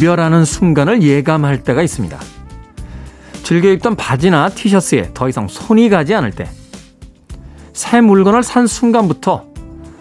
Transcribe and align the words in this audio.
이별하는 0.00 0.46
순간을 0.46 1.02
예감할 1.02 1.62
때가 1.62 1.82
있습니다. 1.82 2.18
즐겨 3.42 3.68
입던 3.68 3.96
바지나 3.96 4.48
티셔츠에 4.48 5.10
더 5.12 5.28
이상 5.28 5.46
손이 5.46 5.90
가지 5.90 6.14
않을 6.14 6.30
때, 6.30 6.48
새 7.74 8.00
물건을 8.00 8.42
산 8.42 8.66
순간부터 8.66 9.44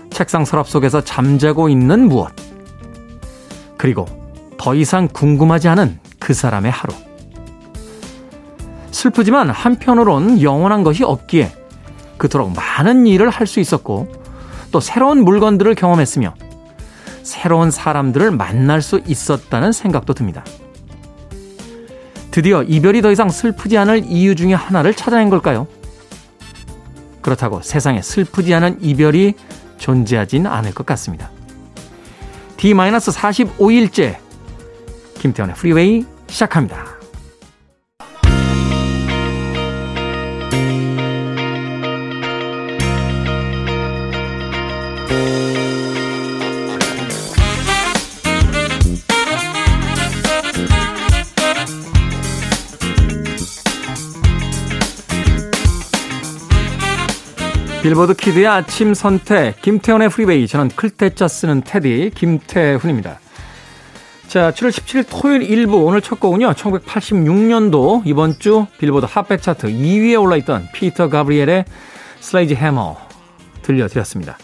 책상 0.10 0.46
서랍 0.46 0.70
속에서 0.70 1.02
잠자고 1.04 1.68
있는 1.68 2.08
무엇, 2.08 2.32
그리고 3.78 4.06
더 4.58 4.74
이상 4.74 5.10
궁금하지 5.10 5.68
않은 5.68 6.00
그 6.18 6.34
사람의 6.34 6.72
하루. 6.72 6.94
슬프지만 8.92 9.50
한편으론 9.50 10.42
영원한 10.42 10.84
것이 10.84 11.04
없기에 11.04 11.52
그토록 12.18 12.54
많은 12.54 13.06
일을 13.06 13.30
할 13.30 13.48
수 13.48 13.60
있었고 13.60 14.10
또 14.72 14.80
새로운 14.80 15.26
물건들을 15.26 15.76
경험했으며 15.76 16.36
새로운 17.24 17.72
사람들을 17.72 18.32
만날 18.32 18.82
수 18.82 19.02
있었다는 19.06 19.72
생각도 19.72 20.14
듭니다. 20.14 20.44
드디어 22.32 22.64
이별이 22.64 23.02
더 23.02 23.12
이상 23.12 23.30
슬프지 23.30 23.78
않을 23.78 24.06
이유 24.06 24.36
중에 24.36 24.54
하나를 24.54 24.94
찾아낸 24.94 25.30
걸까요? 25.30 25.68
그렇다고 27.22 27.62
세상에 27.62 28.02
슬프지 28.02 28.54
않은 28.54 28.78
이별이 28.82 29.34
존재하진 29.78 30.48
않을 30.48 30.74
것 30.74 30.86
같습니다. 30.86 31.32
D-45일째 32.58 34.18
김태훈의 35.16 35.56
프리웨이 35.56 36.06
시작합니다. 36.28 36.99
빌보드 57.90 58.14
kid의 58.14 58.46
아침 58.46 58.94
선택, 58.94 59.64
김태훈의 59.64 60.10
프리웨이. 60.10 60.46
저는 60.46 60.68
클 60.76 60.99
태 60.99 61.16
자 61.16 61.28
쓰는 61.28 61.62
태디, 61.62 62.12
김태훈입니다. 62.14 63.20
자, 64.28 64.52
7월 64.52 64.70
17일 64.70 65.06
토요일 65.10 65.40
1부 65.50 65.88
오늘 65.88 66.00
첫 66.00 66.20
곡은요. 66.20 66.52
1986년도 66.52 68.04
이번 68.06 68.38
주 68.38 68.68
빌보드 68.78 69.08
핫백 69.10 69.42
차트 69.42 69.70
2위에 69.70 70.22
올라있던 70.22 70.68
피터 70.72 71.10
가브리엘의 71.10 71.66
Sledgehammer 72.20 72.96
들려드렸습니다. 73.64 74.38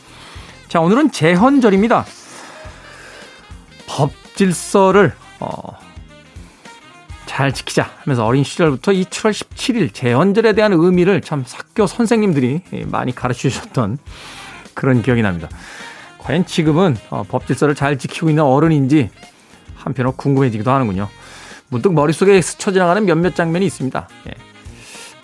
자, 0.67 0.79
오늘은 0.79 1.11
제헌절입니다. 1.11 2.03
법 3.85 4.09
질서를 4.33 5.13
어, 5.39 5.77
잘 7.35 7.51
지키자 7.51 7.89
하면서 8.03 8.25
어린 8.25 8.45
시절부터 8.45 8.93
이 8.93 9.03
7월 9.03 9.31
17일 9.31 9.93
제헌절에 9.93 10.53
대한 10.53 10.71
의미를 10.71 11.19
참 11.19 11.43
학교 11.51 11.85
선생님들이 11.85 12.61
많이 12.85 13.13
가르쳐 13.13 13.49
주셨던 13.49 13.97
그런 14.73 15.01
기억이 15.01 15.21
납니다. 15.21 15.49
과연 16.19 16.45
지금은 16.45 16.95
어, 17.09 17.23
법 17.27 17.45
질서를 17.45 17.75
잘 17.75 17.97
지키고 17.97 18.29
있는 18.29 18.41
어른인지 18.43 19.09
한편으로 19.75 20.13
궁금해지기도 20.13 20.71
하는군요. 20.71 21.09
문득 21.67 21.93
머릿속에 21.93 22.41
스쳐 22.41 22.71
지나가는 22.71 23.05
몇몇 23.05 23.35
장면이 23.35 23.65
있습니다. 23.65 24.07
예. 24.27 24.31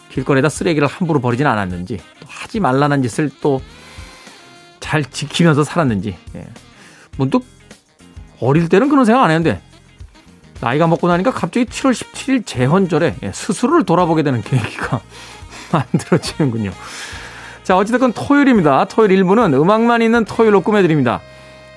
길거리에다 0.09 0.49
쓰레기를 0.49 0.89
함부로 0.89 1.21
버리진 1.21 1.47
않았는지, 1.47 1.97
또 2.19 2.25
하지 2.27 2.59
말라는 2.59 3.03
짓을 3.03 3.29
또 3.41 3.61
잘 4.81 5.05
지키면서 5.05 5.63
살았는지, 5.63 6.17
예. 6.35 6.47
문득 7.15 7.45
어릴 8.41 8.67
때는 8.67 8.89
그런 8.89 9.05
생각 9.05 9.23
안 9.23 9.31
했는데, 9.31 9.61
나이가 10.61 10.87
먹고 10.87 11.07
나니까 11.07 11.31
갑자기 11.31 11.65
7월 11.65 11.91
17일 11.91 12.45
재헌절에 12.45 13.15
예, 13.23 13.31
스스로를 13.31 13.83
돌아보게 13.83 14.23
되는 14.23 14.41
계기가 14.41 15.01
만들어지는군요. 15.73 16.71
자, 17.63 17.77
어찌됐건 17.77 18.13
토요일입니다. 18.13 18.85
토요일 18.85 19.23
1부는 19.23 19.59
음악만 19.59 20.01
있는 20.01 20.25
토요일로 20.25 20.61
꾸며드립니다. 20.61 21.21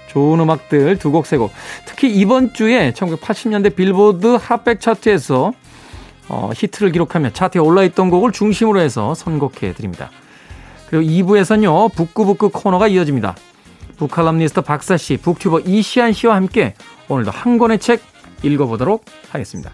좋은 0.08 0.38
음악들 0.38 0.98
두 0.98 1.10
곡, 1.10 1.26
세 1.26 1.36
곡. 1.36 1.50
특히 1.86 2.10
이번 2.14 2.52
주에 2.52 2.92
1980년대 2.92 3.74
빌보드 3.74 4.38
핫백 4.40 4.80
차트에서 4.80 5.52
어, 6.28 6.50
히트를 6.54 6.92
기록하며 6.92 7.30
차트에 7.30 7.60
올라있던 7.60 8.10
곡을 8.10 8.32
중심으로 8.32 8.80
해서 8.80 9.14
선곡해 9.14 9.72
드립니다. 9.74 10.10
그리고 10.88 11.04
2부에서는요, 11.04 11.94
북구북구 11.94 12.50
코너가 12.50 12.88
이어집니다. 12.88 13.34
북칼럼니스트 13.96 14.60
박사 14.62 14.96
씨, 14.96 15.16
북튜버 15.16 15.60
이시안 15.60 16.12
씨와 16.12 16.36
함께 16.36 16.74
오늘도 17.08 17.30
한 17.30 17.58
권의 17.58 17.78
책 17.78 18.00
읽어보도록 18.44 19.04
하겠습니다. 19.30 19.72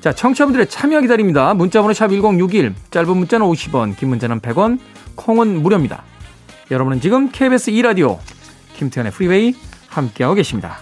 자, 0.00 0.12
청취자분들의 0.12 0.68
참여 0.68 1.00
기다립니다. 1.00 1.54
문자번호 1.54 1.92
sharp 1.92 2.08
1061, 2.08 2.74
짧은 2.90 3.16
문자는 3.16 3.46
50원, 3.46 3.96
긴 3.96 4.10
문자는 4.10 4.40
100원, 4.40 4.78
콩은 5.16 5.62
무료입니다. 5.62 6.04
여러분은 6.70 7.00
지금 7.00 7.30
KBS 7.30 7.70
2라디오 7.72 8.18
김태훈의 8.76 9.12
프리웨이 9.12 9.54
함께하고 9.88 10.34
계십니다. 10.34 10.78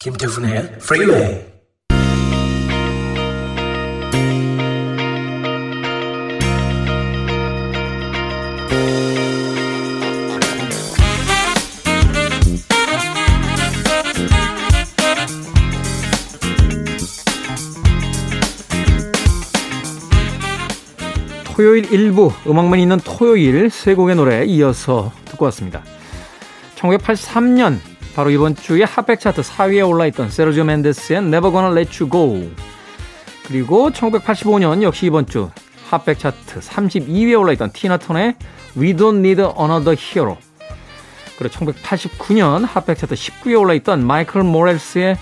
김태훈의 0.00 0.78
프리웨이 0.80 1.53
토요일 21.54 21.84
1부 21.84 22.32
음악만 22.48 22.80
있는 22.80 22.98
토요일 22.98 23.70
세 23.70 23.94
곡의 23.94 24.16
노래 24.16 24.44
이어서 24.44 25.12
듣고 25.24 25.44
왔습니다. 25.44 25.84
1983년 26.74 27.78
바로 28.16 28.30
이번 28.30 28.56
주에 28.56 28.82
핫백 28.82 29.20
차트 29.20 29.42
4위에 29.42 29.88
올라있던 29.88 30.30
세르지오 30.30 30.64
멘데스의 30.64 31.20
Never 31.20 31.52
Gonna 31.52 31.70
Let 31.70 32.02
You 32.02 32.10
Go 32.10 32.50
그리고 33.46 33.90
1985년 33.90 34.82
역시 34.82 35.06
이번 35.06 35.26
주 35.26 35.48
핫백 35.90 36.18
차트 36.18 36.58
32위에 36.58 37.38
올라있던 37.38 37.70
티나 37.72 37.98
턴의 37.98 38.34
We 38.76 38.94
Don't 38.94 39.18
Need 39.18 39.40
Another 39.40 39.96
Hero 39.96 40.36
그리고 41.38 41.54
1989년 41.54 42.66
핫백 42.66 42.98
차트 42.98 43.14
19위에 43.14 43.60
올라있던 43.60 44.04
마이클 44.04 44.42
모렐스의 44.42 45.16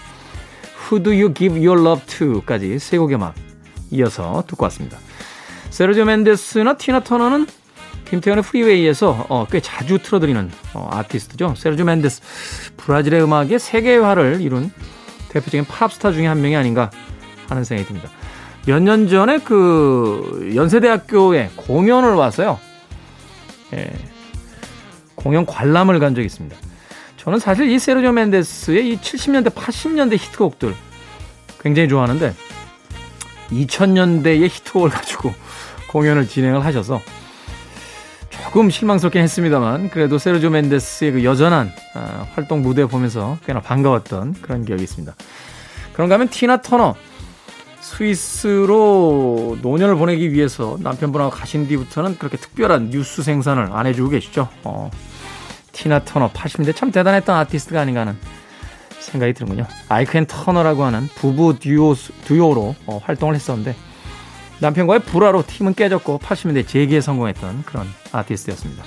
Who 0.87 1.03
Do 1.03 1.13
You 1.13 1.35
Give 1.35 1.59
Your 1.59 1.79
Love 1.79 2.07
To?까지 2.07 2.79
세 2.79 2.97
곡의 2.97 3.17
음악 3.17 3.35
이어서 3.91 4.43
듣고 4.47 4.65
왔습니다. 4.65 4.97
세르지오 5.73 6.05
멘데스나 6.05 6.75
티나 6.77 7.01
터너는 7.01 7.47
김태훈의 8.11 8.45
프리웨이에서 8.45 9.27
어, 9.31 9.47
꽤 9.51 9.61
자주 9.61 9.99
틀어드리는 9.99 10.51
어, 10.75 10.89
아티스트죠. 10.93 11.55
세르지오 11.57 11.87
멘데스 11.87 12.21
브라질의 12.77 13.23
음악의 13.23 13.59
세계화를 13.59 14.43
이룬 14.43 14.71
대표적인 15.31 15.65
팝스타 15.65 16.13
중에 16.13 16.27
한 16.27 16.43
명이 16.43 16.55
아닌가 16.57 16.91
하는 17.49 17.65
생각이 17.65 17.89
듭니다. 17.89 18.11
몇 18.67 18.81
년 18.83 19.09
전에 19.09 19.39
그 19.39 20.53
연세대학교에 20.55 21.53
공연을 21.57 22.15
와서요. 22.15 22.61
예, 23.73 23.91
공연 25.15 25.47
관람을 25.47 25.99
간 26.01 26.15
적이 26.15 26.27
있습니다. 26.27 26.55
저는 27.17 27.39
사실 27.39 27.71
이 27.71 27.79
세르지오 27.79 28.13
멘데스의 28.13 28.91
이 28.91 28.99
70년대, 28.99 29.55
80년대 29.55 30.19
히트곡들 30.19 30.75
굉장히 31.63 31.89
좋아하는데 31.89 32.35
2000년대의 33.51 34.51
히트곡을 34.51 34.91
가지고 34.91 35.33
공연을 35.93 36.27
진행을 36.27 36.65
하셔서 36.65 37.01
조금 38.31 38.71
실망스럽긴 38.71 39.23
했습니다만 39.23 39.91
그래도 39.91 40.19
세르조 40.19 40.51
멘데스의 40.51 41.13
그 41.13 41.25
여전한 41.25 41.71
어, 41.95 42.27
활동 42.35 42.63
무대 42.63 42.87
보면서 42.87 43.39
꽤나 43.47 43.61
반가웠던 43.61 44.37
그런 44.41 44.65
기억이 44.65 44.83
있습니다. 44.83 45.15
그런가 45.93 46.15
하면 46.15 46.29
티나 46.29 46.63
터너 46.63 46.95
스위스로 47.81 49.59
노년을 49.61 49.97
보내기 49.97 50.33
위해서 50.33 50.79
남편분하고 50.81 51.31
가신 51.31 51.69
뒤부터는 51.69 52.17
그렇게 52.19 52.37
특별한 52.39 52.91
뉴스 52.91 53.23
생산을 53.23 53.69
안 53.73 53.87
해주고 53.87 54.11
계시죠. 54.11 54.49
어, 54.65 54.91
티나 55.73 56.03
터너 56.05 56.31
80년대 56.33 56.75
참 56.75 56.91
대단했던 56.91 57.37
아티스트가 57.37 57.81
아닌가 57.81 58.01
하는 58.01 58.17
생각이 58.99 59.35
드는군요. 59.35 59.67
아이크 59.89 60.17
앤 60.17 60.27
터너라고 60.27 60.85
하는 60.85 61.09
부부 61.17 61.59
듀오, 61.59 61.95
듀오로 62.25 62.75
어, 62.87 63.01
활동을 63.05 63.35
했었는데 63.35 63.75
남편과의 64.63 65.01
불화로 65.01 65.43
팀은 65.45 65.75
깨졌고 65.75 66.21
80년대 66.21 66.69
재기에 66.69 67.01
성공했던 67.01 67.65
그런 67.67 67.89
아티스트였습니다. 68.13 68.85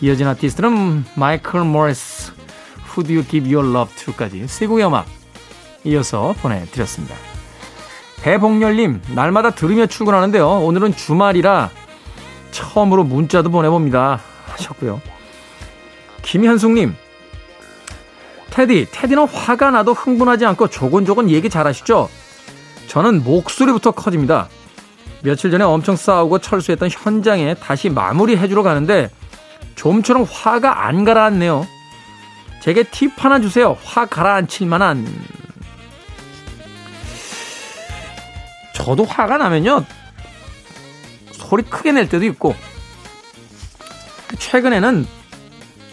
이어진 0.00 0.26
아티스트는 0.26 1.04
마이클 1.14 1.60
모리스 1.60 2.32
Who 2.88 3.04
Do 3.06 3.14
You 3.14 3.28
Give 3.28 3.54
Your 3.54 3.68
Love 3.68 3.94
To까지 3.96 4.48
세 4.48 4.66
곡의 4.66 4.86
음악 4.86 5.06
이어서 5.84 6.34
보내드렸습니다. 6.40 7.14
배복렬님 8.22 9.02
날마다 9.14 9.50
들으며 9.50 9.84
출근하는데요. 9.86 10.48
오늘은 10.48 10.96
주말이라 10.96 11.68
처음으로 12.50 13.04
문자도 13.04 13.50
보내봅니다 13.50 14.22
하셨고요. 14.46 15.02
김현숙님, 16.22 16.96
테디, 18.48 18.86
테디는 18.90 19.28
화가 19.28 19.70
나도 19.70 19.92
흥분하지 19.92 20.46
않고 20.46 20.68
조곤조곤 20.68 21.28
얘기 21.28 21.50
잘하시죠? 21.50 22.08
저는 22.86 23.22
목소리부터 23.22 23.90
커집니다. 23.90 24.48
며칠 25.24 25.50
전에 25.50 25.64
엄청 25.64 25.96
싸우고 25.96 26.38
철수했던 26.38 26.90
현장에 26.90 27.54
다시 27.54 27.88
마무리해주러 27.88 28.62
가는데 28.62 29.10
좀처럼 29.74 30.24
화가 30.30 30.86
안 30.86 31.04
가라앉네요. 31.04 31.66
제게 32.60 32.82
팁 32.82 33.12
하나 33.16 33.40
주세요. 33.40 33.76
화 33.82 34.04
가라앉힐 34.06 34.66
만한. 34.66 35.06
저도 38.74 39.04
화가 39.04 39.38
나면요. 39.38 39.84
소리 41.32 41.62
크게 41.62 41.92
낼 41.92 42.08
때도 42.08 42.24
있고, 42.26 42.54
최근에는 44.38 45.06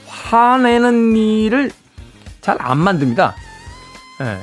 화내는 0.07 1.15
일을 1.15 1.71
잘 2.41 2.57
안 2.59 2.79
만듭니다. 2.79 3.35
예. 4.21 4.23
네. 4.23 4.39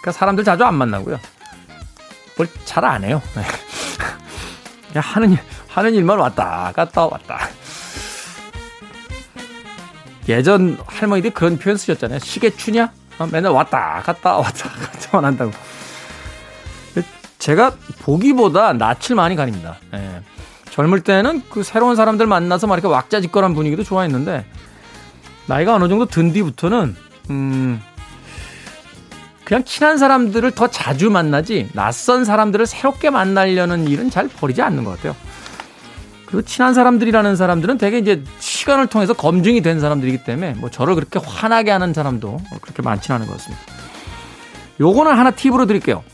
그러니까 0.00 0.12
사람들 0.12 0.44
자주 0.44 0.64
안 0.64 0.74
만나고요. 0.74 1.18
뭘 2.36 2.48
잘 2.64 2.84
안 2.84 3.04
해요. 3.04 3.22
하는 4.94 5.32
일, 5.32 5.38
하는 5.68 5.94
일만 5.94 6.18
왔다 6.18 6.72
갔다 6.74 7.06
왔다. 7.06 7.38
예전 10.28 10.78
할머니들이 10.86 11.32
그런 11.32 11.58
표현 11.58 11.76
쓰셨잖아요. 11.76 12.18
시계 12.20 12.50
추냐? 12.50 12.90
어, 13.18 13.26
맨날 13.30 13.52
왔다 13.52 14.02
갔다 14.04 14.36
왔다 14.36 14.68
갔다만 14.92 15.24
한다고. 15.24 15.52
제가 17.38 17.72
보기보다 18.00 18.72
낯을 18.72 19.14
많이 19.14 19.36
가립니다. 19.36 19.76
예. 19.94 20.22
젊을 20.70 21.00
때는 21.00 21.42
그 21.50 21.62
새로운 21.62 21.96
사람들 21.96 22.26
만나서 22.26 22.66
막 22.66 22.74
이렇게 22.74 22.88
왁자지껄한 22.88 23.54
분위기도 23.54 23.82
좋아했는데 23.84 24.44
나이가 25.46 25.74
어느 25.74 25.88
정도 25.88 26.04
든 26.06 26.32
뒤부터는 26.32 26.96
음 27.30 27.82
그냥 29.48 29.64
친한 29.64 29.96
사람들을 29.96 30.50
더 30.50 30.66
자주 30.66 31.08
만나지 31.08 31.70
낯선 31.72 32.26
사람들을 32.26 32.66
새롭게 32.66 33.08
만나려는 33.08 33.88
일은 33.88 34.10
잘 34.10 34.28
버리지 34.28 34.60
않는 34.60 34.84
것 34.84 34.90
같아요. 34.96 35.16
그리고 36.26 36.42
친한 36.42 36.74
사람들이라는 36.74 37.34
사람들은 37.34 37.78
되게 37.78 37.96
이제 37.96 38.22
시간을 38.40 38.88
통해서 38.88 39.14
검증이 39.14 39.62
된 39.62 39.80
사람들이기 39.80 40.24
때문에 40.24 40.52
뭐 40.58 40.68
저를 40.68 40.94
그렇게 40.94 41.18
화나게 41.18 41.70
하는 41.70 41.94
사람도 41.94 42.38
그렇게 42.60 42.82
많지는 42.82 43.14
않은 43.14 43.26
것 43.26 43.38
같습니다. 43.38 43.64
요거는 44.80 45.12
하나 45.16 45.30
팁으로 45.30 45.64
드릴게요. 45.64 46.04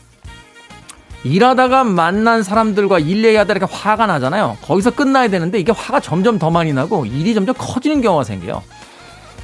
일하다가 1.25 1.83
만난 1.83 2.41
사람들과 2.41 2.99
일 2.99 3.25
얘기하다 3.25 3.51
이렇게 3.53 3.69
화가 3.69 4.05
나잖아요. 4.05 4.55
거기서 4.61 4.91
끝나야 4.91 5.27
되는데 5.27 5.59
이게 5.59 5.73
화가 5.73 5.99
점점 5.99 6.39
더 6.39 6.51
많이 6.51 6.71
나고 6.71 7.05
일이 7.05 7.33
점점 7.33 7.53
커지는 7.57 7.99
경우가 7.99 8.23
생겨요. 8.23 8.63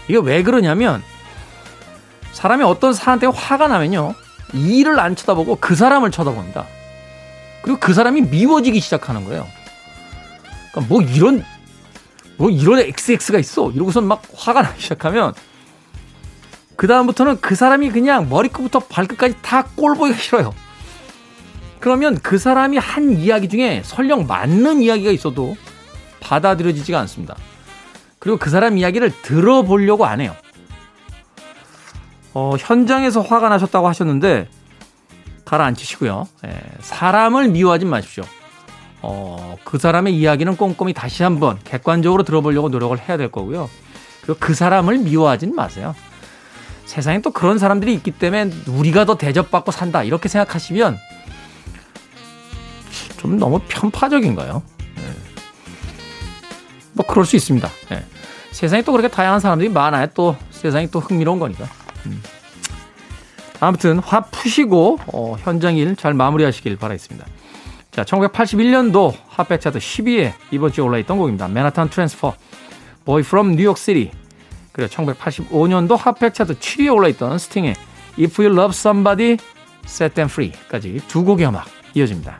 이게 0.08 0.18
왜 0.18 0.44
그러냐면 0.44 1.04
사람이 2.34 2.64
어떤 2.64 2.94
사람한테 2.94 3.28
화가 3.28 3.68
나면요. 3.68 4.14
일을 4.54 5.00
안 5.00 5.16
쳐다보고 5.16 5.58
그 5.60 5.76
사람을 5.76 6.12
쳐다봅니다. 6.12 6.66
그리고 7.62 7.80
그 7.80 7.94
사람이 7.94 8.22
미워지기 8.24 8.80
시작하는 8.80 9.26
거예요. 9.26 9.48
그러니까 10.72 10.94
뭐 10.94 11.02
이런 11.02 11.44
뭐 12.38 12.50
이런 12.50 12.80
XX가 12.80 13.40
있어. 13.40 13.72
이러고선 13.72 14.08
막 14.08 14.24
화가 14.34 14.62
나기 14.64 14.82
시작하면 14.82 15.34
그 16.76 16.88
다음부터는 16.88 17.40
그 17.42 17.56
사람이 17.56 17.92
그냥 17.92 18.28
머리끝부터 18.30 18.80
발끝까지 18.80 19.36
다 19.42 19.64
꼴보기가 19.76 20.18
싫어요. 20.18 20.54
그러면 21.80 22.18
그 22.22 22.38
사람이 22.38 22.78
한 22.78 23.12
이야기 23.12 23.50
중에 23.50 23.82
설령 23.86 24.28
맞는 24.28 24.82
이야기가 24.82 25.12
있어도 25.12 25.56
받아들여지지가 26.20 27.00
않습니다. 27.02 27.36
그리고 28.20 28.38
그 28.38 28.50
사람 28.50 28.78
이야기를 28.78 29.12
들어보려고 29.22 30.06
안 30.06 30.22
해요. 30.22 30.36
어, 32.34 32.56
현장에서 32.58 33.22
화가 33.22 33.50
나셨다고 33.50 33.88
하셨는데 33.88 34.48
가라앉히시고요. 35.46 36.28
예, 36.46 36.62
사람을 36.80 37.50
미워하지 37.50 37.86
마십시오. 37.86 38.24
어, 39.02 39.58
그 39.64 39.78
사람의 39.78 40.16
이야기는 40.16 40.56
꼼꼼히 40.58 40.94
다시 40.94 41.24
한번 41.24 41.60
객관적으로 41.64 42.24
들어보려고 42.24 42.70
노력을 42.70 42.98
해야 42.98 43.18
될 43.18 43.32
거고요. 43.32 43.70
그리고 44.22 44.38
그 44.40 44.54
사람을 44.54 45.00
미워하지는 45.00 45.56
마세요. 45.56 45.96
세상에 46.86 47.22
또 47.22 47.32
그런 47.32 47.58
사람들이 47.58 47.94
있기 47.96 48.12
때문에 48.12 48.52
우리가 48.68 49.06
더 49.06 49.18
대접받고 49.18 49.72
산다 49.72 50.04
이렇게 50.04 50.30
생각하시면 50.30 50.98
좀 53.18 53.38
너무 53.38 53.60
편파적인가요? 53.68 54.62
네. 54.96 55.04
뭐 56.94 57.06
그럴 57.06 57.26
수 57.26 57.36
있습니다. 57.36 57.70
네. 57.90 58.06
세상에 58.52 58.84
또 58.84 58.92
그렇게 58.92 59.08
다양한 59.08 59.40
사람들이 59.40 59.70
많아야 59.70 60.08
또 60.08 60.36
세상이 60.52 60.92
또 60.92 61.00
흥미로운 61.00 61.40
거니까. 61.40 61.66
음. 62.06 62.22
아무튼 63.60 64.00
화 64.00 64.22
푸시고 64.22 65.00
어, 65.14 65.36
현장 65.40 65.76
일 65.78 65.96
잘 65.96 66.14
마무리하시길 66.14 66.78
바라겠습니다. 66.78 67.26
자, 67.92 68.04
1981년도 68.04 69.14
핫백 69.28 69.62
차트 69.62 69.80
10위에 69.80 70.34
이번 70.52 70.72
주에 70.72 70.84
올라있던 70.84 71.18
곡입니다. 71.18 71.48
맨하탄 71.48 71.90
트랜스퍼, 71.90 72.34
Boy 73.06 73.22
from 73.22 73.52
New 73.52 73.66
York 73.66 73.80
City. 73.80 74.12
그리고 74.72 74.90
1985년도 74.94 75.98
핫백 75.98 76.34
차트 76.34 76.58
7위에 76.60 76.94
올라있던 76.96 77.38
스팅의 77.38 77.76
If 78.18 78.42
You 78.42 78.56
Love 78.58 78.70
Somebody, 78.74 79.38
Set 79.86 80.16
Them 80.16 80.30
Free까지 80.30 81.02
두 81.08 81.24
곡의 81.26 81.48
음악 81.48 81.66
이어집니다. 81.94 82.40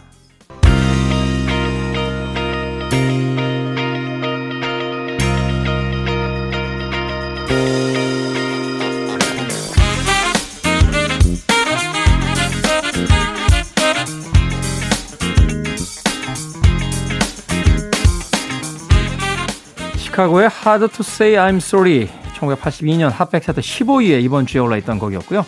시카고의 20.12 20.50
Hard 20.66 20.88
to 20.90 21.02
Say 21.02 21.36
I'm 21.36 21.58
Sorry 21.58 22.10
1982년 22.38 23.10
핫백 23.12 23.44
차트 23.44 23.62
15위에 23.62 24.22
이번 24.22 24.46
주에 24.46 24.60
올라있던 24.60 25.00
곡이었고요. 25.00 25.46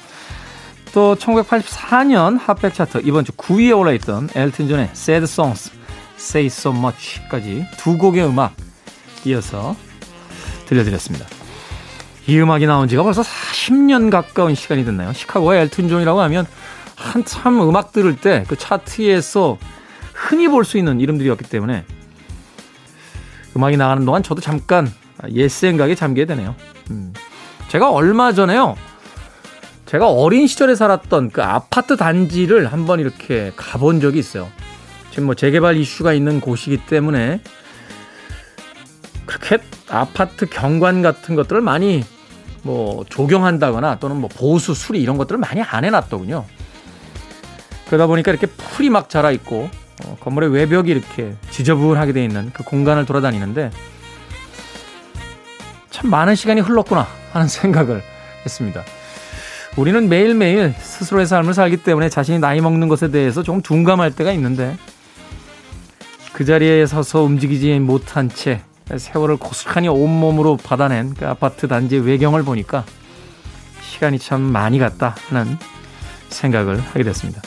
또 0.93 1.15
1984년 1.15 2.39
핫백 2.39 2.73
차트 2.73 3.01
이번 3.03 3.25
주 3.25 3.31
9위에 3.33 3.77
올라있던 3.77 4.29
엘튼 4.35 4.67
존의 4.67 4.89
Sad 4.93 5.23
Songs 5.25 5.71
Say 6.17 6.47
So 6.47 6.71
Much까지 6.71 7.65
두 7.77 7.97
곡의 7.97 8.25
음악 8.25 8.55
이어서 9.25 9.75
들려드렸습니다. 10.67 11.25
이 12.27 12.39
음악이 12.39 12.65
나온 12.65 12.87
지가 12.87 13.03
벌써 13.03 13.21
40년 13.21 14.09
가까운 14.09 14.55
시간이 14.55 14.85
됐나요? 14.85 15.11
시카고의 15.13 15.61
엘튼 15.63 15.89
존이라고 15.89 16.21
하면 16.21 16.45
한참 16.95 17.61
음악 17.61 17.91
들을 17.91 18.15
때 18.15 18.45
그 18.47 18.55
차트에서 18.57 19.57
흔히 20.13 20.47
볼 20.47 20.63
수 20.63 20.77
있는 20.77 21.01
이름들이었기 21.01 21.43
때문에 21.49 21.83
음악이 23.55 23.77
나가는 23.77 24.03
동안 24.05 24.23
저도 24.23 24.41
잠깐 24.41 24.91
옛 25.31 25.47
생각에 25.47 25.95
잠기게 25.95 26.25
되네요. 26.25 26.55
음. 26.91 27.13
제가 27.69 27.91
얼마 27.91 28.33
전에요. 28.33 28.75
제가 29.85 30.09
어린 30.09 30.47
시절에 30.47 30.75
살았던 30.75 31.29
그 31.29 31.43
아파트 31.43 31.97
단지를 31.97 32.71
한번 32.71 32.99
이렇게 32.99 33.51
가본 33.55 33.99
적이 33.99 34.19
있어요. 34.19 34.49
지금 35.11 35.25
뭐 35.25 35.35
재개발 35.35 35.77
이슈가 35.77 36.13
있는 36.13 36.41
곳이기 36.41 36.85
때문에 36.87 37.41
그렇게 39.25 39.59
아파트 39.89 40.47
경관 40.47 41.01
같은 41.03 41.35
것들을 41.35 41.61
많이 41.61 42.03
뭐 42.63 43.05
조경한다거나 43.07 43.99
또는 43.99 44.17
뭐 44.17 44.29
보수 44.33 44.73
수리 44.73 45.01
이런 45.01 45.17
것들을 45.17 45.37
많이 45.39 45.61
안 45.61 45.85
해놨더군요. 45.85 46.45
그러다 47.87 48.07
보니까 48.07 48.31
이렇게 48.31 48.47
풀이 48.47 48.89
막 48.89 49.09
자라 49.09 49.31
있고 49.31 49.69
어, 50.05 50.17
건물의 50.19 50.51
외벽이 50.51 50.91
이렇게 50.91 51.35
지저분하게 51.49 52.13
되어 52.13 52.23
있는 52.23 52.51
그 52.53 52.63
공간을 52.63 53.05
돌아다니는데 53.05 53.71
참 55.89 56.09
많은 56.09 56.35
시간이 56.35 56.61
흘렀구나 56.61 57.07
하는 57.31 57.47
생각을 57.49 58.01
했습니다. 58.45 58.81
우리는 59.75 60.07
매일매일 60.07 60.73
스스로의 60.77 61.25
삶을 61.25 61.53
살기 61.53 61.77
때문에 61.77 62.09
자신이 62.09 62.39
나이 62.39 62.61
먹는 62.61 62.87
것에 62.89 63.09
대해서 63.09 63.41
조금 63.41 63.61
둔감할 63.61 64.11
때가 64.11 64.31
있는데 64.33 64.77
그 66.33 66.45
자리에 66.45 66.85
서서 66.85 67.23
움직이지 67.23 67.79
못한 67.79 68.29
채 68.29 68.61
세월을 68.95 69.37
고스란히 69.37 69.87
온몸으로 69.87 70.57
받아낸 70.57 71.13
그 71.13 71.27
아파트 71.27 71.67
단지의 71.67 72.05
외경을 72.05 72.43
보니까 72.43 72.85
시간이 73.81 74.19
참 74.19 74.41
많이 74.41 74.79
갔다 74.79 75.15
하는 75.29 75.57
생각을 76.29 76.79
하게 76.79 77.03
됐습니다. 77.03 77.41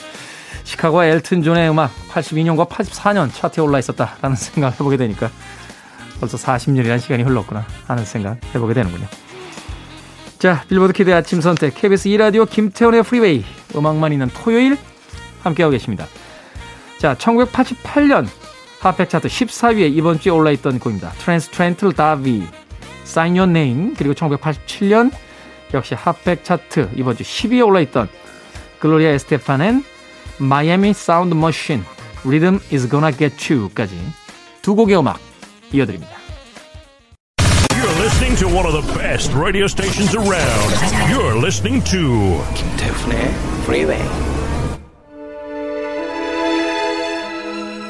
시카고와 0.67 1.05
엘튼 1.05 1.43
존의 1.43 1.69
음악 1.69 1.91
82년과 2.09 2.67
84년 2.67 3.33
차트에 3.33 3.63
올라 3.63 3.79
있었다라는 3.79 4.35
생각을 4.35 4.73
해보게 4.73 4.97
되니까 4.97 5.29
벌써 6.19 6.37
40년이라는 6.37 6.99
시간이 6.99 7.23
흘렀구나 7.23 7.65
하는 7.87 8.03
생각 8.03 8.37
해보게 8.53 8.73
되는군요. 8.73 9.07
자, 10.39 10.63
빌보드 10.67 10.93
kid 10.93 11.13
아침 11.13 11.39
선택 11.39 11.73
KBS 11.73 12.09
2라디오 12.09 12.49
김태훈의 12.49 13.03
프리웨이 13.03 13.45
음악만 13.75 14.11
있는 14.11 14.29
토요일 14.33 14.77
함께하고 15.41 15.71
계십니다. 15.71 16.05
자, 16.99 17.15
1988년 17.15 18.27
hot 18.81 18.93
백 18.93 19.09
차트 19.09 19.29
14위에 19.29 19.95
이번 19.95 20.19
주에 20.19 20.31
올라있던 20.31 20.79
곡입니다. 20.79 21.11
테렌스 21.11 21.49
트렌트 21.49 21.93
다비 21.93 22.45
Sign 23.03 23.37
Your 23.37 23.49
Name 23.49 23.93
그리고 23.97 24.13
1987년 24.13 25.11
역시 25.73 25.95
핫백 25.95 26.43
차트 26.43 26.89
이번 26.95 27.15
주 27.15 27.23
10위에 27.23 27.65
올라있던 27.65 28.09
글로리아 28.79 29.11
에스테판 29.11 29.61
의 30.39 30.45
Miami 30.45 30.89
Sound 30.89 31.35
Machine 31.35 31.83
Rhythm 32.25 32.59
is 32.71 32.89
Gonna 32.89 33.15
Get 33.15 33.53
You까지 33.53 33.95
두 34.61 34.75
곡의 34.75 34.97
음악 34.97 35.19
이어드립니다. 35.71 36.15
You're 37.71 38.01
listening 38.01 38.37
to 38.37 38.47
one 38.47 38.65
of 38.65 38.73
the 38.73 38.85
best 38.97 39.33
radio 39.35 39.65
stations 39.65 40.15
around. 40.15 40.73
You're 41.09 41.37
listening 41.37 41.83
to 41.89 42.43
김태훈의 42.55 43.33
Freeway. 43.63 44.03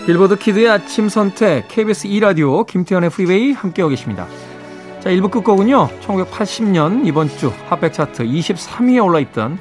빌보드 0.06 0.38
키드의 0.38 0.70
아침 0.70 1.10
선택 1.10 1.68
KBS 1.68 2.08
2라디오 2.08 2.66
김태현의 2.66 3.10
프리웨이 3.10 3.52
함께하고 3.52 3.90
계십니다. 3.90 4.26
자, 5.02 5.10
1부 5.10 5.32
끝곡은요. 5.32 5.90
1980년 6.02 7.06
이번 7.06 7.28
주 7.28 7.52
핫백 7.68 7.94
차트 7.94 8.24
23위에 8.24 9.04
올라있던 9.04 9.60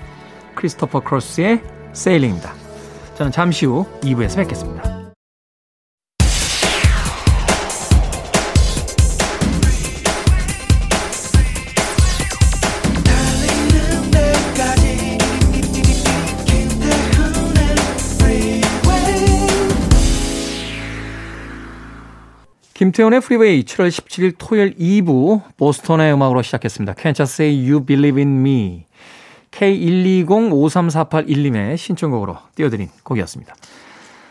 크리스토퍼 0.55 1.00
크로스의 1.00 1.62
세일링입니다. 1.93 2.65
저는 3.16 3.32
잠시 3.32 3.64
후 3.64 3.87
2부에서 4.02 4.37
뵙겠습니다. 4.37 4.96
김태훈의 22.75 23.23
프리웨이 23.23 23.62
7월 23.62 23.88
17일 23.88 24.35
토요일 24.37 24.76
2부 24.76 25.40
보스턴의 25.56 26.12
음악으로 26.12 26.42
시작했습니다. 26.42 26.92
Can'tcha 26.93 27.43
say 27.42 27.50
you 27.50 27.82
believe 27.82 28.20
in 28.20 28.40
me. 28.40 28.86
K120-53481님의 29.57 31.77
신청곡으로 31.77 32.39
띄워드린 32.55 32.89
곡이었습니다. 33.03 33.53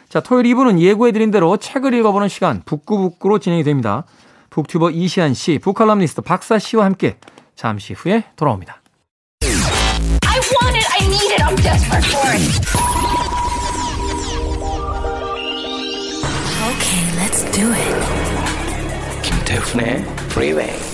자, 0.08 0.22
토요일 0.22 0.46
2부는 0.54 0.80
예고해드린 0.80 1.32
대로 1.32 1.58
책을 1.58 1.94
읽어보는 1.96 2.30
시간 2.30 2.62
북구북구로 2.64 3.40
진행이 3.40 3.64
됩니다. 3.64 4.06
북튜버 4.50 4.92
이시안 4.92 5.34
씨, 5.34 5.58
북칼럼니스트 5.60 6.22
박사 6.22 6.60
씨와 6.60 6.86
함께 6.86 7.18
잠시 7.56 7.94
후에 7.94 8.24
돌아옵니다. 8.36 8.82
I 9.42 9.50
want 10.62 10.78
it, 10.78 10.88
I 10.94 11.02
need 11.08 11.34
it, 11.34 11.42
I'm 11.44 11.58
desperate 11.62 12.06
for 12.06 12.32
it. 12.32 12.62
Okay, 16.72 17.04
let's 17.20 17.44
do 17.52 17.74
it. 17.74 17.96
김태훈의 19.24 20.06
Freeway. 20.30 20.85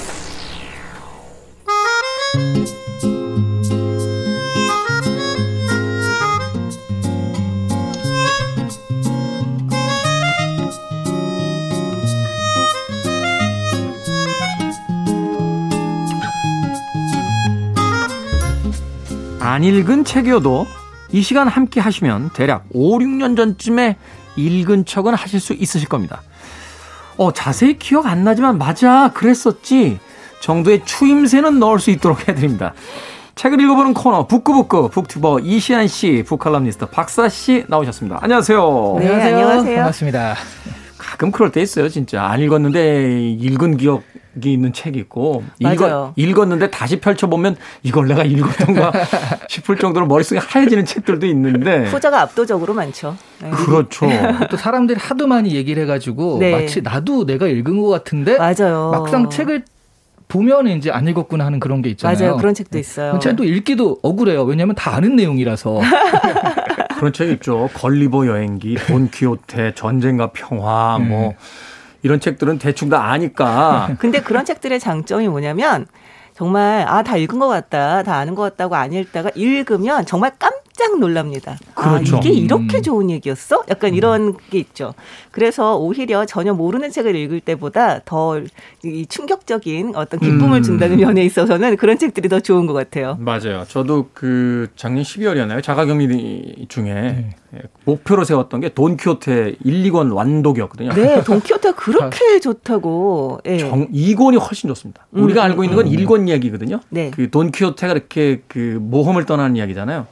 안 19.52 19.66
읽은 19.66 20.06
책이어도 20.06 20.66
이 21.12 21.22
시간 21.22 21.50
함께 21.50 21.82
하시면 21.82 22.30
대략 22.34 22.64
5, 22.72 23.00
6년 23.00 23.36
전쯤에 23.36 23.98
읽은 24.38 24.86
척은 24.86 25.14
하실 25.14 25.42
수 25.42 25.52
있으실 25.52 25.90
겁니다. 25.90 26.22
어, 27.18 27.34
자세히 27.34 27.78
기억 27.78 28.06
안 28.06 28.24
나지만 28.24 28.58
맞아, 28.58 29.12
그랬었지. 29.14 30.00
정도의 30.40 30.86
추임새는 30.86 31.60
넣을 31.60 31.80
수 31.80 31.92
있도록 31.92 32.30
해드립니다. 32.30 32.74
책을 33.36 33.60
읽어보는 33.60 33.94
코너 33.94 34.26
북구북구 34.26 34.90
북튜버 34.90 35.40
이시안 35.42 35.88
씨, 35.90 36.24
북칼럼니스트 36.26 36.86
박사 36.86 37.28
씨 37.28 37.66
나오셨습니다. 37.68 38.20
안녕하세요. 38.22 38.96
네, 39.00 39.10
안녕하세요. 39.10 39.76
반갑습니다. 39.76 40.36
가끔 41.02 41.32
그럴 41.32 41.52
때 41.52 41.62
있어요, 41.62 41.90
진짜. 41.90 42.24
안 42.24 42.40
읽었는데 42.40 43.32
읽은 43.40 43.78
기억이 43.78 44.04
있는 44.46 44.72
책이 44.72 45.00
있고 45.00 45.44
읽었, 45.58 46.14
읽었는데 46.16 46.70
다시 46.70 47.00
펼쳐 47.00 47.28
보면 47.28 47.58
이걸 47.82 48.08
내가 48.08 48.24
읽었던가 48.24 48.92
싶을 49.50 49.78
정도로 49.78 50.06
머릿속에 50.06 50.40
하얘지는 50.40 50.86
책들도 50.86 51.26
있는데 51.26 51.86
후자가 51.86 52.22
압도적으로 52.22 52.76
많죠. 52.76 53.18
네. 53.42 53.50
그렇죠. 53.50 54.08
또 54.52 54.58
사람들이 54.58 55.00
하도 55.00 55.26
많이 55.26 55.56
얘기를 55.56 55.82
해 55.82 55.88
가지고 55.88 56.38
네. 56.40 56.52
마치 56.52 56.82
나도 56.82 57.26
내가 57.26 57.48
읽은 57.48 57.82
것 57.82 57.90
같은데 57.90 58.38
맞아요. 58.38 58.92
막상 58.92 59.30
책을 59.30 59.64
보면 60.28 60.68
이제 60.68 60.90
안 60.92 61.08
읽었구나 61.08 61.46
하는 61.46 61.60
그런 61.60 61.82
게 61.82 61.90
있잖아요. 61.90 62.18
맞아요. 62.18 62.38
그런 62.38 62.54
책도 62.54 62.78
있어요. 62.78 63.20
책도 63.20 63.44
읽기도 63.44 64.00
억울해요. 64.02 64.44
왜냐하면 64.44 64.76
다 64.76 64.96
아는 64.96 65.18
내용이라서. 65.18 65.82
그런 67.02 67.14
책 67.14 67.30
있죠. 67.32 67.68
걸리버 67.74 68.28
여행기, 68.28 68.76
돈키호테, 68.76 69.74
전쟁과 69.74 70.34
평화, 70.34 71.00
뭐 71.00 71.00
음. 71.00 71.10
뭐 71.10 71.34
이런 72.04 72.20
책들은 72.20 72.60
대충 72.60 72.90
다 72.90 73.10
아니까. 73.10 73.90
근데 73.98 74.22
그런 74.22 74.46
책들의 74.46 74.80
장점이 74.80 75.28
뭐냐면 75.28 75.88
정말 76.36 76.86
아 76.88 77.02
다 77.02 77.18
읽은 77.18 77.40
것 77.40 77.48
같다, 77.48 78.04
다 78.04 78.18
아는 78.18 78.36
것 78.36 78.44
같다고 78.44 78.76
안 78.76 78.94
읽다가 78.94 79.32
읽으면 79.34 80.06
정말 80.06 80.34
깜 80.38 80.52
짝 80.82 81.00
놀랍니다. 81.00 81.58
아, 81.76 81.92
그렇죠. 81.94 82.16
아 82.16 82.20
이게 82.20 82.32
이렇게 82.32 82.78
음. 82.78 82.82
좋은 82.82 83.10
얘기였어? 83.12 83.64
약간 83.70 83.94
이런 83.94 84.36
게 84.50 84.58
있죠. 84.58 84.94
그래서 85.30 85.78
오히려 85.78 86.26
전혀 86.26 86.54
모르는 86.54 86.90
책을 86.90 87.16
읽을 87.16 87.40
때보다 87.42 88.00
더 88.04 88.42
이 88.84 89.06
충격적인 89.06 89.96
어떤 89.96 90.20
기쁨을 90.20 90.58
음. 90.58 90.64
준다는 90.64 90.98
면에 90.98 91.24
있어서는 91.24 91.78
그런 91.78 92.00
책들이 92.00 92.30
더 92.30 92.40
좋은 92.40 92.66
것 92.66 92.74
같아요. 92.74 93.16
맞아요. 93.20 93.64
저도 93.68 94.10
그 94.14 94.70
작년 94.76 95.04
12월이었나요? 95.04 95.62
자가 95.62 95.86
격리 95.86 96.66
중에 96.68 97.30
네. 97.52 97.62
목표로 97.86 98.24
세웠던 98.24 98.62
게 98.62 98.70
돈키호테 98.70 99.56
1, 99.64 99.84
2권 99.92 100.16
완독이었거든요. 100.16 100.94
네, 100.94 101.24
돈키호테가 101.24 101.76
그렇게 101.76 102.40
좋다고. 102.42 103.42
네. 103.44 103.58
정, 103.60 103.88
2권이 103.92 104.40
훨씬 104.40 104.68
좋습니다. 104.70 105.06
음. 105.12 105.24
우리가 105.24 105.44
알고 105.44 105.64
있는 105.64 105.76
건 105.78 105.86
음. 105.86 105.92
1권 105.92 106.28
이야기거든요. 106.28 106.80
네. 106.90 107.12
그 107.14 107.30
돈키호테가 107.30 107.94
이렇게 107.94 108.42
그 108.48 108.80
모험을 108.82 109.26
떠나는 109.26 109.58
이야기잖아요. 109.58 110.08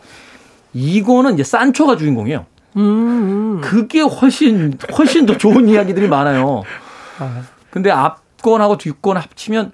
2권은 0.75 1.33
이제 1.33 1.43
산초가 1.43 1.97
주인공이에요. 1.97 2.45
음, 2.77 2.81
음. 2.81 3.61
그게 3.61 4.01
훨씬 4.01 4.77
훨씬 4.97 5.25
더 5.25 5.37
좋은 5.37 5.67
이야기들이 5.67 6.07
많아요. 6.07 6.63
아. 7.19 7.41
근데 7.71 7.91
앞권하고 7.91 8.77
뒷권 8.77 9.17
합치면 9.17 9.71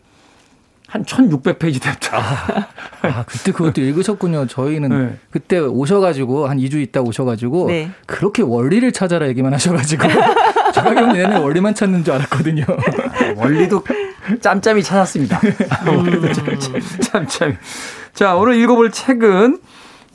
한 0.87 1.03
1600페이지 1.03 1.81
됐다. 1.81 2.17
아, 2.17 2.67
아, 3.01 3.25
그때 3.25 3.51
그것도 3.51 3.81
읽으셨군요. 3.81 4.47
저희는 4.47 4.89
네. 4.89 5.19
그때 5.29 5.59
오셔가지고 5.59 6.47
한 6.47 6.57
2주 6.57 6.75
있다 6.75 7.01
오셔가지고 7.01 7.67
네. 7.67 7.91
그렇게 8.05 8.43
원리를 8.43 8.91
찾아라 8.91 9.27
얘기만 9.27 9.53
하셔가지고 9.53 10.07
자가격 10.73 11.13
내내 11.13 11.37
원리만 11.37 11.73
찾는 11.75 12.03
줄 12.03 12.13
알았거든요. 12.13 12.65
원리도 13.35 13.83
짬짬이 14.41 14.83
찾았습니다. 14.83 15.41
원리도 15.85 16.31
짬짬이. 17.01 17.55
자, 18.13 18.35
오늘 18.35 18.55
읽어볼 18.55 18.91
책은 18.91 19.59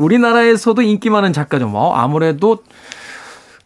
우리나라에서도 0.00 0.80
인기 0.82 1.10
많은 1.10 1.32
작가죠. 1.32 1.68
뭐 1.68 1.94
아무래도 1.94 2.58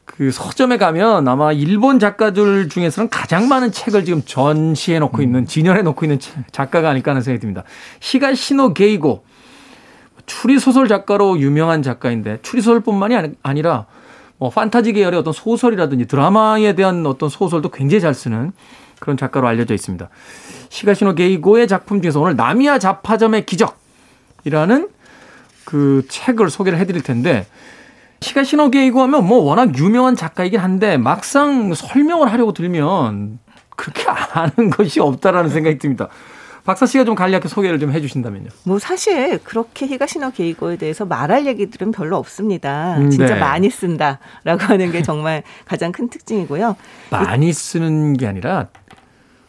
그 0.04 0.30
서점에 0.30 0.76
가면 0.76 1.26
아마 1.26 1.52
일본 1.52 1.98
작가들 1.98 2.68
중에서는 2.68 3.08
가장 3.08 3.48
많은 3.48 3.72
책을 3.72 4.04
지금 4.04 4.22
전시해 4.24 4.98
놓고 4.98 5.22
있는 5.22 5.40
음. 5.40 5.46
진열해 5.46 5.82
놓고 5.82 6.04
있는 6.04 6.18
작가가 6.52 6.90
아닐까 6.90 7.12
하는 7.12 7.22
생각이 7.22 7.40
듭니다. 7.40 7.64
히가시노 8.00 8.74
게이고 8.74 9.24
추리 10.26 10.58
소설 10.58 10.88
작가로 10.88 11.38
유명한 11.40 11.82
작가인데 11.82 12.38
추리 12.42 12.62
소설뿐만이 12.62 13.34
아니라 13.42 13.86
뭐 14.38 14.50
판타지 14.50 14.92
계열의 14.92 15.20
어떤 15.20 15.32
소설이라든지 15.32 16.06
드라마에 16.06 16.74
대한 16.74 17.06
어떤 17.06 17.28
소설도 17.28 17.70
굉장히 17.70 18.00
잘 18.00 18.14
쓰는 18.14 18.52
그런 19.00 19.16
작가로 19.16 19.46
알려져 19.46 19.74
있습니다. 19.74 20.08
히가시노 20.70 21.14
게이고의 21.14 21.68
작품 21.68 22.00
중에서 22.02 22.20
오늘 22.20 22.36
나미야 22.36 22.78
잡화점의 22.78 23.46
기적이라는 23.46 24.88
그 25.74 26.06
책을 26.08 26.50
소개를 26.50 26.78
해드릴 26.78 27.02
텐데 27.02 27.46
시가 28.20 28.44
신호계이고 28.44 29.02
하면 29.02 29.26
뭐 29.26 29.38
워낙 29.38 29.76
유명한 29.76 30.14
작가이긴 30.14 30.60
한데 30.60 30.96
막상 30.96 31.74
설명을 31.74 32.32
하려고 32.32 32.52
들면 32.52 33.40
그렇게 33.74 34.04
아는 34.08 34.70
것이 34.70 35.00
없다라는 35.00 35.50
생각이 35.50 35.78
듭니다. 35.78 36.08
박사 36.64 36.86
씨가 36.86 37.04
좀 37.04 37.16
간략하게 37.16 37.48
소개를 37.48 37.80
좀 37.80 37.90
해주신다면요. 37.90 38.50
뭐 38.62 38.78
사실 38.78 39.38
그렇게 39.42 39.86
히가시노 39.86 40.30
게이고에 40.30 40.76
대해서 40.76 41.04
말할 41.04 41.44
얘기들은 41.44 41.90
별로 41.90 42.18
없습니다. 42.18 42.96
음, 42.98 43.10
진짜 43.10 43.34
네. 43.34 43.40
많이 43.40 43.68
쓴다라고 43.68 44.60
하는 44.60 44.92
게 44.92 45.02
정말 45.02 45.42
가장 45.64 45.90
큰 45.90 46.08
특징이고요. 46.08 46.76
많이 47.10 47.52
쓰는 47.52 48.12
게 48.12 48.28
아니라 48.28 48.68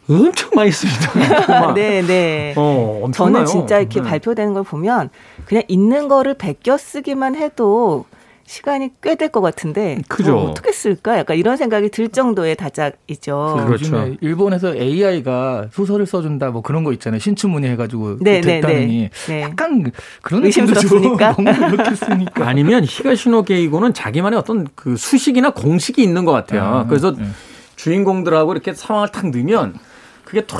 엄청 0.08 0.50
많이 0.54 0.70
씁니다. 0.70 1.72
네, 1.74 2.02
네. 2.02 2.54
어, 2.56 3.08
저는 3.12 3.46
진짜 3.46 3.78
이렇게 3.80 4.00
네. 4.00 4.08
발표되는 4.08 4.54
걸 4.54 4.62
보면 4.62 5.10
그냥 5.46 5.62
있는 5.68 6.08
거를 6.08 6.34
베껴 6.34 6.76
쓰기만 6.76 7.34
해도 7.36 8.04
시간이 8.48 8.90
꽤 9.02 9.16
될 9.16 9.32
것 9.32 9.40
같은데 9.40 9.98
그죠. 10.06 10.38
어, 10.38 10.54
떻게 10.54 10.70
쓸까? 10.70 11.18
약간 11.18 11.36
이런 11.36 11.56
생각이 11.56 11.88
들 11.88 12.08
정도의 12.08 12.54
다작이죠. 12.54 13.64
그렇죠. 13.66 14.14
일본에서 14.20 14.76
AI가 14.76 15.66
소설을 15.72 16.06
써준다 16.06 16.50
뭐 16.50 16.62
그런 16.62 16.84
거 16.84 16.92
있잖아요. 16.92 17.18
신춘문예 17.18 17.70
해가지고 17.70 18.18
네, 18.20 18.40
네 18.40 18.60
됐다니 18.60 19.10
네. 19.26 19.42
약간 19.42 19.90
그런 20.22 20.44
의심스럽습니까? 20.44 21.34
아니면 22.46 22.84
히가시노 22.84 23.42
게이고는 23.42 23.92
자기만의 23.92 24.38
어떤 24.38 24.68
그 24.76 24.96
수식이나 24.96 25.50
공식이 25.50 26.00
있는 26.00 26.24
것 26.24 26.30
같아요. 26.30 26.62
아, 26.62 26.86
그래서 26.86 27.16
네. 27.16 27.24
주인공들하고 27.74 28.52
이렇게 28.52 28.72
상황을 28.74 29.08
탁 29.10 29.28
넣으면 29.30 29.74
그게 30.26 30.44
톡 30.44 30.58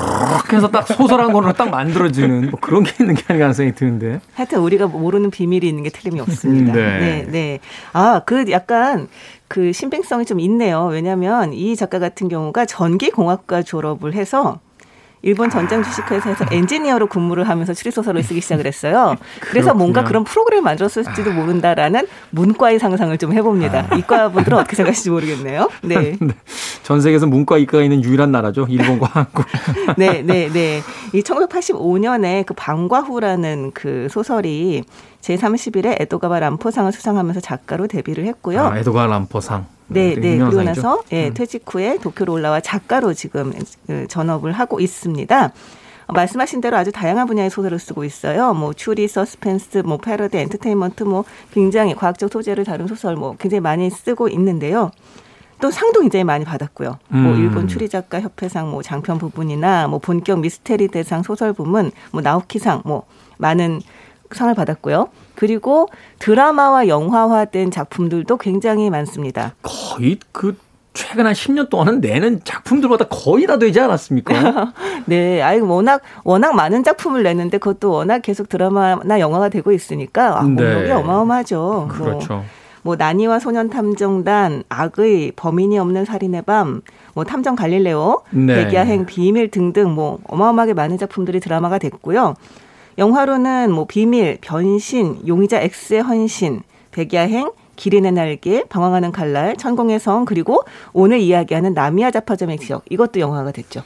해서 0.53 0.69
딱 0.69 0.87
소설 0.87 1.19
한 1.19 1.33
권으로 1.33 1.51
딱 1.53 1.69
만들어지는 1.69 2.51
뭐 2.51 2.59
그런 2.59 2.83
게 2.83 2.93
있는 3.01 3.15
게 3.15 3.23
아닌가 3.27 3.45
가능성이 3.45 3.75
드는데. 3.75 4.21
하여튼 4.33 4.59
우리가 4.59 4.87
모르는 4.87 5.29
비밀이 5.29 5.67
있는 5.67 5.83
게 5.83 5.89
틀림이 5.89 6.21
없습니다. 6.21 6.73
네. 6.73 6.99
네, 6.99 7.27
네. 7.29 7.59
아, 7.91 8.21
그 8.25 8.49
약간 8.49 9.09
그 9.49 9.73
신빙성이 9.73 10.25
좀 10.25 10.39
있네요. 10.39 10.85
왜냐하면 10.85 11.51
이 11.51 11.75
작가 11.75 11.99
같은 11.99 12.29
경우가 12.29 12.65
전기공학과 12.65 13.61
졸업을 13.61 14.13
해서 14.13 14.59
일본 15.27 15.49
전장 15.49 15.83
주식회사에서 15.83 16.45
엔지니어로 16.51 17.07
근무를 17.07 17.49
하면서 17.49 17.73
추리소설을 17.73 18.23
쓰기 18.23 18.39
시작을 18.39 18.65
했어요. 18.65 19.17
그래서 19.41 19.73
뭔가 19.73 20.05
그런 20.05 20.23
프로그램을 20.23 20.63
만들었을지도 20.63 21.33
모른다라는 21.33 22.07
문과의 22.29 22.79
상상을 22.79 23.17
좀 23.17 23.33
해봅니다. 23.33 23.87
아. 23.89 23.95
이과 23.97 24.29
분들은 24.31 24.57
어떻게 24.57 24.77
생각하실지 24.77 25.09
모르겠네요. 25.09 25.69
네. 25.81 26.15
네. 26.21 26.33
전 26.83 27.01
세계에서 27.01 27.27
문과 27.27 27.57
이과가 27.57 27.83
있는 27.83 28.01
유일한 28.05 28.31
나라죠. 28.31 28.67
일본과 28.69 29.07
한국. 29.11 29.45
네, 29.97 30.21
네, 30.21 30.47
네. 30.47 30.81
이 31.11 31.21
1985년에 31.21 32.45
그 32.45 32.53
방과후라는 32.53 33.71
그 33.73 34.07
소설이 34.09 34.85
제31회 35.27 36.01
에도가바 36.01 36.39
람포상을 36.39 36.91
수상하면서 36.91 37.41
작가로 37.41 37.87
데뷔를 37.87 38.25
했고요. 38.25 38.61
아, 38.61 38.77
에도가바 38.77 39.07
람포상. 39.07 39.65
네, 39.87 40.15
네. 40.15 40.37
그리고 40.37 40.63
나서 40.63 41.01
예, 41.11 41.27
음. 41.27 41.33
퇴직 41.33 41.63
후에 41.67 41.97
도쿄로 41.97 42.33
올라와 42.33 42.59
작가로 42.59 43.13
지금 43.13 43.53
그 43.85 44.07
전업을 44.07 44.51
하고 44.51 44.79
있습니다. 44.79 45.51
말씀하신 46.13 46.61
대로 46.61 46.77
아주 46.77 46.91
다양한 46.91 47.27
분야의 47.27 47.49
소설을 47.49 47.79
쓰고 47.79 48.05
있어요. 48.05 48.53
뭐 48.53 48.73
추리, 48.73 49.07
서스펜스, 49.07 49.79
뭐 49.79 49.97
패러디, 49.97 50.37
엔터테인먼트, 50.37 51.03
뭐 51.03 51.25
굉장히 51.51 51.95
과학적 51.95 52.31
소재를 52.31 52.63
다룬 52.63 52.87
소설 52.87 53.15
뭐 53.15 53.35
굉장히 53.37 53.59
많이 53.61 53.89
쓰고 53.89 54.29
있는데요. 54.29 54.91
또 55.59 55.71
상도 55.71 56.01
굉장히 56.01 56.23
많이 56.23 56.45
받았고요. 56.45 56.97
뭐 57.09 57.19
음. 57.19 57.23
뭐 57.23 57.35
일본 57.35 57.67
추리 57.67 57.89
작가 57.89 58.21
협회상 58.21 58.71
뭐 58.71 58.81
장편 58.81 59.17
부분이나 59.17 59.87
뭐 59.87 59.99
본격 59.99 60.39
미스테리 60.39 60.87
대상 60.89 61.23
소설 61.23 61.51
부문, 61.51 61.91
뭐 62.11 62.21
나우키상 62.21 62.83
뭐 62.85 63.05
많은 63.37 63.81
상을 64.31 64.53
받았고요. 64.53 65.09
그리고 65.35 65.87
드라마와 66.19 66.87
영화화된 66.87 67.71
작품들도 67.71 68.37
굉장히 68.37 68.89
많습니다. 68.89 69.53
거의 69.61 70.17
그 70.31 70.57
최근 70.97 71.27
한 71.27 71.33
10년 71.33 71.69
동안은 71.69 72.01
내는 72.01 72.41
작품들보다 72.43 73.05
거의 73.05 73.45
다 73.45 73.59
되지 73.59 73.79
않았습니까? 73.79 74.73
네. 75.05 75.43
아이 75.43 75.59
워낙 75.59 76.01
워낙 76.23 76.55
많은 76.55 76.83
작품을 76.83 77.21
내는데 77.21 77.59
그것도 77.59 77.91
워낙 77.91 78.23
계속 78.23 78.49
드라마나 78.49 79.19
영화가 79.19 79.49
되고 79.49 79.71
있으니까 79.71 80.39
아, 80.39 80.41
공력이 80.41 80.87
네. 80.87 80.91
어마어마하죠. 80.91 81.89
그렇죠. 81.91 82.33
뭐, 82.33 82.45
뭐 82.81 82.95
나니와 82.95 83.37
소년 83.37 83.69
탐정단, 83.69 84.63
악의, 84.69 85.33
범인이 85.35 85.77
없는 85.77 86.05
살인의 86.05 86.41
밤, 86.43 86.81
뭐 87.13 87.23
탐정 87.25 87.55
갈릴레오, 87.55 88.23
네. 88.31 88.65
백야행 88.65 89.05
비밀 89.05 89.51
등등 89.51 89.93
뭐 89.93 90.17
어마어마하게 90.23 90.73
많은 90.73 90.97
작품들이 90.97 91.39
드라마가 91.39 91.77
됐고요. 91.77 92.33
영화로는 92.97 93.71
뭐 93.71 93.85
비밀, 93.85 94.37
변신, 94.41 95.19
용의자 95.27 95.61
X의 95.61 96.01
헌신, 96.01 96.61
백야행, 96.91 97.51
기린의 97.75 98.11
날개, 98.13 98.63
방황하는 98.63 99.11
칼날, 99.11 99.55
천공의 99.55 99.99
성, 99.99 100.25
그리고 100.25 100.63
오늘 100.93 101.19
이야기하는 101.19 101.75
나미야 101.75 102.09
자파점의 102.09 102.57
지역 102.57 102.83
이것도 102.89 103.19
영화가 103.19 103.51
됐죠. 103.51 103.83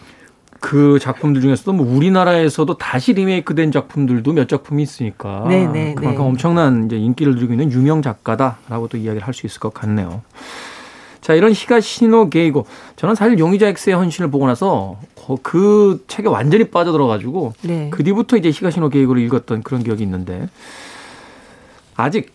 그 0.62 1.00
작품들 1.00 1.42
중에서도 1.42 1.74
뭐 1.74 1.94
우리나라에서도 1.94 2.78
다시 2.78 3.14
리메이크된 3.14 3.72
작품들도 3.72 4.32
몇 4.32 4.48
작품이 4.48 4.84
있으니까 4.84 5.46
네네, 5.50 5.72
네. 5.72 5.96
그만큼 5.96 6.22
네. 6.24 6.30
엄청난 6.30 6.86
이제 6.86 6.98
인기를 6.98 7.34
누리고 7.34 7.54
있는 7.54 7.72
유명 7.72 8.02
작가다라고 8.04 8.88
또 8.88 8.98
이야기를 8.98 9.26
할 9.26 9.34
수 9.34 9.48
있을 9.48 9.60
것 9.60 9.74
같네요. 9.74 10.22
자, 11.22 11.36
이런 11.36 11.52
히가시노 11.52 12.30
게이고 12.30 12.66
저는 12.96 13.16
사실 13.16 13.38
용의자 13.38 13.68
X의 13.68 13.96
헌신을 13.96 14.32
보고 14.32 14.48
나서 14.48 14.98
그 15.44 16.04
책에 16.08 16.28
완전히 16.28 16.66
빠져들어가지고 16.66 17.54
네. 17.62 17.90
그 17.92 18.04
뒤부터 18.04 18.38
이제 18.38 18.50
히가시노 18.50 18.90
게이고를 18.90 19.22
읽었던 19.24 19.64
그런 19.64 19.84
기억이 19.84 20.04
있는데 20.04 20.50
아직 21.96 22.34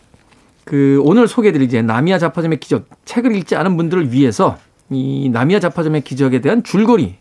그 0.65 1.01
오늘 1.05 1.29
소개해드릴 1.29 1.67
이제 1.67 1.83
나미야 1.83 2.19
자파점의 2.19 2.59
기적 2.59 2.87
책을 3.05 3.35
읽지 3.37 3.57
않은 3.57 3.77
분들을 3.77 4.13
위해서 4.13 4.57
이 4.91 5.29
나미야 5.31 5.61
자파점의 5.61 6.03
기적에 6.03 6.41
대한 6.41 6.63
줄거리 6.63 7.17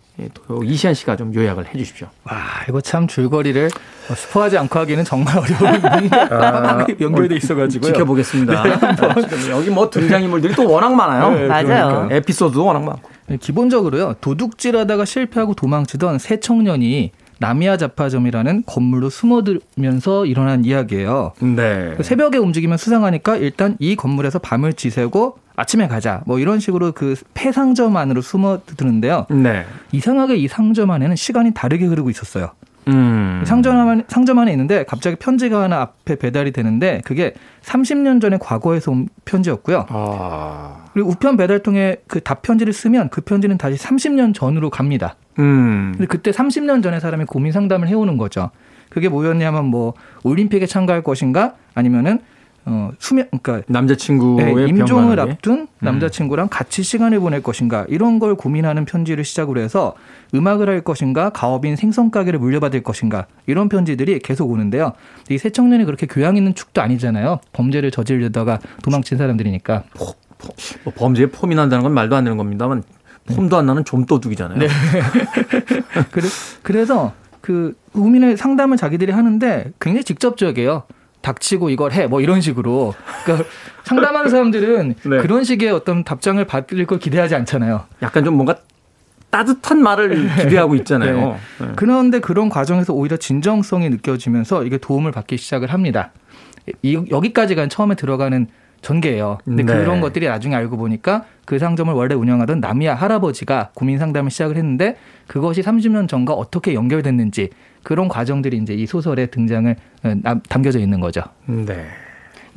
이시안 0.64 0.94
씨가 0.94 1.16
좀 1.16 1.34
요약을 1.34 1.68
해 1.68 1.78
주십시오. 1.78 2.08
와, 2.24 2.36
이거 2.70 2.80
참 2.82 3.08
줄거리를 3.08 3.70
스포하지 4.16 4.58
않고 4.58 4.80
하기는 4.80 5.04
정말 5.04 5.38
어려운 5.38 5.84
아, 6.32 6.86
연결돼 7.00 7.36
있어가지고요. 7.36 7.92
지켜보겠습니다. 7.92 8.64
네, 8.64 8.70
네, 8.80 9.50
여기 9.50 9.70
뭐 9.70 9.90
등장인물들이 9.90 10.56
또 10.56 10.70
워낙 10.70 10.94
많아요. 10.96 11.32
네, 11.32 11.48
맞아요. 11.48 11.64
그러니까. 11.66 12.16
에피소드도 12.16 12.66
워낙 12.66 12.84
많고. 12.84 13.10
네, 13.28 13.38
기본적으로요. 13.38 14.16
도둑질하다가 14.22 15.06
실패하고 15.06 15.54
도망치던 15.54 16.20
세 16.20 16.40
청년이 16.40 17.12
나미야 17.40 17.78
자파점이라는 17.78 18.64
건물로 18.66 19.10
숨어들면서 19.10 20.26
일어난 20.26 20.66
이야기예요. 20.66 21.34
네. 21.40 21.96
새벽에 22.02 22.38
움직이면 22.38 22.78
수상하니까 22.78 23.38
일단 23.38 23.76
이 23.80 23.96
건물에서 23.96 24.40
밤을 24.40 24.74
지새고 24.74 25.38
아침에 25.56 25.88
가자. 25.88 26.22
뭐 26.26 26.40
이런 26.40 26.60
식으로 26.60 26.92
그 26.92 27.16
폐상점 27.34 27.96
안으로 27.98 28.22
숨어드는데요. 28.22 29.28
네. 29.30 29.66
이상하게 29.92 30.36
이 30.36 30.48
상점 30.48 30.92
안에는 30.92 31.16
시간이 31.16 31.54
다르게 31.54 31.86
흐르고 31.86 32.10
있었어요. 32.10 32.52
음. 32.88 33.44
상점 33.46 33.78
안에, 33.78 34.04
상점 34.08 34.38
안에 34.38 34.52
있는데 34.52 34.84
갑자기 34.84 35.16
편지가 35.16 35.64
하나 35.64 35.82
앞에 35.82 36.18
배달이 36.18 36.52
되는데 36.52 37.02
그게 37.04 37.34
30년 37.64 38.22
전에 38.22 38.38
과거에서 38.40 38.92
온 38.92 39.08
편지였고요. 39.26 39.86
아. 39.90 40.86
그리고 40.94 41.10
우편 41.10 41.36
배달통에 41.38 41.98
그 42.08 42.22
답편지를 42.22 42.74
쓰면 42.74 43.10
그 43.10 43.22
편지는 43.22 43.58
다시 43.58 43.76
30년 43.78 44.34
전으로 44.34 44.70
갑니다. 44.70 45.16
음. 45.40 45.94
근데 45.94 46.08
그때 46.08 46.32
30년 46.32 46.82
전에 46.84 47.00
사람이 47.00 47.26
고민 47.26 47.52
상담을 47.52 47.88
해오는 47.88 48.18
거죠. 48.18 48.52
그게 48.90 49.10
뭐였냐면 49.10 49.66
뭐 49.66 49.94
올림픽에 50.24 50.66
참가할 50.66 51.04
것인가 51.04 51.56
아니면은 51.74 52.20
어, 52.68 52.92
수면, 52.98 53.28
그러니까 53.30 53.64
남자친구의 53.68 54.56
네, 54.56 54.66
임종을 54.66 55.20
앞둔 55.20 55.60
음. 55.60 55.68
남자친구랑 55.80 56.48
같이 56.50 56.82
시간을 56.82 57.20
보낼 57.20 57.44
것인가 57.44 57.86
이런 57.90 58.18
걸 58.18 58.34
고민하는 58.34 58.86
편지를 58.86 59.24
시작으로 59.24 59.62
해서 59.62 59.94
음악을 60.34 60.68
할 60.68 60.82
것인가 60.82 61.30
가업인 61.30 61.76
생선 61.76 62.10
가게를 62.10 62.40
물려받을 62.40 62.82
것인가 62.82 63.28
이런 63.46 63.70
편지들이 63.70 64.18
계속 64.20 64.50
오는데요. 64.50 64.94
이세 65.30 65.52
청년이 65.52 65.86
그렇게 65.86 66.08
교양 66.08 66.38
있는 66.38 66.56
축도 66.56 66.82
아니잖아요. 66.82 67.40
범죄를 67.54 67.92
저지르다가 67.92 68.60
도망친 68.82 69.20
사람들이니까. 69.20 69.84
포, 69.94 70.06
포, 70.40 70.54
뭐 70.86 70.94
범죄에 70.96 71.28
난다는 71.56 71.84
건 71.84 71.94
말도 71.94 72.16
안 72.16 72.24
되는 72.24 72.36
겁니다만 72.36 72.82
폼도 73.34 73.58
안 73.58 73.66
나는 73.66 73.84
좀도둑이잖아요. 73.86 74.60
네. 74.60 74.68
그래, 76.12 76.28
그래서 76.62 77.14
그 77.42 77.76
고민을 77.94 78.38
상담을 78.38 78.78
자기들이 78.78 79.12
하는데 79.12 79.72
굉장히 79.80 80.04
직접적이에요. 80.04 80.84
닥치고 81.22 81.72
이걸 81.72 81.92
해. 81.92 82.06
뭐 82.06 82.22
이런 82.22 82.40
식으로. 82.40 82.94
그러니까 83.24 83.50
상담하는 83.84 84.30
사람들은 84.30 84.96
네. 85.04 85.18
그런 85.18 85.44
식의 85.44 85.72
어떤 85.72 86.04
답장을 86.04 86.44
받을 86.46 86.86
걸 86.86 87.00
기대하지 87.00 87.34
않잖아요. 87.36 87.86
약간 88.04 88.24
좀 88.24 88.36
뭔가 88.36 88.58
따뜻한 89.32 89.82
말을 89.82 90.30
기대하고 90.44 90.76
있잖아요. 90.76 91.38
네. 91.60 91.66
네. 91.66 91.74
그런데 91.76 92.20
그런 92.20 92.48
과정에서 92.48 92.94
오히려 92.94 93.18
진정성이 93.18 93.90
느껴지면서 93.90 94.64
이게 94.64 94.78
도움을 94.78 95.12
받기 95.12 95.38
시작을 95.38 95.74
합니다. 95.74 96.12
이, 96.84 97.04
여기까지가 97.10 97.68
처음에 97.68 97.96
들어가는 97.96 98.48
전개예요. 98.82 99.40
근데 99.44 99.64
네. 99.64 99.74
그런 99.74 100.02
것들이 100.02 100.28
나중에 100.28 100.56
알고 100.56 100.78
보니까 100.78 101.26
그 101.46 101.58
상점을 101.60 101.94
원래 101.94 102.16
운영하던 102.16 102.60
남이야 102.60 102.96
할아버지가 102.96 103.70
고민 103.74 103.98
상담을 103.98 104.30
시작을 104.32 104.56
했는데 104.58 104.98
그것이 105.28 105.62
30년 105.62 106.08
전과 106.08 106.34
어떻게 106.34 106.74
연결됐는지 106.74 107.50
그런 107.84 108.08
과정들이 108.08 108.58
이제 108.58 108.74
이 108.74 108.86
소설에 108.86 109.28
등장을 109.28 109.76
어, 110.04 110.16
담겨져 110.50 110.80
있는 110.80 111.00
거죠. 111.00 111.22
네. 111.46 111.86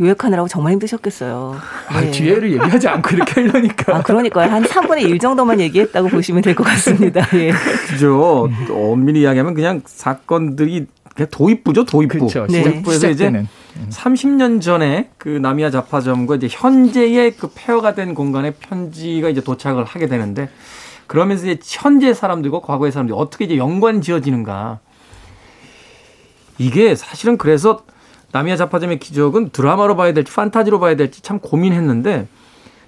요약하느라고 0.00 0.46
정말 0.46 0.74
힘드셨겠어요. 0.74 1.56
아, 1.88 2.00
네. 2.00 2.10
뒤에를 2.12 2.52
얘기하지 2.52 2.86
않고 2.86 3.16
이렇게 3.16 3.40
하려니까. 3.40 3.96
아, 3.96 4.02
그러니까요. 4.02 4.48
한 4.48 4.62
3분의 4.62 5.02
1 5.02 5.18
정도만 5.18 5.58
얘기했다고 5.60 6.08
보시면 6.08 6.42
될 6.42 6.54
것 6.54 6.62
같습니다. 6.64 7.26
예. 7.34 7.50
그죠. 7.88 8.48
엄밀히 8.70 9.22
이야기하면 9.22 9.54
그냥 9.54 9.82
사건들이 9.84 10.86
도입부죠, 11.32 11.84
도입부. 11.84 12.28
그렇죠. 12.28 12.46
시작부에서 12.48 13.06
네. 13.08 13.12
이제 13.12 13.44
30년 13.90 14.60
전에 14.60 15.10
그 15.18 15.28
나미야 15.28 15.70
자파점과 15.70 16.36
이제 16.36 16.48
현재의 16.50 17.36
그 17.36 17.50
폐허가 17.54 17.94
된 17.94 18.14
공간에 18.14 18.50
편지가 18.52 19.28
이제 19.28 19.40
도착을 19.40 19.84
하게 19.84 20.06
되는데 20.06 20.48
그러면서 21.06 21.46
이제 21.46 21.58
현재 21.64 22.12
사람들과 22.14 22.60
과거의 22.60 22.92
사람들이 22.92 23.16
어떻게 23.18 23.46
이제 23.46 23.56
연관 23.56 24.02
지어지는가. 24.02 24.80
이게 26.58 26.94
사실은 26.94 27.38
그래서 27.38 27.84
나미야 28.32 28.56
자파점의 28.56 28.98
기적은 28.98 29.50
드라마로 29.50 29.96
봐야 29.96 30.12
될지 30.12 30.32
판타지로 30.32 30.80
봐야 30.80 30.96
될지 30.96 31.22
참 31.22 31.38
고민했는데 31.38 32.26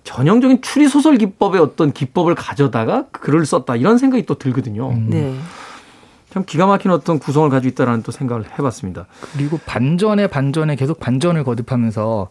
전형적인 0.05 0.61
추리 0.62 0.88
소설 0.88 1.16
기법의 1.16 1.61
어떤 1.61 1.92
기법을 1.92 2.35
가져다가 2.35 3.07
글을 3.11 3.46
썼다 3.46 3.76
이런 3.76 3.96
생각이 3.96 4.26
또 4.26 4.37
들거든요. 4.37 4.90
음. 4.90 5.07
네. 5.09 5.35
참 6.30 6.44
기가 6.44 6.66
막힌 6.66 6.90
어떤 6.92 7.18
구성을 7.18 7.48
가지고 7.50 7.72
있다라는 7.72 8.02
또 8.02 8.12
생각을 8.12 8.44
해봤습니다. 8.58 9.06
그리고 9.32 9.58
반전에 9.66 10.28
반전에 10.28 10.76
계속 10.76 11.00
반전을 11.00 11.44
거듭하면서 11.44 12.30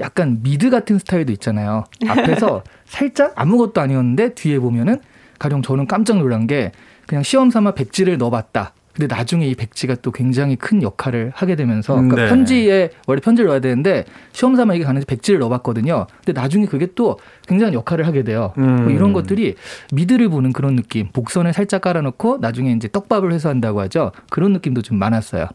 약간 0.00 0.42
미드 0.42 0.70
같은 0.70 0.98
스타일도 0.98 1.32
있잖아요. 1.32 1.84
앞에서 2.06 2.62
살짝 2.84 3.32
아무것도 3.36 3.80
아니었는데 3.80 4.34
뒤에 4.34 4.58
보면은 4.58 5.00
가령 5.38 5.62
저는 5.62 5.86
깜짝 5.86 6.18
놀란 6.18 6.46
게 6.46 6.72
그냥 7.06 7.22
시험 7.22 7.50
삼아 7.50 7.72
백지를 7.72 8.18
넣어봤다. 8.18 8.74
근데 8.98 9.14
나중에 9.14 9.46
이 9.46 9.54
백지가 9.54 9.96
또 10.02 10.10
굉장히 10.10 10.56
큰 10.56 10.82
역할을 10.82 11.30
하게 11.32 11.54
되면서 11.54 11.94
그러니까 11.94 12.16
네. 12.16 12.28
편지에 12.28 12.90
원래 13.06 13.20
편지를 13.20 13.46
넣어야 13.46 13.60
되는데 13.60 14.04
시험 14.32 14.56
삼아 14.56 14.74
이게 14.74 14.84
가는지 14.84 15.06
백지를 15.06 15.38
넣어봤거든요. 15.38 16.08
근데 16.24 16.38
나중에 16.38 16.66
그게 16.66 16.88
또 16.96 17.16
굉장히 17.46 17.74
역할을 17.74 18.08
하게 18.08 18.24
돼요. 18.24 18.52
뭐 18.56 18.64
음. 18.66 18.82
뭐 18.82 18.90
이런 18.92 19.12
것들이 19.12 19.54
미드를 19.92 20.28
보는 20.28 20.52
그런 20.52 20.74
느낌. 20.74 21.08
복선을 21.12 21.52
살짝 21.52 21.80
깔아놓고 21.82 22.38
나중에 22.40 22.72
이제 22.72 22.88
떡밥을 22.90 23.32
회수한다고 23.32 23.80
하죠. 23.82 24.10
그런 24.30 24.52
느낌도 24.54 24.82
좀 24.82 24.98
많았어요. 24.98 25.46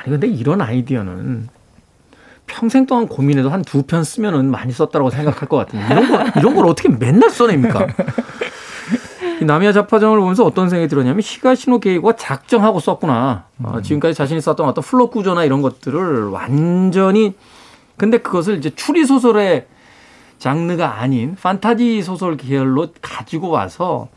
아니 0.00 0.10
근데 0.10 0.26
이런 0.26 0.62
아이디어는 0.62 1.48
평생 2.46 2.86
동안 2.86 3.06
고민해도 3.06 3.50
한 3.50 3.62
두 3.62 3.82
편 3.82 4.02
쓰면은 4.02 4.50
많이 4.50 4.72
썼다고 4.72 5.10
생각할 5.10 5.46
것 5.50 5.58
같은데 5.58 5.84
이런 5.90 6.08
거 6.08 6.40
이런 6.40 6.54
걸 6.54 6.66
어떻게 6.66 6.88
맨날 6.88 7.28
써냅니까? 7.28 7.86
이 9.40 9.44
나미야 9.44 9.72
잡화점을 9.72 10.18
보면서 10.18 10.44
어떤 10.44 10.68
생각이 10.68 10.88
들었냐면 10.88 11.20
히가시노 11.20 11.80
게이고가 11.80 12.16
작정하고 12.16 12.80
썼구나. 12.80 13.44
어, 13.62 13.72
음. 13.76 13.82
지금까지 13.82 14.14
자신이 14.14 14.40
썼던 14.40 14.66
어떤 14.66 14.82
플롯 14.82 15.10
구조나 15.10 15.44
이런 15.44 15.62
것들을 15.62 16.28
완전히 16.28 17.34
근데 17.96 18.18
그것을 18.18 18.58
이제 18.58 18.70
추리 18.70 19.04
소설의 19.04 19.66
장르가 20.38 21.00
아닌 21.00 21.34
판타지 21.40 22.02
소설 22.02 22.36
계열로 22.36 22.88
가지고 23.02 23.48
와서 23.48 24.08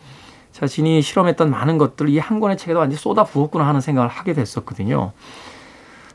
자신이 0.52 1.02
실험했던 1.02 1.50
많은 1.50 1.78
것들을 1.78 2.12
이 2.12 2.20
한 2.20 2.40
권의 2.40 2.58
책에도 2.58 2.80
완전히 2.80 3.00
쏟아 3.00 3.24
부었구나 3.24 3.66
하는 3.68 3.82
생각을 3.82 4.10
하게 4.10 4.34
됐었거든요. 4.34 5.12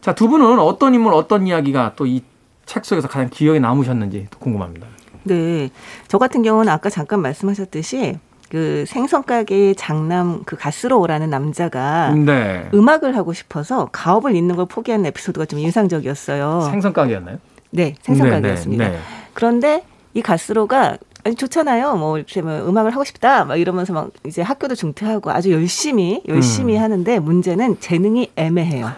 자, 0.00 0.14
두 0.14 0.28
분은 0.28 0.58
어떤 0.60 0.94
인물, 0.94 1.14
어떤 1.14 1.46
이야기가 1.46 1.94
또 1.96 2.06
이 2.06 2.22
책 2.66 2.84
속에서 2.84 3.06
가장 3.06 3.30
기억에 3.30 3.60
남으셨는지 3.60 4.26
궁금합니다. 4.40 4.88
네. 5.22 5.70
저 6.08 6.18
같은 6.18 6.42
경우는 6.42 6.70
아까 6.72 6.90
잠깐 6.90 7.22
말씀하셨듯이 7.22 8.18
그 8.50 8.84
생선 8.86 9.24
가게 9.24 9.74
장남 9.74 10.42
그 10.44 10.56
가스로 10.56 11.00
오라는 11.00 11.30
남자가 11.30 12.14
네. 12.14 12.68
음악을 12.72 13.16
하고 13.16 13.32
싶어서 13.32 13.86
가업을 13.92 14.34
잇는 14.34 14.56
걸 14.56 14.66
포기한 14.66 15.04
에피소드가 15.06 15.46
좀 15.46 15.58
인상적이었어요. 15.58 16.68
생선 16.70 16.92
가게였나요? 16.92 17.38
네, 17.70 17.94
생선 18.02 18.28
네, 18.28 18.30
네, 18.30 18.40
가게였습니다. 18.40 18.88
네, 18.88 18.98
그런데 19.34 19.84
이 20.14 20.22
가스로가 20.22 20.98
아니 21.24 21.34
좋잖아요. 21.34 21.96
뭐 21.96 22.18
이렇게 22.18 22.40
뭐 22.40 22.52
음악을 22.68 22.92
하고 22.92 23.02
싶다 23.02 23.44
막 23.44 23.56
이러면서 23.56 23.92
막 23.92 24.10
이제 24.24 24.42
학교도 24.42 24.76
중퇴하고 24.76 25.32
아주 25.32 25.50
열심히 25.50 26.22
열심히 26.28 26.76
음. 26.76 26.82
하는데 26.82 27.18
문제는 27.18 27.80
재능이 27.80 28.30
애매해요. 28.36 28.88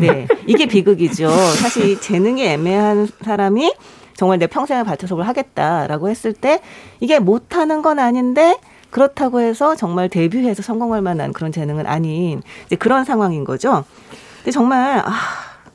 네, 0.00 0.26
이게 0.46 0.64
비극이죠. 0.64 1.28
사실 1.28 2.00
재능이 2.00 2.42
애매한 2.46 3.06
사람이 3.22 3.74
정말 4.14 4.38
내 4.38 4.46
평생을 4.46 4.84
바쳐서 4.84 5.14
뭘 5.14 5.26
하겠다라고 5.26 6.08
했을 6.08 6.32
때 6.32 6.60
이게 7.00 7.18
못하는 7.18 7.82
건 7.82 7.98
아닌데 7.98 8.58
그렇다고 8.90 9.40
해서 9.40 9.74
정말 9.74 10.08
데뷔해서 10.08 10.62
성공할 10.62 11.00
만한 11.02 11.32
그런 11.32 11.50
재능은 11.52 11.86
아닌 11.86 12.42
이제 12.66 12.76
그런 12.76 13.04
상황인 13.04 13.44
거죠. 13.44 13.84
근데 14.38 14.50
정말 14.50 15.02
아, 15.04 15.12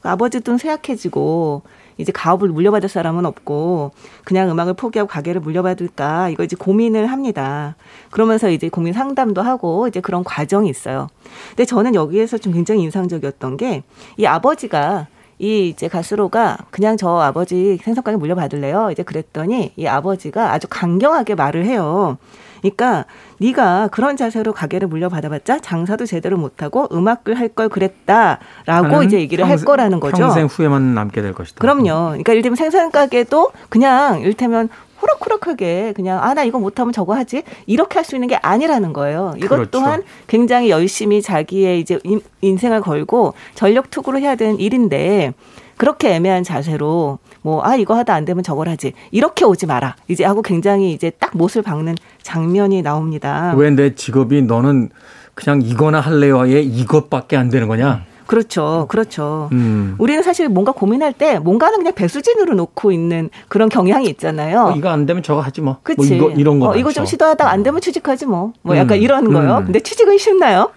아버지 0.03 0.39
돈 0.41 0.57
쇠약해지고 0.57 1.63
이제 1.97 2.11
가업을 2.11 2.49
물려받을 2.49 2.89
사람은 2.89 3.25
없고 3.25 3.89
그냥 4.23 4.51
음악을 4.51 4.75
포기하고 4.75 5.07
가게를 5.09 5.41
물려받을까 5.41 6.29
이거 6.29 6.43
이제 6.43 6.55
고민을 6.55 7.07
합니다. 7.07 7.75
그러면서 8.11 8.51
이제 8.51 8.69
고민 8.69 8.93
상담도 8.93 9.41
하고 9.41 9.87
이제 9.87 9.99
그런 9.99 10.23
과정이 10.23 10.69
있어요. 10.69 11.07
근데 11.49 11.65
저는 11.65 11.95
여기에서 11.95 12.37
좀 12.37 12.53
굉장히 12.53 12.83
인상적이었던 12.83 13.57
게 13.57 13.83
이 14.17 14.27
아버지가 14.27 15.07
이 15.39 15.69
이제 15.69 15.87
가스로가 15.87 16.57
그냥 16.71 16.97
저 16.97 17.19
아버지 17.19 17.77
생선가게 17.83 18.17
물려받을래요. 18.17 18.89
이제 18.91 19.03
그랬더니 19.03 19.71
이 19.75 19.85
아버지가 19.87 20.51
아주 20.51 20.67
강경하게 20.69 21.35
말을 21.35 21.65
해요. 21.65 22.17
그러니까 22.61 23.05
네가 23.39 23.89
그런 23.91 24.17
자세로 24.17 24.51
가게를 24.51 24.87
물려받아봤자 24.87 25.59
장사도 25.59 26.07
제대로 26.07 26.37
못하고 26.37 26.87
음악을 26.91 27.37
할 27.37 27.49
걸 27.49 27.69
그랬다라고 27.69 29.03
이제 29.03 29.19
얘기를 29.19 29.43
평생, 29.43 29.57
할 29.59 29.65
거라는 29.65 29.99
거죠. 29.99 30.17
평생 30.17 30.47
후회만 30.47 30.93
남게 30.95 31.21
될 31.21 31.33
것이다. 31.33 31.59
그럼요. 31.59 31.83
그러니까 32.09 32.33
이를테면 32.33 32.55
생선 32.55 32.91
가게도 32.91 33.51
그냥 33.69 34.19
이를테면 34.21 34.69
호락호락하게 35.01 35.93
그냥 35.95 36.23
아 36.23 36.33
나 36.33 36.43
이거 36.43 36.59
못하면 36.59 36.93
저거 36.93 37.15
하지 37.15 37.43
이렇게 37.65 37.95
할 37.99 38.05
수 38.05 38.15
있는 38.15 38.27
게 38.27 38.35
아니라는 38.35 38.93
거예요. 38.93 39.33
이것 39.37 39.49
그렇죠. 39.49 39.71
또한 39.71 40.03
굉장히 40.27 40.69
열심히 40.69 41.21
자기의 41.21 41.79
이제 41.79 41.99
인생을 42.41 42.81
걸고 42.81 43.33
전력 43.55 43.89
투구를 43.89 44.21
해야 44.21 44.35
되는 44.35 44.59
일인데 44.59 45.33
그렇게 45.77 46.13
애매한 46.15 46.43
자세로 46.43 47.19
뭐 47.41 47.61
아 47.63 47.75
이거 47.75 47.95
하다 47.95 48.13
안 48.13 48.25
되면 48.25 48.43
저걸 48.43 48.67
하지 48.69 48.93
이렇게 49.11 49.45
오지 49.45 49.65
마라 49.67 49.95
이제 50.07 50.23
하고 50.25 50.41
굉장히 50.41 50.91
이제 50.93 51.09
딱 51.11 51.35
못을 51.37 51.61
박는 51.61 51.95
장면이 52.23 52.81
나옵니다. 52.81 53.53
왜 53.57 53.69
내 53.71 53.93
직업이 53.95 54.41
너는 54.41 54.89
그냥 55.35 55.61
이거나 55.61 55.99
할래요에 55.99 56.61
이것밖에 56.61 57.37
안 57.37 57.49
되는 57.49 57.67
거냐? 57.67 58.03
그렇죠. 58.27 58.85
그렇죠. 58.89 59.49
음. 59.53 59.95
우리는 59.97 60.21
사실 60.21 60.49
뭔가 60.49 60.71
고민할 60.71 61.13
때 61.13 61.39
뭔가는 61.39 61.77
그냥 61.77 61.93
배수진으로 61.93 62.53
놓고 62.55 62.91
있는 62.91 63.29
그런 63.47 63.69
경향이 63.69 64.07
있잖아요. 64.09 64.71
어, 64.73 64.75
이거 64.75 64.89
안 64.89 65.05
되면 65.05 65.23
저거 65.23 65.41
하지 65.41 65.61
뭐. 65.61 65.77
그치. 65.83 66.15
뭐 66.15 66.29
이거, 66.29 66.39
이런 66.39 66.59
거. 66.59 66.69
어, 66.69 66.75
이거 66.75 66.91
좀 66.91 67.05
시도하다가 67.05 67.49
안 67.49 67.63
되면 67.63 67.81
취직하지 67.81 68.25
뭐. 68.25 68.53
뭐 68.61 68.77
약간 68.77 68.97
음. 68.97 69.01
이런 69.01 69.33
거요. 69.33 69.57
음. 69.57 69.65
근데 69.65 69.79
취직은 69.79 70.17
쉽나요? 70.17 70.71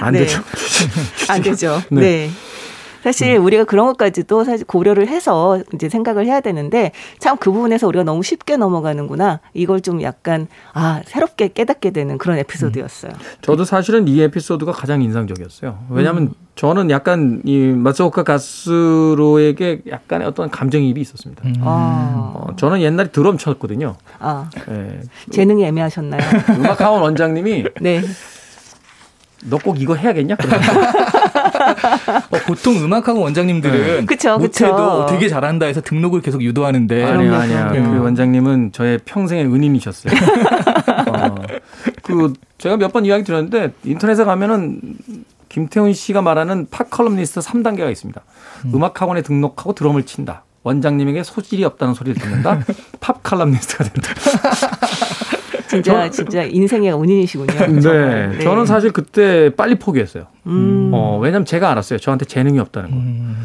안 0.00 0.12
네. 0.14 0.20
되죠. 0.20 0.40
안 1.28 1.42
되죠. 1.42 1.82
네. 1.90 2.00
네. 2.00 2.30
사실 3.08 3.36
음. 3.38 3.44
우리가 3.44 3.64
그런 3.64 3.86
것까지도 3.86 4.44
사실 4.44 4.66
고려를 4.66 5.08
해서 5.08 5.62
이제 5.74 5.88
생각을 5.88 6.26
해야 6.26 6.40
되는데 6.40 6.92
참 7.18 7.38
그 7.38 7.50
부분에서 7.52 7.86
우리가 7.86 8.04
너무 8.04 8.22
쉽게 8.22 8.56
넘어가는구나. 8.56 9.40
이걸 9.54 9.80
좀 9.80 10.02
약간 10.02 10.48
아 10.74 11.00
새롭게 11.06 11.48
깨닫게 11.48 11.90
되는 11.90 12.18
그런 12.18 12.36
에피소드였어요. 12.38 13.12
음. 13.12 13.18
저도 13.40 13.64
사실은 13.64 14.08
이 14.08 14.20
에피소드가 14.20 14.72
가장 14.72 15.00
인상적이었어요. 15.02 15.78
왜냐하면 15.90 16.22
음. 16.24 16.32
저는 16.56 16.90
약간 16.90 17.40
이 17.44 17.56
마츠오카 17.58 18.24
가스로에게 18.24 19.82
약간의 19.88 20.26
어떤 20.26 20.50
감정이입이 20.50 21.00
있었습니다. 21.00 21.42
음. 21.46 21.54
아. 21.62 22.32
어, 22.34 22.56
저는 22.56 22.80
옛날에 22.82 23.10
드럼 23.10 23.38
쳤거든요. 23.38 23.96
아. 24.18 24.50
네. 24.68 25.00
재능이 25.30 25.64
애매하셨나요? 25.64 26.20
음악학원 26.58 27.00
원장님이 27.02 27.64
네. 27.80 28.02
너 29.48 29.56
꼭 29.58 29.80
이거 29.80 29.94
해야겠냐? 29.94 30.34
어, 32.30 32.36
보통 32.46 32.76
음악학원 32.82 33.22
원장님들은 33.24 34.06
그쵸, 34.06 34.38
못해도 34.38 35.02
그쵸. 35.02 35.06
되게 35.10 35.28
잘한다 35.28 35.66
해서 35.66 35.80
등록을 35.80 36.20
계속 36.20 36.42
유도하는데 36.42 37.04
아니야 37.04 37.38
아니야 37.40 37.68
그 37.70 37.98
원장님은 38.02 38.72
저의 38.72 38.98
평생의 39.04 39.44
은인이셨어요. 39.46 40.12
어, 41.08 41.34
그 42.02 42.32
제가 42.58 42.76
몇 42.76 42.88
번 42.92 43.04
이야기 43.04 43.22
들었는데 43.24 43.72
인터넷에 43.84 44.24
가면은 44.24 44.80
김태훈 45.48 45.92
씨가 45.92 46.22
말하는 46.22 46.66
팝 46.70 46.90
칼럼니스트 46.90 47.40
3단계가 47.40 47.90
있습니다. 47.92 48.20
음. 48.74 48.82
음악학원에 48.82 49.22
등록하고 49.22 49.74
드럼을 49.74 50.04
친다. 50.04 50.44
원장님에게 50.62 51.22
소질이 51.22 51.64
없다는 51.64 51.94
소리를 51.94 52.20
듣는다. 52.20 52.60
팝 53.00 53.22
칼럼니스트가 53.22 53.84
된다. 53.84 54.10
진짜 55.68 56.10
진짜 56.10 56.42
인생의 56.44 56.92
은인이시군요. 56.92 57.80
네, 57.80 58.28
네, 58.28 58.38
저는 58.40 58.66
사실 58.66 58.92
그때 58.92 59.50
빨리 59.54 59.76
포기했어요. 59.76 60.26
음. 60.46 60.90
어, 60.92 61.18
왜냐면 61.20 61.44
제가 61.44 61.70
알았어요. 61.70 61.98
저한테 61.98 62.24
재능이 62.24 62.58
없다는 62.58 62.90
거. 62.90 62.96
음. 62.96 63.44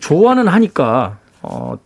좋아는 0.00 0.48
하니까 0.48 1.18
어, 1.42 1.76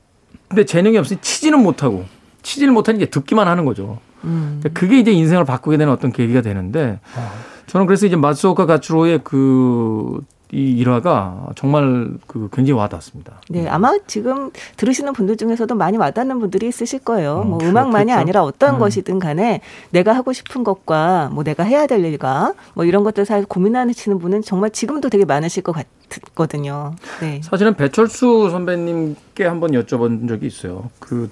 근데 0.48 0.64
재능이 0.64 0.96
없으니 0.98 1.20
치지는 1.20 1.62
못하고 1.62 2.04
치지를 2.42 2.72
못하니 2.72 2.98
이제 2.98 3.06
듣기만 3.06 3.48
하는 3.48 3.64
거죠. 3.64 3.98
음. 4.24 4.62
그게 4.74 4.98
이제 4.98 5.12
인생을 5.12 5.44
바꾸게 5.44 5.76
되는 5.76 5.92
어떤 5.92 6.12
계기가 6.12 6.40
되는데 6.40 7.00
아. 7.16 7.32
저는 7.66 7.86
그래서 7.86 8.06
이제 8.06 8.16
마츠오카 8.16 8.66
가츠로의 8.66 9.20
그 9.22 10.20
이 10.50 10.78
일화가 10.78 11.50
정말 11.56 12.08
그 12.26 12.48
굉장히 12.52 12.78
와닿습니다. 12.78 13.42
네, 13.50 13.68
아마 13.68 13.92
지금 14.06 14.50
들으시는 14.76 15.12
분들 15.12 15.36
중에서도 15.36 15.74
많이 15.74 15.98
와닿는 15.98 16.38
분들이 16.40 16.68
있으실 16.68 17.00
거예요. 17.00 17.42
음, 17.42 17.50
뭐 17.50 17.58
음악만이 17.62 18.12
아니라 18.12 18.42
어떤 18.42 18.74
음. 18.74 18.78
것이든 18.78 19.18
간에 19.18 19.60
내가 19.90 20.14
하고 20.14 20.32
싶은 20.32 20.64
것과 20.64 21.28
뭐 21.32 21.44
내가 21.44 21.64
해야 21.64 21.86
될 21.86 22.02
일과 22.02 22.54
뭐 22.72 22.86
이런 22.86 23.04
것들 23.04 23.26
사이 23.26 23.44
고민하시는 23.44 24.18
분은 24.18 24.42
정말 24.42 24.70
지금도 24.70 25.10
되게 25.10 25.26
많으실 25.26 25.62
것 25.62 25.76
같거든요. 26.08 26.94
네. 27.20 27.40
사실은 27.44 27.74
배철수 27.74 28.48
선배님께 28.50 29.44
한번 29.44 29.72
여쭤본 29.72 30.28
적이 30.28 30.46
있어요. 30.46 30.88
그 30.98 31.30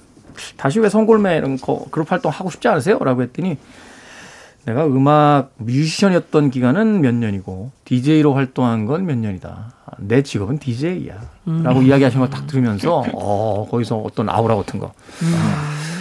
다시 0.57 0.79
왜 0.79 0.89
성골매 0.89 1.37
이런 1.37 1.57
거 1.57 1.85
그룹 1.89 2.11
활동 2.11 2.31
하고 2.31 2.51
싶지 2.51 2.67
않으세요? 2.67 2.99
라고 2.99 3.23
했더니 3.23 3.57
내가 4.67 4.85
음악 4.85 5.51
뮤지션이었던 5.57 6.51
기간은 6.51 6.99
몇 7.01 7.15
년이고 7.15 7.71
DJ로 7.85 8.33
활동한 8.33 8.85
건 8.85 9.05
몇 9.05 9.17
년이다. 9.17 9.71
내 9.99 10.21
직업은 10.21 10.59
DJ야. 10.59 11.15
음. 11.47 11.63
라고 11.63 11.81
이야기하신 11.81 12.19
걸 12.19 12.29
딱 12.29 12.45
들으면서 12.47 13.03
어, 13.15 13.65
거기서 13.71 13.97
어떤 13.97 14.27
아우라 14.29 14.55
같은 14.57 14.79
거. 14.79 14.91
음. 15.23 15.35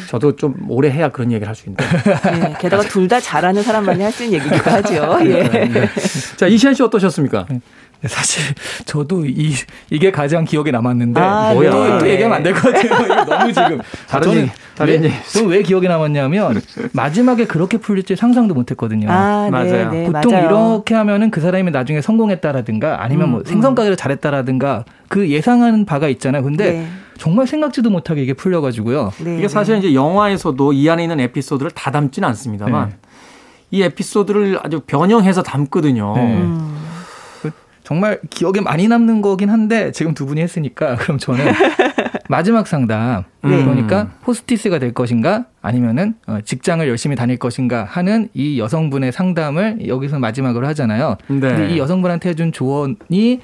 저도 0.09 0.35
좀 0.37 0.55
오래 0.69 0.89
해야 0.91 1.09
그런 1.11 1.31
얘기를 1.33 1.47
할 1.49 1.55
수 1.55 1.69
있는데. 1.69 1.85
네, 2.33 2.55
게다가 2.61 2.83
둘 2.85 3.07
다 3.09 3.21
잘하는 3.21 3.63
사람만이 3.63 4.03
할 4.03 4.11
수 4.13 4.25
있는 4.25 4.39
얘기기도 4.41 4.71
하죠. 4.71 5.19
예. 5.27 5.43
네. 5.49 5.89
자, 6.37 6.47
이시안 6.49 6.75
씨 6.75 6.83
어떠셨습니까? 6.83 7.47
네. 8.03 8.09
사실 8.09 8.43
저도 8.85 9.25
이 9.27 9.53
이게 9.91 10.11
가장 10.11 10.45
기억에 10.45 10.71
남았는데 10.71 11.21
아, 11.21 11.53
뭐야 11.55 11.71
또, 11.71 11.99
또 11.99 12.05
네. 12.05 12.11
얘기하면 12.13 12.37
안 12.37 12.43
될 12.43 12.53
것 12.55 12.73
같아요. 12.73 13.25
너무 13.25 13.53
지금 13.53 13.81
다른 14.09 14.23
저는 14.29 14.51
다른 14.77 15.03
왜, 15.03 15.13
저는 15.33 15.49
왜 15.49 15.63
기억에 15.63 15.89
남았냐면 15.89 16.61
마지막에 16.93 17.47
그렇게 17.47 17.79
풀릴지 17.79 18.17
상상도 18.17 18.55
못했거든요. 18.55 19.09
아, 19.11 19.45
네, 19.45 19.51
맞아요. 19.51 19.91
네, 19.91 20.05
보통 20.05 20.33
맞아요. 20.33 20.47
이렇게 20.47 20.95
하면은 20.95 21.31
그 21.31 21.41
사람이 21.41 21.71
나중에 21.71 22.01
성공했다라든가 22.03 23.03
아니면 23.03 23.31
뭐 23.31 23.39
음, 23.41 23.43
뭐 23.43 23.51
생선 23.51 23.75
가게를 23.75 23.95
음. 23.95 23.97
잘했다라든가 23.97 24.85
그 25.09 25.29
예상하는 25.31 25.85
바가 25.87 26.09
있잖아요. 26.09 26.43
근데 26.43 26.73
네. 26.73 26.87
정말 27.19 27.47
생각지도 27.47 27.89
못하게 27.91 28.23
이게 28.23 28.35
풀려가지고요. 28.35 29.13
네, 29.25 29.39
이게 29.39 29.49
사실 29.49 29.79
이제 29.79 29.95
영화에서도 29.95 30.73
이 30.75 30.89
안에 30.91 31.03
있는 31.05 31.19
에피소드를 31.21 31.71
다 31.71 31.91
담지는 31.91 32.29
않습니다만 32.29 32.93
이 33.71 33.83
에피소드를 33.83 34.61
아주 34.63 34.81
변형해서 34.87 35.43
담거든요. 35.43 36.15
음. 36.17 36.77
정말 37.87 38.19
기억에 38.31 38.61
많이 38.61 38.89
남는 38.89 39.23
거긴 39.23 39.49
한데 39.49 39.93
지금 39.93 40.13
두 40.13 40.27
분이 40.27 40.41
했으니까 40.41 40.97
그럼 40.99 41.19
저는 41.19 41.45
마지막 42.29 42.67
상담 42.67 43.23
네. 43.45 43.63
그러니까 43.63 44.11
호스티스가 44.27 44.81
될 44.81 44.93
것인가 44.93 45.45
아니면은 45.63 46.15
어, 46.27 46.41
직장을 46.45 46.87
열심히 46.89 47.15
다닐 47.15 47.37
것인가 47.37 47.85
하는 47.85 48.29
이 48.35 48.59
여성분의 48.59 49.13
상담을 49.13 49.87
여기서 49.87 50.19
마지막으로 50.19 50.67
하잖아요. 50.67 51.17
네. 51.29 51.39
근데 51.39 51.75
이 51.75 51.79
여성분한테 51.79 52.31
해준 52.31 52.51
조언이 52.51 53.41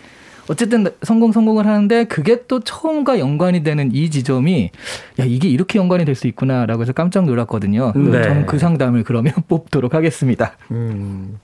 어쨌든 0.52 0.86
성공 1.02 1.32
성공을 1.32 1.66
하는데 1.66 2.04
그게 2.04 2.42
또 2.46 2.60
처음과 2.60 3.18
연관이 3.18 3.62
되는 3.62 3.90
이 3.92 4.10
지점이 4.10 4.70
야 5.18 5.24
이게 5.24 5.48
이렇게 5.48 5.78
연관이 5.78 6.04
될 6.04 6.12
수 6.14 6.26
있구나라고 6.26 6.82
해서 6.82 6.92
깜짝 6.92 7.24
놀랐거든요. 7.24 7.94
네. 7.96 8.22
저는 8.22 8.46
그 8.46 8.58
상담을 8.58 9.02
그러면 9.02 9.32
뽑도록 9.48 9.94
하겠습니다. 9.94 10.52
음. 10.70 11.38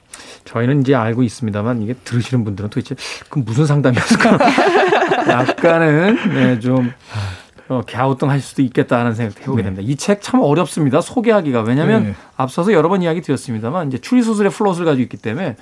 저희는 0.45 0.83
이제 0.83 0.95
알고 0.95 1.23
있습니다만 1.23 1.81
이게 1.83 1.95
들으시는 2.05 2.45
분들은 2.45 2.69
도대체 2.71 2.95
그 3.31 3.39
무슨 3.39 3.65
상담이었을까? 3.67 4.39
약간은 5.29 6.35
네, 6.35 6.59
좀 6.61 6.93
어, 7.69 7.83
갸우뚱하실 7.87 8.43
수도 8.43 8.63
있겠다 8.63 8.99
하는 8.99 9.15
생각 9.15 9.41
해보게 9.41 9.63
네. 9.63 9.71
됩니다. 9.71 9.83
이책 9.91 10.23
참 10.23 10.41
어렵습니다. 10.41 11.01
소개하기가. 11.01 11.63
왜냐하면 11.63 12.05
네. 12.05 12.15
앞서서 12.37 12.73
여러 12.73 12.89
번 12.89 13.03
이야기 13.03 13.21
드렸습니다만 13.21 13.89
이제 13.89 13.99
추리소설의 13.99 14.51
플롯을 14.53 14.85
가지고 14.85 15.03
있기 15.03 15.17
때문에 15.19 15.57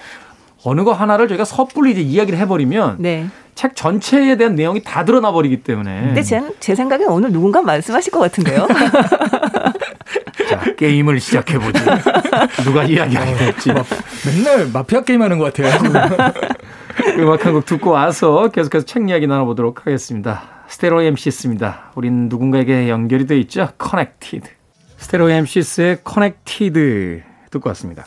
어느 0.67 0.83
거 0.85 0.93
하나를 0.93 1.29
저희가 1.29 1.45
섣불리 1.45 1.93
이제 1.93 2.01
이야기를 2.01 2.39
해버리면 2.41 2.97
네. 2.99 3.27
책 3.55 3.77
전체에 3.77 4.37
대한 4.37 4.55
내용이 4.57 4.83
다 4.83 5.05
드러나 5.05 5.31
버리기 5.33 5.63
때문에. 5.63 6.03
근데 6.07 6.23
제, 6.23 6.43
제 6.61 6.75
생각에 6.75 7.05
오늘 7.05 7.31
누군가 7.33 7.63
말씀하실 7.63 8.13
것 8.13 8.19
같은데요. 8.21 8.67
자, 10.51 10.61
게임을 10.77 11.21
시작해보지. 11.21 11.81
누가 12.65 12.85
이야기하게 12.85 13.35
될지. 13.37 13.71
맨날 14.27 14.69
마피아 14.73 15.03
게임 15.03 15.23
하는 15.23 15.39
것 15.39 15.53
같아요. 15.55 15.73
음악 17.19 17.47
한 17.47 17.53
곡 17.55 17.65
듣고 17.67 17.91
와서 17.91 18.49
계속해서 18.49 18.85
책 18.85 19.09
이야기 19.09 19.27
나눠보도록 19.27 19.87
하겠습니다. 19.87 20.43
Stereo 20.69 21.03
MC's입니다. 21.03 21.93
우린 21.95 22.29
누군가에게 22.29 22.89
연결이 22.89 23.27
돼 23.27 23.39
있죠. 23.39 23.69
Connected. 23.79 24.49
Stereo 24.99 25.31
MC's의 25.31 25.99
Connected 26.05 27.23
듣고 27.51 27.69
왔습니다. 27.71 28.07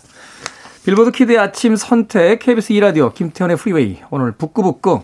빌보드 0.85 1.11
키드의 1.11 1.37
아침 1.37 1.75
선택 1.75 2.39
KBS 2.39 2.73
2라디오 2.73 3.13
김태훈의 3.13 3.57
프리웨이 3.57 3.97
오늘 4.09 4.31
북구북구 4.31 5.01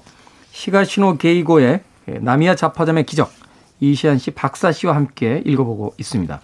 히가시노 0.51 1.17
게이고의 1.17 1.81
나미야 2.21 2.55
잡화점의 2.55 3.05
기적 3.05 3.31
이시안 3.81 4.17
씨 4.17 4.31
박사 4.31 4.71
씨와 4.71 4.95
함께 4.95 5.43
읽어보고 5.45 5.95
있습니다. 5.97 6.39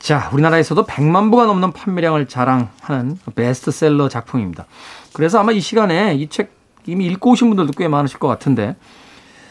자, 0.00 0.30
우리나라에서도 0.32 0.86
100만 0.86 1.30
부가 1.30 1.46
넘는 1.46 1.72
판매량을 1.72 2.26
자랑하는 2.26 3.18
베스트셀러 3.34 4.08
작품입니다. 4.08 4.66
그래서 5.12 5.38
아마 5.38 5.52
이 5.52 5.60
시간에 5.60 6.14
이 6.14 6.28
책 6.28 6.58
이미 6.86 7.04
읽고 7.06 7.32
오신 7.32 7.48
분들도 7.48 7.72
꽤 7.72 7.86
많으실 7.86 8.18
것 8.18 8.28
같은데, 8.28 8.74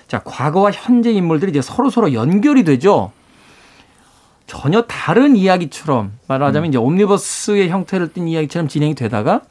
자, 0.08 0.22
과거와 0.24 0.72
현재 0.72 1.12
인물들이 1.12 1.52
이제 1.52 1.62
서로서로 1.62 2.14
연결이 2.14 2.64
되죠. 2.64 3.12
전혀 4.48 4.82
다른 4.84 5.36
이야기처럼 5.36 6.14
말하자면 6.28 6.66
음. 6.66 6.70
이제 6.70 6.78
옴니버스의 6.78 7.70
형태를 7.70 8.14
띈 8.14 8.28
이야기처럼 8.28 8.68
진행이 8.70 8.96
되다가 8.96 9.42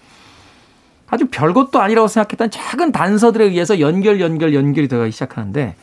아주 1.06 1.28
별것도 1.30 1.80
아니라고 1.80 2.08
생각했던 2.08 2.50
작은 2.50 2.92
단서들에 2.92 3.44
의해서 3.44 3.78
연결, 3.78 4.20
연결, 4.20 4.54
연결이 4.54 4.88
되기 4.88 5.12
시작하는데 5.12 5.76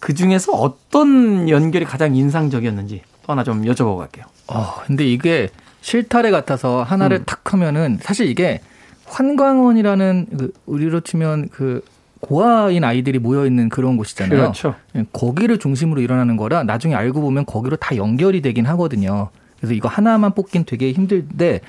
그 0.00 0.14
중에서 0.14 0.52
어떤 0.52 1.48
연결이 1.48 1.84
가장 1.84 2.16
인상적이었는지 2.16 3.02
또 3.24 3.32
하나 3.32 3.44
좀 3.44 3.62
여쭤보고 3.62 3.98
갈게요. 3.98 4.24
어, 4.48 4.74
근데 4.86 5.06
이게 5.06 5.48
실타래 5.82 6.30
같아서 6.30 6.82
하나를 6.82 7.18
음. 7.18 7.24
탁 7.26 7.52
하면은 7.52 7.98
사실 8.02 8.26
이게 8.26 8.60
환광원이라는 9.06 10.26
그 10.36 10.52
우리로 10.66 11.00
치면 11.00 11.50
그 11.50 11.82
고아인 12.26 12.84
아이들이 12.84 13.18
모여 13.18 13.46
있는 13.46 13.68
그런 13.68 13.96
곳이잖아요. 13.96 14.38
그렇죠. 14.40 14.74
예, 14.96 15.04
거기를 15.12 15.58
중심으로 15.58 16.00
일어나는 16.00 16.36
거라 16.36 16.62
나중에 16.64 16.94
알고 16.94 17.20
보면 17.20 17.46
거기로 17.46 17.76
다 17.76 17.96
연결이 17.96 18.40
되긴 18.42 18.66
하거든요. 18.66 19.28
그래서 19.58 19.74
이거 19.74 19.88
하나만 19.88 20.34
뽑긴 20.34 20.64
되게 20.64 20.92
힘들데 20.92 21.60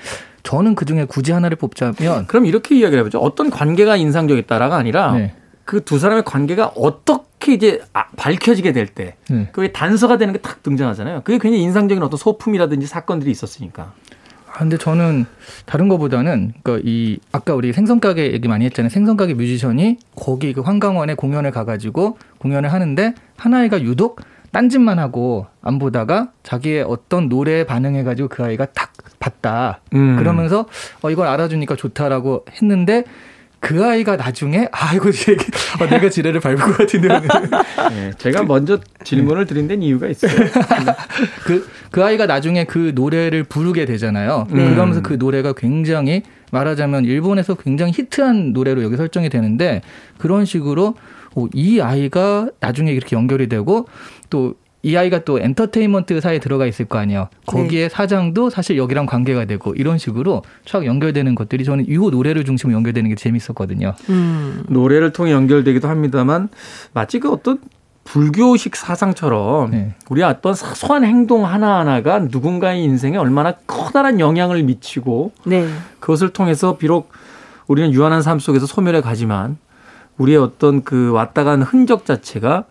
저는 0.42 0.74
그 0.74 0.84
중에 0.84 1.04
굳이 1.06 1.32
하나를 1.32 1.56
뽑자면 1.56 2.26
그럼 2.26 2.46
이렇게 2.46 2.76
이야기를 2.76 3.00
해보죠. 3.00 3.18
어떤 3.18 3.50
관계가 3.50 3.96
인상적이었다가 3.96 4.76
아니라 4.76 5.12
네. 5.12 5.34
그두 5.64 5.98
사람의 5.98 6.24
관계가 6.24 6.72
어떻게 6.76 7.54
이제 7.54 7.80
아, 7.92 8.04
밝혀지게 8.16 8.70
될 8.72 8.86
때, 8.86 9.16
네. 9.28 9.48
그게 9.50 9.72
단서가 9.72 10.16
되는 10.16 10.32
게 10.32 10.38
탁 10.40 10.62
등장하잖아요. 10.62 11.22
그게 11.24 11.38
굉장히 11.38 11.64
인상적인 11.64 12.00
어떤 12.04 12.16
소품이라든지 12.18 12.86
사건들이 12.86 13.32
있었으니까. 13.32 13.92
아, 14.56 14.60
근데 14.60 14.78
저는 14.78 15.26
다른 15.66 15.88
것보다는 15.88 16.54
그이 16.62 17.18
아까 17.30 17.54
우리 17.54 17.74
생선 17.74 18.00
가게 18.00 18.32
얘기 18.32 18.48
많이 18.48 18.64
했잖아요. 18.64 18.88
생선 18.88 19.18
가게 19.18 19.34
뮤지션이 19.34 19.98
거기 20.14 20.54
그 20.54 20.62
환강원에 20.62 21.14
공연을 21.14 21.50
가가지고 21.50 22.16
공연을 22.38 22.72
하는데 22.72 23.14
하나이가 23.36 23.82
유독 23.82 24.18
딴짓만 24.52 24.98
하고 24.98 25.46
안 25.60 25.78
보다가 25.78 26.30
자기의 26.42 26.84
어떤 26.84 27.28
노래에 27.28 27.64
반응해가지고 27.64 28.28
그 28.28 28.44
아이가 28.44 28.64
딱 28.64 28.92
봤다. 29.18 29.80
음. 29.94 30.16
그러면서 30.16 30.64
어 31.02 31.10
이걸 31.10 31.26
알아주니까 31.26 31.76
좋다라고 31.76 32.46
했는데 32.50 33.04
그 33.66 33.84
아이가 33.84 34.14
나중에 34.14 34.68
아이고 34.70 35.08
이게 35.08 35.36
어, 35.80 35.86
내가 35.86 36.08
지뢰를 36.08 36.38
밟을 36.38 36.56
것 36.56 36.78
같은데 36.78 37.08
네, 37.90 38.12
제가 38.16 38.44
먼저 38.44 38.78
질문을 39.02 39.44
드린 39.46 39.66
데는 39.66 39.82
이유가 39.82 40.06
있어요. 40.06 40.30
그, 41.44 41.68
그 41.90 42.04
아이가 42.04 42.26
나중에 42.26 42.62
그 42.62 42.92
노래를 42.94 43.42
부르게 43.42 43.84
되잖아요. 43.84 44.46
음. 44.52 44.54
그러면서 44.54 45.02
그 45.02 45.14
노래가 45.14 45.52
굉장히 45.52 46.22
말하자면 46.52 47.06
일본에서 47.06 47.56
굉장히 47.56 47.90
히트한 47.92 48.52
노래로 48.52 48.84
여기 48.84 48.96
설정이 48.96 49.30
되는데 49.30 49.82
그런 50.16 50.44
식으로 50.44 50.94
어, 51.34 51.46
이 51.52 51.80
아이가 51.80 52.48
나중에 52.60 52.92
이렇게 52.92 53.16
연결이 53.16 53.48
되고 53.48 53.88
또 54.30 54.54
이 54.86 54.96
아이가 54.96 55.18
또 55.24 55.40
엔터테인먼트 55.40 56.20
사이에 56.20 56.38
들어가 56.38 56.64
있을 56.64 56.84
거 56.84 56.96
아니에요. 56.98 57.28
거기에 57.46 57.82
네. 57.82 57.88
사장도 57.88 58.50
사실 58.50 58.76
여기랑 58.76 59.06
관계가 59.06 59.44
되고 59.44 59.74
이런 59.74 59.98
식으로 59.98 60.44
쫙 60.64 60.86
연결되는 60.86 61.34
것들이 61.34 61.64
저는 61.64 61.86
이 61.88 61.96
노래를 61.96 62.44
중심으로 62.44 62.76
연결되는 62.76 63.10
게 63.10 63.16
재밌었거든요. 63.16 63.94
음. 64.10 64.62
노래를 64.68 65.12
통해 65.12 65.32
연결되기도 65.32 65.88
합니다만 65.88 66.50
마치 66.92 67.18
그 67.18 67.32
어떤 67.32 67.58
불교식 68.04 68.76
사상처럼 68.76 69.72
네. 69.72 69.94
우리 70.08 70.22
어떤 70.22 70.54
사소한 70.54 71.04
행동 71.04 71.44
하나하나가 71.44 72.20
누군가의 72.20 72.84
인생에 72.84 73.16
얼마나 73.16 73.54
커다란 73.66 74.20
영향을 74.20 74.62
미치고 74.62 75.32
네. 75.46 75.66
그것을 75.98 76.28
통해서 76.28 76.76
비록 76.76 77.10
우리는 77.66 77.92
유한한 77.92 78.22
삶 78.22 78.38
속에서 78.38 78.66
소멸해 78.66 79.00
가지만 79.00 79.58
우리의 80.16 80.38
어떤 80.38 80.84
그 80.84 81.10
왔다 81.10 81.42
간 81.42 81.62
흔적 81.62 82.06
자체가 82.06 82.66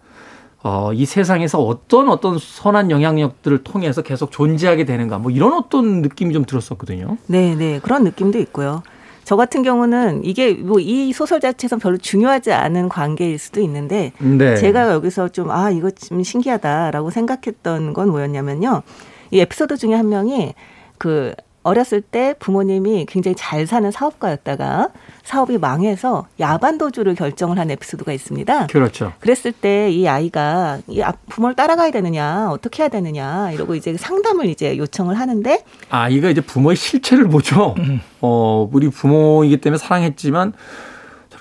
어, 0.67 0.91
이 0.93 1.05
세상에서 1.05 1.59
어떤 1.61 2.09
어떤 2.09 2.39
선한 2.39 2.89
영향력들을 2.89 3.63
통해서 3.63 4.01
계속 4.01 4.31
존재하게 4.31 4.83
되는가 4.83 5.19
뭐 5.19 5.29
이런 5.29 5.53
어떤 5.53 6.01
느낌이 6.01 6.33
좀 6.33 6.43
들었었거든요. 6.43 7.17
네, 7.27 7.53
네. 7.53 7.79
그런 7.79 8.03
느낌도 8.03 8.39
있고요. 8.39 8.81
저 9.23 9.35
같은 9.35 9.61
경우는 9.61 10.25
이게 10.25 10.55
뭐 10.55 10.79
이 10.79 11.13
소설 11.13 11.39
자체에서 11.39 11.77
별로 11.77 11.97
중요하지 11.97 12.51
않은 12.51 12.89
관계일 12.89 13.37
수도 13.37 13.61
있는데 13.61 14.11
네. 14.17 14.55
제가 14.55 14.91
여기서 14.91 15.29
좀 15.29 15.51
아, 15.51 15.69
이거 15.69 15.91
좀 15.91 16.23
신기하다라고 16.23 17.11
생각했던 17.11 17.93
건 17.93 18.09
뭐였냐면요. 18.09 18.81
이 19.29 19.39
에피소드 19.41 19.77
중에 19.77 19.93
한 19.93 20.09
명이 20.09 20.55
그 20.97 21.35
어렸을 21.65 22.01
때 22.01 22.35
부모님이 22.39 23.07
굉장히 23.09 23.33
잘 23.35 23.65
사는 23.65 23.89
사업가였다가 23.89 24.89
사업이 25.23 25.57
망해서 25.57 26.27
야반도주를 26.39 27.15
결정을 27.15 27.57
한 27.57 27.71
에피소드가 27.71 28.13
있습니다. 28.13 28.67
그렇죠. 28.67 29.11
그랬을 29.19 29.51
때 29.51 29.89
이 29.89 30.07
아이가 30.07 30.79
이 30.87 31.01
아, 31.01 31.13
부모를 31.29 31.55
따라가야 31.55 31.89
되느냐, 31.91 32.49
어떻게 32.51 32.83
해야 32.83 32.89
되느냐 32.89 33.51
이러고 33.51 33.75
이제 33.75 33.95
상담을 33.97 34.45
이제 34.45 34.77
요청을 34.77 35.17
하는데 35.19 35.63
아이가 35.89 36.29
이제 36.29 36.41
부모의 36.41 36.75
실체를 36.75 37.27
보죠. 37.29 37.73
음. 37.79 37.99
어, 38.21 38.69
우리 38.71 38.89
부모이기 38.89 39.57
때문에 39.57 39.77
사랑했지만 39.79 40.53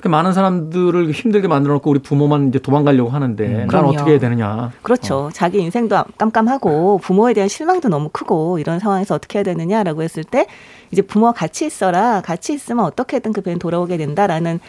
많은 0.09 0.33
사람들을 0.33 1.11
힘들게 1.13 1.49
만들어 1.49 1.75
놓고 1.75 1.91
우리 1.91 1.99
부모만 2.01 2.49
이제 2.49 2.59
도망가려고 2.59 3.11
하는데 3.11 3.45
음, 3.45 3.67
난 3.69 3.85
어떻게 3.85 4.13
해야 4.13 4.19
되느냐. 4.19 4.73
그렇죠. 4.83 5.27
어. 5.27 5.31
자기 5.33 5.61
인생도 5.61 6.05
깜깜하고 6.19 6.99
부모에 6.99 7.35
대한 7.35 7.49
실망도 7.49 7.89
너무 7.89 8.09
크고 8.13 8.59
이런 8.59 8.79
상황에서 8.79 9.15
어떻게 9.15 9.39
해야 9.39 9.45
되느냐라고 9.45 10.03
했을 10.03 10.25
때 10.25 10.47
이제 10.91 11.03
부모와 11.03 11.33
같이 11.33 11.67
있어라. 11.67 12.21
같이 12.23 12.53
있으면 12.55 12.85
어떻게든 12.85 13.33
그 13.33 13.41
배는 13.41 13.59
돌아오게 13.59 13.97
된다라는 13.97 14.61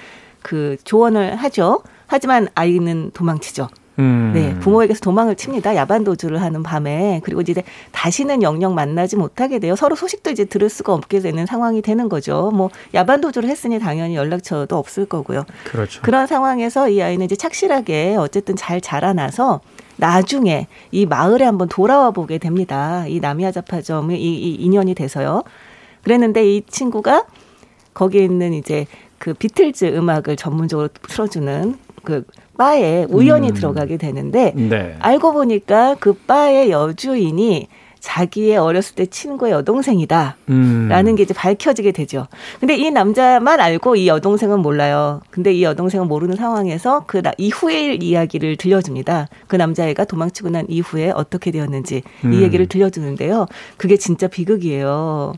그 0.41 0.78
조언을 0.84 1.36
하죠. 1.36 1.82
하지만 2.08 2.48
아이는 2.56 3.12
도망치죠. 3.13 3.67
음. 3.99 4.31
네, 4.34 4.53
부모에게서 4.60 4.99
도망을 4.99 5.36
칩니다. 5.36 5.75
야반 5.75 6.03
도주를 6.03 6.41
하는 6.41 6.63
밤에 6.63 7.21
그리고 7.23 7.41
이제 7.41 7.63
다시는 7.91 8.41
영영 8.43 8.75
만나지 8.75 9.15
못하게 9.15 9.60
돼요. 9.60 9.75
서로 9.75 9.95
소식도 9.95 10.31
이제 10.31 10.45
들을 10.45 10.69
수가 10.69 10.93
없게 10.93 11.19
되는 11.19 11.45
상황이 11.45 11.81
되는 11.81 12.10
거죠. 12.10 12.51
뭐 12.53 12.69
야반 12.93 13.21
도주를 13.21 13.49
했으니 13.49 13.79
당연히 13.79 14.15
연락처도 14.15 14.77
없을 14.77 15.05
거고요. 15.05 15.45
그렇죠. 15.63 16.01
그런 16.01 16.27
상황에서 16.27 16.89
이 16.89 17.01
아이는 17.01 17.25
이제 17.25 17.36
착실하게 17.36 18.15
어쨌든 18.17 18.55
잘 18.55 18.81
자라나서 18.81 19.62
나중에 19.97 20.67
이 20.91 21.05
마을에 21.05 21.45
한번 21.45 21.69
돌아와 21.69 22.12
보게 22.12 22.38
됩니다. 22.38 23.05
이 23.08 23.19
나미야 23.19 23.51
자파점이 23.51 24.19
이, 24.19 24.36
이 24.36 24.55
인연이 24.55 24.93
돼서요. 24.93 25.43
그랬는데 26.03 26.45
이 26.55 26.63
친구가 26.67 27.25
거기에 27.93 28.25
있는 28.25 28.53
이제 28.53 28.86
그 29.17 29.34
비틀즈 29.34 29.86
음악을 29.86 30.36
전문적으로 30.36 30.89
틀어주는 31.08 31.77
그 32.03 32.25
바에 32.58 33.06
우연히 33.10 33.50
음. 33.50 33.54
들어가게 33.54 33.98
되는데 33.98 34.54
네. 34.56 34.96
알고 35.00 35.34
보니까 35.34 35.96
그 36.00 36.13
바의 36.13 36.72
여주인이 36.72 37.68
자기의 38.06 38.58
어렸을 38.58 38.96
때 38.96 39.08
친구의 39.08 39.52
여동생이다. 39.52 40.38
음. 40.50 40.88
라는 40.89 41.15
게 41.15 41.24
이제 41.24 41.34
밝혀지게 41.34 41.91
되죠. 41.91 42.28
근데 42.60 42.76
이 42.76 42.91
남자만 42.91 43.60
알고 43.60 43.96
이 43.96 44.08
여동생은 44.08 44.60
몰라요. 44.60 45.22
근데 45.32 45.52
이 45.52 45.63
여동생은 45.63 46.08
모르는 46.08 46.36
상황에서 46.36 47.06
그 47.08 47.24
이후의 47.39 47.98
이야기를 47.98 48.58
들려줍니다. 48.58 49.28
그 49.48 49.56
남자애가 49.56 50.06
도망치고 50.06 50.50
난 50.52 50.65
이후에 50.70 51.10
어떻게 51.15 51.50
되었는지 51.50 52.04
음. 52.26 52.34
이 52.34 52.44
얘기를 52.44 52.68
들려주는데요. 52.68 53.48
그게 53.78 53.98
진짜 53.98 54.28
비극이에요. 54.28 55.34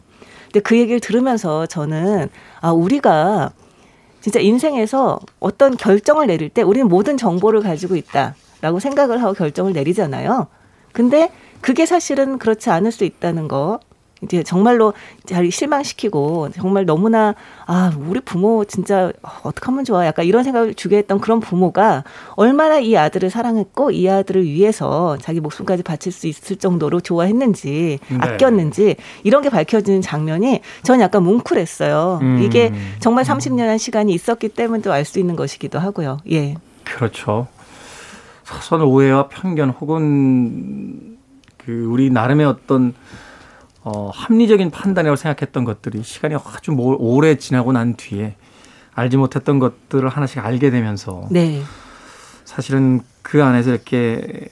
근데 0.47 0.59
그 0.59 0.77
얘기를 0.77 0.99
들으면서 0.99 1.67
저는 1.67 2.27
아, 2.59 2.71
우리가 2.71 3.51
진짜 4.27 4.41
인생에서 4.41 5.21
어떤 5.39 5.77
결정을 5.77 6.27
내릴 6.27 6.49
때 6.49 6.61
우리는 6.61 6.89
모든 6.89 7.15
정보를 7.15 7.61
가지고 7.61 7.95
있다라고 7.95 8.81
생각을 8.81 9.23
하고 9.23 9.31
결정을 9.33 9.71
내리잖아요. 9.71 10.47
근데 10.91 11.31
그게 11.61 11.85
사실은 11.85 12.37
그렇지 12.37 12.69
않을 12.69 12.91
수 12.91 13.05
있다는 13.05 13.47
거 13.47 13.79
이제 14.23 14.43
정말로 14.43 14.93
잘 15.25 15.49
실망시키고 15.51 16.49
정말 16.55 16.85
너무나 16.85 17.35
아 17.65 17.93
우리 17.97 18.19
부모 18.19 18.65
진짜 18.65 19.11
어떻게 19.43 19.65
하면 19.67 19.85
좋아 19.85 20.05
약간 20.05 20.25
이런 20.25 20.43
생각을 20.43 20.73
주게 20.73 20.97
했던 20.97 21.19
그런 21.19 21.39
부모가 21.39 22.03
얼마나 22.35 22.79
이 22.79 22.97
아들을 22.97 23.29
사랑했고 23.29 23.91
이 23.91 24.09
아들을 24.09 24.43
위해서 24.43 25.17
자기 25.21 25.39
목숨까지 25.39 25.83
바칠 25.83 26.11
수 26.11 26.27
있을 26.27 26.55
정도로 26.55 27.01
좋아했는지 27.01 27.99
네. 28.09 28.17
아꼈는지 28.19 28.95
이런 29.23 29.41
게 29.41 29.49
밝혀지는 29.49 30.01
장면이 30.01 30.61
전 30.83 30.99
약간 30.99 31.23
뭉클했어요. 31.23 32.19
음. 32.21 32.41
이게 32.41 32.73
정말 32.99 33.23
30년의 33.23 33.77
시간이 33.77 34.13
있었기 34.13 34.49
때문에도 34.49 34.91
알수 34.91 35.19
있는 35.19 35.35
것이기도 35.35 35.79
하고요. 35.79 36.19
예. 36.31 36.55
그렇죠. 36.83 37.47
사선 38.43 38.81
오해와 38.81 39.27
편견 39.27 39.71
혹은 39.71 41.17
그 41.57 41.85
우리 41.85 42.09
나름의 42.09 42.45
어떤 42.45 42.93
어, 43.87 44.11
합리적인 44.13 44.69
판단이라고 44.69 45.15
생각했던 45.15 45.63
것들이 45.63 46.03
시간이 46.03 46.35
아주 46.35 46.71
오래 46.77 47.35
지나고 47.37 47.71
난 47.71 47.95
뒤에 47.95 48.35
알지 48.93 49.15
못했던 49.15 49.59
것들을 49.59 50.09
하나씩 50.09 50.43
알게 50.43 50.71
되면서 50.71 51.25
네. 51.31 51.61
사실은 52.43 52.99
그 53.21 53.41
안에서 53.41 53.71
이렇게 53.71 54.49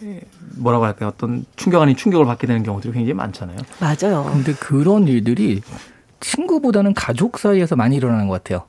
뭐라고 0.56 0.86
할까요? 0.86 1.10
어떤 1.14 1.46
충격 1.58 1.82
아닌 1.82 1.98
충격을 1.98 2.26
받게 2.26 2.48
되는 2.48 2.64
경우들이 2.64 2.94
굉장히 2.94 3.14
많잖아요. 3.14 3.58
맞아요. 3.82 4.30
근데 4.32 4.54
그런 4.54 5.06
일들이 5.06 5.62
친구보다는 6.22 6.94
가족 6.94 7.38
사이에서 7.38 7.76
많이 7.76 7.98
일어나는 7.98 8.30
것 8.30 8.42
같아요. 8.42 8.64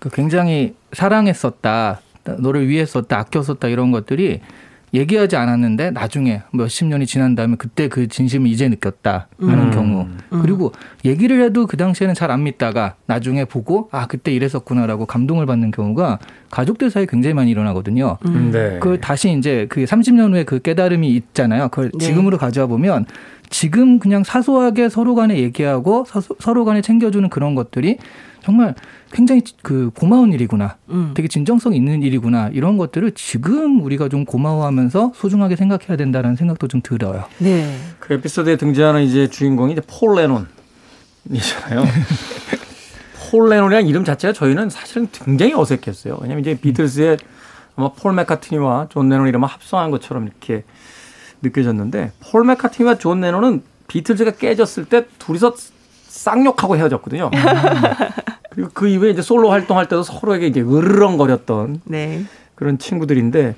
그 0.00 0.10
굉장히 0.10 0.74
사랑했었다, 0.92 2.00
너를 2.24 2.68
위했었다, 2.68 3.18
아꼈었다 3.18 3.68
이런 3.68 3.90
것들이 3.90 4.42
얘기하지 4.92 5.36
않았는데 5.36 5.92
나중에 5.92 6.42
몇십 6.52 6.86
년이 6.88 7.06
지난 7.06 7.34
다음에 7.34 7.56
그때 7.56 7.88
그 7.88 8.08
진심을 8.08 8.48
이제 8.48 8.68
느꼈다 8.68 9.28
하는 9.40 9.64
음. 9.66 9.70
경우 9.70 10.06
음. 10.32 10.40
그리고 10.42 10.72
얘기를 11.04 11.42
해도 11.42 11.66
그 11.66 11.76
당시에는 11.76 12.14
잘 12.14 12.30
안 12.30 12.44
믿다가 12.44 12.94
나중에 13.06 13.44
보고 13.44 13.88
아 13.90 14.06
그때 14.06 14.32
이랬었구나라고 14.32 15.06
감동을 15.06 15.46
받는 15.46 15.72
경우가 15.72 16.20
가족들 16.50 16.90
사이에 16.90 17.06
굉장히 17.08 17.34
많이 17.34 17.50
일어나거든요. 17.50 18.18
음. 18.26 18.50
네. 18.52 18.78
그 18.80 19.00
다시 19.00 19.32
이제 19.32 19.66
그 19.68 19.84
30년 19.84 20.32
후에 20.32 20.44
그 20.44 20.60
깨달음이 20.60 21.08
있잖아요. 21.08 21.68
그걸 21.70 21.90
네. 21.98 22.04
지금으로 22.04 22.38
가져와 22.38 22.68
보면 22.68 23.06
지금 23.50 23.98
그냥 23.98 24.22
사소하게 24.22 24.88
서로 24.88 25.16
간에 25.16 25.38
얘기하고 25.38 26.06
서로 26.38 26.64
간에 26.64 26.80
챙겨주는 26.82 27.28
그런 27.30 27.56
것들이 27.56 27.98
정말 28.42 28.74
굉장히 29.12 29.42
그 29.62 29.90
고마운 29.94 30.32
일이구나. 30.32 30.76
음. 30.90 31.12
되게 31.14 31.28
진정성 31.28 31.74
있는 31.74 32.02
일이구나. 32.02 32.50
이런 32.52 32.76
것들을 32.76 33.12
지금 33.12 33.82
우리가 33.82 34.08
좀 34.08 34.24
고마워하면서 34.24 35.12
소중하게 35.14 35.56
생각해야 35.56 35.96
된다는 35.96 36.36
생각도 36.36 36.68
좀 36.68 36.80
들어요. 36.82 37.24
네. 37.38 37.76
그 37.98 38.14
에피소드에 38.14 38.56
등장하는 38.56 39.02
이제 39.02 39.28
주인공이 39.28 39.72
이제 39.72 39.82
폴 39.86 40.16
레논이잖아요. 40.16 41.84
폴 43.30 43.48
레논이라는 43.48 43.88
이름 43.88 44.04
자체가 44.04 44.32
저희는 44.32 44.70
사실은 44.70 45.08
굉장히 45.12 45.54
어색했어요. 45.54 46.18
왜냐하면 46.20 46.40
이제 46.40 46.58
비틀스의 46.60 47.18
아마 47.76 47.92
폴 47.92 48.12
맥카트니와 48.14 48.88
존 48.90 49.08
레논 49.08 49.28
이름을 49.28 49.48
합성한 49.48 49.90
것처럼 49.90 50.26
이렇게 50.26 50.64
느껴졌는데 51.42 52.12
폴 52.20 52.44
맥카트니와 52.44 52.98
존 52.98 53.20
레논은 53.20 53.62
비틀즈가 53.88 54.32
깨졌을 54.32 54.84
때 54.84 55.06
둘이서 55.18 55.54
쌍욕하고 56.10 56.76
헤어졌거든요. 56.76 57.30
그리고 58.50 58.70
그 58.74 58.88
이후에 58.88 59.10
이제 59.10 59.22
솔로 59.22 59.50
활동할 59.50 59.86
때도 59.88 60.02
서로에게 60.02 60.48
이제 60.48 60.60
으르렁거렸던 60.60 61.82
네. 61.84 62.24
그런 62.56 62.78
친구들인데 62.78 63.54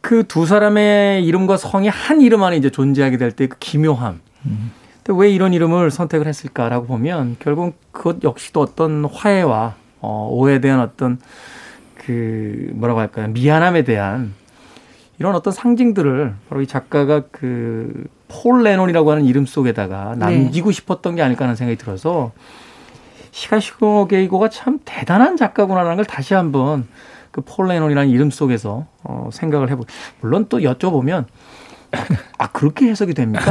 그 0.00 0.24
두 0.24 0.46
사람의 0.46 1.24
이름과 1.24 1.56
성이 1.56 1.88
한 1.88 2.20
이름 2.20 2.42
안에 2.42 2.56
이제 2.56 2.70
존재하게 2.70 3.16
될 3.18 3.30
때 3.32 3.46
그 3.46 3.56
기묘함. 3.58 4.20
음. 4.46 4.72
근데 5.02 5.18
왜 5.20 5.30
이런 5.30 5.52
이름을 5.54 5.90
선택을 5.90 6.26
했을까라고 6.26 6.86
보면 6.86 7.36
결국 7.38 7.76
그것 7.92 8.22
역시도 8.24 8.60
어떤 8.60 9.04
화해와 9.04 9.74
어, 10.00 10.28
오해에 10.30 10.60
대한 10.60 10.80
어떤 10.80 11.18
그 12.04 12.68
뭐라고 12.74 13.00
할까요 13.00 13.28
미안함에 13.28 13.84
대한 13.84 14.34
이런 15.18 15.34
어떤 15.34 15.52
상징들을 15.52 16.34
바로 16.48 16.60
이 16.62 16.66
작가가 16.66 17.20
그 17.30 18.06
폴 18.26 18.64
레논이라고 18.64 19.12
하는 19.12 19.24
이름 19.26 19.46
속에다가 19.46 20.14
남기고 20.18 20.70
네. 20.70 20.74
싶었던 20.74 21.14
게 21.14 21.22
아닐까 21.22 21.44
하는 21.44 21.54
생각이 21.54 21.76
들어서 21.78 22.32
히가시노 23.30 24.08
게이고가 24.08 24.48
참 24.48 24.80
대단한 24.84 25.36
작가구나라는 25.36 25.96
걸 25.96 26.04
다시 26.04 26.34
한번 26.34 26.88
그 27.30 27.42
폴 27.42 27.68
레논이라는 27.68 28.10
이름 28.10 28.30
속에서 28.30 28.86
어, 29.04 29.28
생각을 29.32 29.70
해보. 29.70 29.84
물론 30.20 30.46
또 30.48 30.58
여쭤보면 30.58 31.26
아 32.38 32.48
그렇게 32.48 32.88
해석이 32.88 33.14
됩니까? 33.14 33.44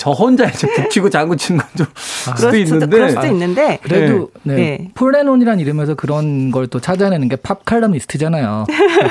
저 0.00 0.12
혼자 0.12 0.46
이제 0.46 0.66
북치고 0.66 1.10
장구 1.10 1.36
친 1.36 1.58
건좀 1.58 1.86
아, 2.30 2.34
수도 2.34 2.56
있는데 2.56 2.86
그럴 2.86 3.10
수도 3.10 3.26
있는데 3.26 3.78
그래도 3.82 4.30
네. 4.44 4.54
네. 4.54 4.88
폴레논이란 4.94 5.60
이름에서 5.60 5.94
그런 5.94 6.50
걸 6.50 6.68
또 6.70 6.80
찾아내는 6.80 7.28
게 7.28 7.36
팝 7.36 7.64
칼럼니스트잖아요. 7.66 8.64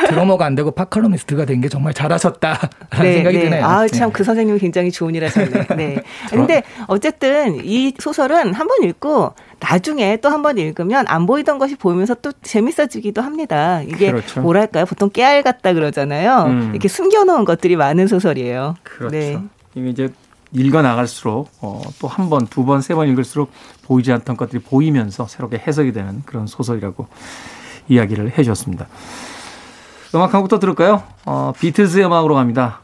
드러머가 0.07 0.45
안 0.49 0.55
되고 0.55 0.71
팝 0.71 0.89
칼럼니스트가 0.89 1.45
된 1.45 1.61
게 1.61 1.69
정말 1.69 1.93
잘하셨다라는 1.93 2.69
네, 3.01 3.13
생각이 3.15 3.37
네. 3.37 3.43
드네요. 3.43 3.65
아 3.65 3.87
참그 3.87 4.17
네. 4.19 4.23
선생님이 4.23 4.57
굉장히 4.59 4.91
좋은 4.91 5.13
일 5.13 5.25
하셨네. 5.25 5.67
네. 5.77 6.01
근데 6.31 6.63
어쨌든 6.87 7.63
이 7.63 7.93
소설은 7.99 8.53
한 8.55 8.67
번 8.67 8.81
읽고 8.83 9.33
나중에 9.59 10.17
또 10.17 10.29
한 10.29 10.41
번 10.41 10.57
읽으면 10.57 11.05
안 11.07 11.25
보이던 11.27 11.59
것이 11.59 11.75
보이면서 11.75 12.15
또 12.15 12.31
재밌어지기도 12.41 13.21
합니다. 13.21 13.81
이게 13.83 14.09
그렇죠. 14.09 14.41
뭐랄까요? 14.41 14.85
보통 14.85 15.09
깨알 15.11 15.43
같다 15.43 15.73
그러잖아요. 15.73 16.45
음. 16.47 16.69
이렇게 16.71 16.87
숨겨놓은 16.87 17.45
것들이 17.45 17.75
많은 17.75 18.07
소설이에요. 18.07 18.75
그렇죠. 18.83 19.15
네. 19.15 19.37
이게 19.75 19.89
이제 19.89 20.09
읽어 20.51 20.81
나갈수록 20.81 21.49
어, 21.61 21.81
또 21.99 22.07
한 22.07 22.29
번, 22.29 22.47
두 22.47 22.65
번, 22.65 22.81
세 22.81 22.95
번 22.95 23.07
읽을수록 23.09 23.51
보이지 23.83 24.11
않던 24.11 24.35
것들이 24.37 24.61
보이면서 24.61 25.27
새롭게 25.27 25.57
해석이 25.57 25.91
되는 25.93 26.23
그런 26.25 26.47
소설이라고 26.47 27.07
이야기를 27.89 28.31
해 28.37 28.43
주셨습니다. 28.43 28.87
음악 30.15 30.33
한 30.33 30.41
곡 30.41 30.47
더 30.49 30.57
들을까요? 30.59 31.03
어, 31.25 31.53
비틀즈의 31.59 32.05
음악으로 32.05 32.35
갑니다. 32.35 32.81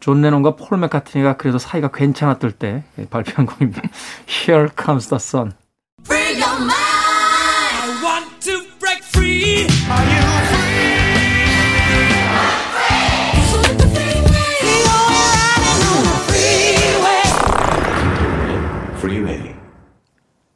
존 0.00 0.20
레논과 0.20 0.54
폴 0.56 0.78
맥카트니가 0.78 1.36
그래도 1.38 1.58
사이가 1.58 1.90
괜찮았을 1.90 2.52
때 2.52 2.84
발표한 3.10 3.46
곡입니다. 3.46 3.82
Here 4.28 4.68
comes 4.80 5.08
the 5.08 5.16
sun. 5.16 5.52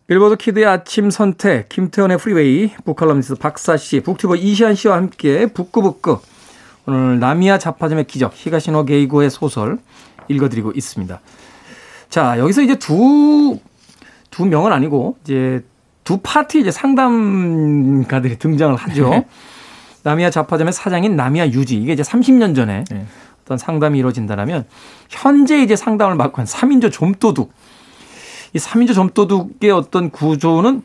빌보드 0.07 0.37
키드의 0.37 0.65
아침 0.67 1.11
선택, 1.11 1.69
김태훈의 1.69 2.19
프리웨이, 2.19 2.73
북칼럼니스트 2.85 3.35
박사 3.37 3.77
씨, 3.77 4.01
북튜버 4.01 4.37
이시안 4.37 4.75
씨와 4.75 4.97
함께 4.97 5.47
북구북구 5.47 6.21
오늘 6.87 7.19
나미야 7.21 7.59
잡화점의 7.59 8.07
기적 8.07 8.33
히가시노 8.35 8.85
게이고의 8.87 9.31
소설 9.31 9.79
읽어드리고 10.29 10.73
있습니다. 10.75 11.21
자 12.09 12.39
여기서 12.39 12.63
이제 12.63 12.75
두 12.77 13.59
두 14.31 14.47
명은 14.47 14.73
아니고 14.73 15.17
이제 15.25 15.65
두 16.05 16.19
파티 16.23 16.61
이제 16.61 16.71
상담가들이 16.71 18.39
등장을 18.39 18.75
하죠. 18.77 19.11
네. 19.11 19.27
나미야 20.05 20.31
잡화점의 20.31 20.73
사장인 20.73 21.17
나미야 21.17 21.49
유지 21.49 21.77
이게 21.77 21.93
이제 21.93 22.03
30년 22.03 22.55
전에 22.55 22.85
네. 22.91 23.07
어떤 23.43 23.59
상담이 23.59 23.99
이루어진다면 23.99 24.67
현재 25.09 25.61
이제 25.61 25.77
상담을 25.77 26.15
맡고 26.15 26.41
있는 26.41 26.47
3인조 26.47 26.93
좀도둑 26.93 27.53
이 28.55 28.59
3인조 28.59 28.95
좀도둑의 28.95 29.71
어떤 29.71 30.11
구조는 30.11 30.83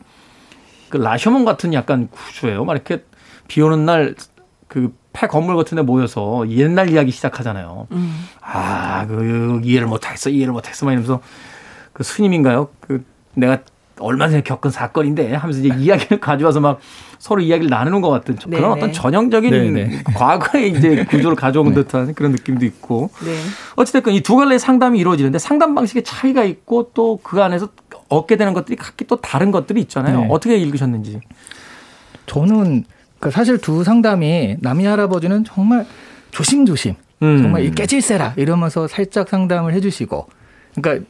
그 0.88 0.96
라셔몬 0.98 1.44
같은 1.44 1.74
약간 1.74 2.08
구조예요. 2.08 2.64
막 2.64 2.74
이렇게 2.74 3.04
비 3.48 3.60
오는 3.60 3.84
날 3.84 4.14
그 4.68 5.04
폐 5.14 5.28
건물 5.28 5.56
같은 5.56 5.76
데 5.76 5.82
모여서 5.82 6.44
옛날 6.50 6.90
이야기 6.90 7.12
시작하잖아요. 7.12 7.86
음. 7.92 8.26
아, 8.40 9.06
그, 9.06 9.60
이해를 9.62 9.86
못 9.86 10.06
하겠어, 10.06 10.28
이해를 10.28 10.52
못 10.52 10.68
했어. 10.68 10.84
막 10.84 10.92
이러면서 10.92 11.20
그 11.92 12.02
스님인가요? 12.02 12.68
그 12.80 13.04
내가 13.34 13.60
얼마 14.00 14.28
전에 14.28 14.42
겪은 14.42 14.70
사건인데 14.70 15.34
하면서 15.34 15.60
이제 15.60 15.74
이야기를 15.78 16.18
가져와서 16.20 16.60
막 16.60 16.80
서로 17.18 17.40
이야기를 17.40 17.70
나누는 17.70 18.00
것 18.00 18.10
같은 18.10 18.36
그런 18.36 18.50
네네. 18.60 18.66
어떤 18.66 18.92
전형적인 18.92 19.50
네네. 19.50 20.02
과거의 20.14 20.70
이제 20.72 21.04
구조를 21.04 21.36
가져온 21.36 21.68
네. 21.68 21.74
듯한 21.74 22.14
그런 22.14 22.32
느낌도 22.32 22.64
있고. 22.66 23.10
네. 23.24 23.36
어찌됐건 23.76 24.14
이 24.14 24.20
두 24.22 24.36
갈래의 24.36 24.58
상담이 24.58 24.98
이루어지는데 24.98 25.38
상담 25.38 25.74
방식의 25.74 26.02
차이가 26.04 26.44
있고 26.44 26.90
또 26.94 27.18
그 27.22 27.42
안에서 27.42 27.68
얻게 28.08 28.36
되는 28.36 28.52
것들이 28.52 28.76
각기 28.76 29.06
또 29.06 29.16
다른 29.16 29.50
것들이 29.50 29.80
있잖아요. 29.82 30.20
네. 30.22 30.28
어떻게 30.30 30.56
읽으셨는지. 30.56 31.20
저는 32.26 32.84
그 33.20 33.30
사실 33.30 33.58
두 33.58 33.84
상담이 33.84 34.56
남이 34.60 34.84
할아버지는 34.84 35.44
정말 35.44 35.86
조심조심 36.30 36.94
음. 37.22 37.38
정말 37.42 37.64
이 37.64 37.70
깨질세라 37.70 38.34
이러면서 38.36 38.88
살짝 38.88 39.28
상담을 39.28 39.72
해주시고 39.74 40.26
그러니까 40.74 41.06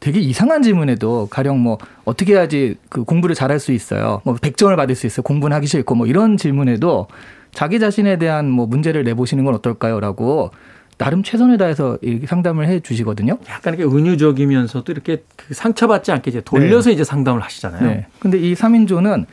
되게 0.00 0.20
이상한 0.20 0.62
질문에도 0.62 1.28
가령 1.30 1.60
뭐 1.60 1.78
어떻게 2.04 2.34
해야지 2.34 2.76
그 2.88 3.04
공부를 3.04 3.34
잘할 3.34 3.58
수 3.58 3.72
있어요 3.72 4.20
뭐 4.24 4.34
100점을 4.34 4.74
받을 4.76 4.94
수 4.94 5.06
있어요 5.06 5.22
공부는 5.22 5.54
하기 5.56 5.66
싫고 5.66 5.94
뭐 5.94 6.06
이런 6.06 6.36
질문에도 6.36 7.08
자기 7.52 7.80
자신에 7.80 8.18
대한 8.18 8.48
뭐 8.48 8.66
문제를 8.66 9.04
내보시는 9.04 9.44
건 9.44 9.54
어떨까요라고 9.54 10.50
나름 10.98 11.22
최선을 11.22 11.58
다해서 11.58 11.96
이렇게 12.02 12.26
상담을 12.26 12.66
해 12.66 12.80
주시거든요. 12.80 13.38
약간 13.48 13.74
이렇게 13.74 13.96
은유적이면서도 13.96 14.90
이렇게 14.90 15.22
그 15.36 15.54
상처받지 15.54 16.10
않게 16.10 16.30
이제 16.30 16.40
돌려서 16.40 16.90
네. 16.90 16.94
이제 16.94 17.04
상담을 17.04 17.40
하시잖아요. 17.40 17.86
네. 17.86 18.06
근데 18.18 18.36
이 18.36 18.54
3인조는 18.54 19.24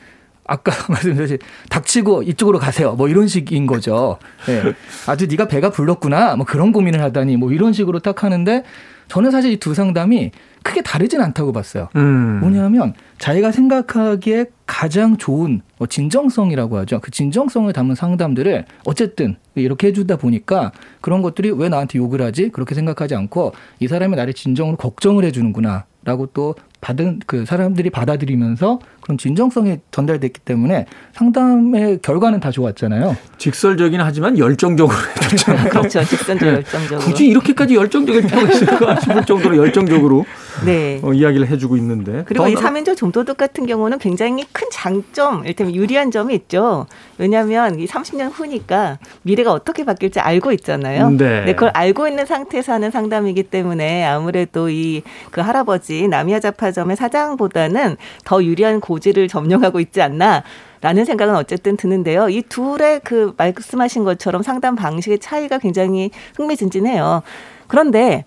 아까 0.45 0.71
말씀드렸듯이 0.89 1.39
닥치고 1.69 2.21
이쪽으로 2.21 2.59
가세요. 2.59 2.93
뭐 2.93 3.09
이런 3.09 3.27
식인 3.27 3.65
거죠. 3.65 4.19
네. 4.45 4.73
아주 5.07 5.25
네가 5.25 5.47
배가 5.47 5.71
불렀구나. 5.71 6.35
뭐 6.35 6.45
그런 6.45 6.71
고민을 6.71 7.01
하다니 7.01 7.37
뭐 7.37 7.51
이런 7.51 7.73
식으로 7.73 7.99
딱 7.99 8.23
하는데 8.23 8.63
저는 9.07 9.31
사실 9.31 9.51
이 9.51 9.57
두 9.57 9.73
상담이 9.73 10.31
크게 10.65 10.81
다르진 10.81 11.21
않다고 11.21 11.51
봤어요. 11.51 11.89
음. 11.95 12.39
뭐냐면 12.39 12.95
자기가 13.19 13.51
생각하기에 13.51 14.47
가장 14.65 15.15
좋은 15.15 15.61
뭐 15.77 15.85
진정성이라고 15.85 16.77
하죠. 16.79 16.99
그 17.01 17.11
진정성을 17.11 17.71
담은 17.71 17.93
상담들을 17.93 18.65
어쨌든 18.85 19.35
이렇게 19.53 19.87
해주다 19.87 20.17
보니까 20.17 20.71
그런 21.01 21.21
것들이 21.21 21.51
왜 21.51 21.69
나한테 21.69 21.99
욕을 21.99 22.21
하지? 22.21 22.49
그렇게 22.49 22.73
생각하지 22.73 23.13
않고 23.13 23.53
이 23.79 23.87
사람이 23.87 24.15
나를 24.15 24.33
진정으로 24.33 24.77
걱정을 24.77 25.23
해주는구나. 25.25 25.85
라고 26.03 26.27
또 26.27 26.53
받은 26.81 27.21
그 27.25 27.45
사람들이 27.45 27.89
받아들이면서 27.89 28.79
그런 29.05 29.19
진정성이 29.19 29.77
전달됐기 29.91 30.41
때문에 30.41 30.87
상담의 31.13 31.99
결과는 32.01 32.39
다 32.39 32.49
좋았잖아요. 32.49 33.15
직설적이긴 33.37 34.01
하지만 34.01 34.37
열정적으로 34.39 34.97
해줬잖아요. 35.23 35.69
그렇죠. 35.69 36.03
직선적 36.03 36.47
네. 36.47 36.55
열정적으로. 36.55 36.99
굳이 36.99 37.27
이렇게까지 37.27 37.75
열정적일 37.75 38.23
필요가 38.23 38.51
있을까 38.51 38.99
싶을 38.99 39.25
정도로 39.25 39.57
열정적으로 39.57 40.25
네. 40.65 40.99
어, 41.03 41.13
이야기를 41.13 41.47
해주고 41.47 41.77
있는데. 41.77 42.23
그리고 42.25 42.47
이 42.47 42.55
삼인조 42.55 42.95
좀도둑 42.95 43.37
같은 43.37 43.67
경우는 43.67 43.99
굉장히 43.99 44.43
큰 44.51 44.67
장점, 44.71 45.45
일테면 45.45 45.75
유리한 45.75 46.09
점이 46.09 46.33
있죠. 46.33 46.87
왜냐하면 47.17 47.79
이 47.79 47.85
30년 47.85 48.31
후니까 48.33 48.97
미래가 49.21 49.51
어떻게 49.51 49.85
바뀔지 49.85 50.19
알고 50.19 50.51
있잖아요. 50.53 51.11
네. 51.11 51.45
네. 51.45 51.53
그걸 51.53 51.69
알고 51.73 52.07
있는 52.07 52.25
상태에서 52.25 52.73
하는 52.73 52.89
상담이기 52.89 53.43
때문에 53.43 54.03
아무래도 54.05 54.69
이 54.69 55.03
그 55.31 55.41
할아버지 55.41 56.07
남이아 56.07 56.39
자파점의 56.39 56.95
사장보다는 56.95 57.97
더 58.23 58.43
유리한 58.43 58.79
고 58.79 58.94
지를 58.99 59.27
점령하고 59.27 59.79
있지 59.79 60.01
않나. 60.01 60.43
라는 60.81 61.03
생각은 61.03 61.35
어쨌든 61.35 61.77
드는데요. 61.77 62.29
이 62.29 62.43
둘의 62.43 63.01
그 63.03 63.33
말씀하신 63.37 64.03
것처럼 64.03 64.43
상담 64.43 64.75
방식의 64.75 65.17
차이가 65.17 65.57
굉장히 65.57 66.11
흥미진진해요. 66.35 67.23
그런데 67.67 68.23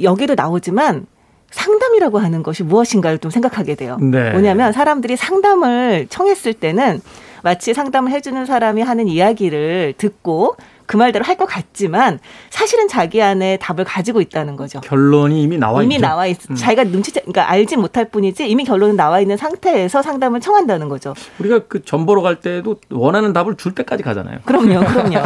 여기도 0.00 0.36
나오지만 0.36 1.06
상담이라고 1.50 2.18
하는 2.18 2.44
것이 2.44 2.62
무엇인가를 2.62 3.18
좀 3.18 3.32
생각하게 3.32 3.74
돼요. 3.74 3.98
네. 4.00 4.30
뭐냐면 4.30 4.72
사람들이 4.72 5.16
상담을 5.16 6.06
청했을 6.08 6.54
때는 6.54 7.00
마치 7.42 7.74
상담을 7.74 8.12
해주는 8.12 8.46
사람이 8.46 8.82
하는 8.82 9.08
이야기를 9.08 9.94
듣고 9.98 10.54
그 10.90 10.96
말대로 10.96 11.24
할 11.24 11.36
것 11.36 11.46
같지만 11.46 12.18
사실은 12.50 12.88
자기 12.88 13.22
안에 13.22 13.56
답을 13.58 13.84
가지고 13.84 14.20
있다는 14.20 14.56
거죠. 14.56 14.80
결론이 14.80 15.40
이미 15.40 15.56
나와 15.56 15.82
이미 15.84 15.94
있죠. 15.94 16.06
나와 16.06 16.26
있. 16.26 16.36
음. 16.50 16.56
자기가 16.56 16.84
눈치 16.84 17.12
그러니까 17.12 17.48
알지 17.48 17.76
못할 17.76 18.06
뿐이지 18.10 18.50
이미 18.50 18.64
결론은 18.64 18.96
나와 18.96 19.20
있는 19.20 19.36
상태에서 19.36 20.02
상담을 20.02 20.40
청한다는 20.40 20.88
거죠. 20.88 21.14
우리가 21.38 21.60
그 21.68 21.80
전 21.84 22.04
보러 22.06 22.20
갈 22.22 22.40
때도 22.40 22.76
원하는 22.90 23.32
답을 23.32 23.56
줄 23.56 23.74
때까지 23.74 24.02
가잖아요. 24.02 24.40
그럼요, 24.44 24.80
그럼요. 24.90 25.20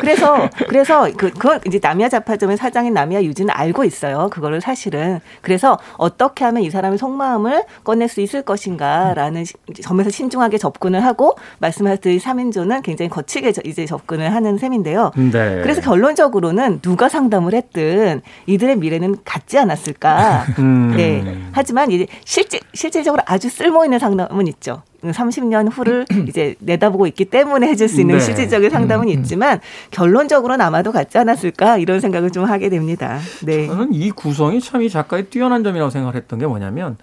그래서 0.00 0.48
그래서 0.68 1.08
그 1.16 1.30
그걸 1.30 1.60
이제 1.66 1.78
남이아 1.82 2.08
자파점의 2.08 2.56
사장인 2.56 2.94
남이아 2.94 3.22
유진은 3.22 3.50
알고 3.54 3.84
있어요. 3.84 4.28
그거를 4.32 4.60
사실은 4.62 5.20
그래서 5.42 5.78
어떻게 5.98 6.44
하면 6.46 6.62
이 6.62 6.70
사람의 6.70 6.96
속마음을 6.98 7.64
꺼낼 7.84 8.08
수 8.08 8.20
있을 8.22 8.40
것인가라는 8.42 9.44
점에서 9.82 10.10
신중하게 10.10 10.56
접근을 10.58 11.04
하고 11.04 11.36
말씀하셨듯이 11.58 12.24
3인조는 12.24 12.82
굉장히 12.82 13.10
거칠게 13.10 13.52
이제 13.64 13.84
접근을 13.84 14.34
하는 14.34 14.56
셈인데. 14.56 14.85
있는데요. 14.86 15.10
네. 15.16 15.60
그래서 15.62 15.80
결론적으로는 15.80 16.80
누가 16.80 17.08
상담을 17.08 17.54
했든 17.54 18.22
이들의 18.46 18.76
미래는 18.76 19.16
같지 19.24 19.58
않았을까. 19.58 20.44
음. 20.60 20.94
네. 20.96 21.38
하지만 21.52 21.90
이제 21.90 22.06
실제 22.24 22.60
실질적으로 22.72 23.22
아주 23.26 23.48
쓸모 23.48 23.84
있는 23.84 23.98
상담은 23.98 24.46
있죠. 24.48 24.82
30년 25.02 25.68
후를 25.70 26.06
이제 26.28 26.54
내다보고 26.60 27.06
있기 27.08 27.26
때문에 27.26 27.68
해줄 27.68 27.88
수 27.88 28.00
있는 28.00 28.16
네. 28.16 28.20
실질적인 28.20 28.70
상담은 28.70 29.08
음. 29.08 29.12
있지만 29.12 29.60
결론적으로는 29.90 30.64
아마도 30.64 30.92
같지 30.92 31.18
않았을까 31.18 31.78
이런 31.78 32.00
생각을 32.00 32.30
좀 32.30 32.44
하게 32.44 32.68
됩니다. 32.68 33.18
네. 33.44 33.66
저는 33.66 33.92
이 33.92 34.10
구성이 34.10 34.60
참 34.60 34.76
이 34.76 34.90
작가의 34.90 35.24
뛰어난 35.26 35.64
점이라고 35.64 35.90
생각을 35.90 36.14
했던 36.16 36.38
게 36.38 36.46
뭐냐면 36.46 36.98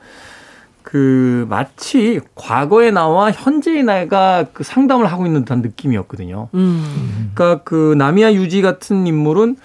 그 0.83 1.47
마치 1.49 2.19
과거에 2.35 2.91
나와 2.91 3.31
현재의 3.31 3.83
나가 3.83 4.45
그 4.53 4.63
상담을 4.63 5.11
하고 5.11 5.25
있는 5.25 5.41
듯한 5.45 5.61
느낌이었거든요. 5.61 6.49
음. 6.53 7.31
그러니까 7.33 7.63
그 7.63 7.95
나미야 7.97 8.33
유지 8.33 8.61
같은 8.61 9.07
인물은 9.07 9.55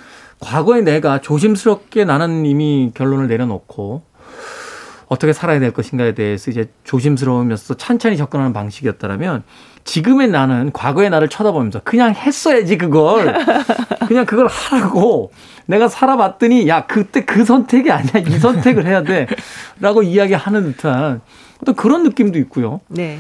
과거의 0.41 0.83
내가 0.83 1.21
조심스럽게 1.21 2.05
나는 2.05 2.47
이미 2.47 2.93
결론을 2.95 3.27
내려놓고 3.27 4.03
어떻게 5.09 5.33
살아야 5.33 5.59
될 5.59 5.73
것인가에 5.73 6.15
대해서 6.15 6.51
이제 6.51 6.71
조심스러우면서 6.85 7.75
천천히 7.75 8.17
접근하는 8.17 8.53
방식이었다면 8.53 9.43
지금의 9.89 10.29
나는 10.29 10.71
과거의 10.75 11.09
나를 11.09 11.29
쳐다보면서 11.29 11.81
그냥 11.83 12.15
했어야지 12.15 12.77
그걸 12.77 13.35
그냥 14.07 14.27
그걸 14.27 14.47
하라고 14.47 15.33
내가 15.65 15.89
살아봤더니 15.89 16.69
야 16.69 16.85
그때 16.85 17.25
그 17.25 17.43
선택이 17.43 17.91
아니야 17.91 18.23
이 18.27 18.39
선택을 18.39 18.85
해야 18.85 19.03
돼라고 19.03 20.03
이야기하는 20.03 20.65
듯한 20.65 21.23
어떤 21.63 21.75
그런 21.75 22.03
느낌도 22.03 22.39
있고요. 22.41 22.81
네. 22.89 23.19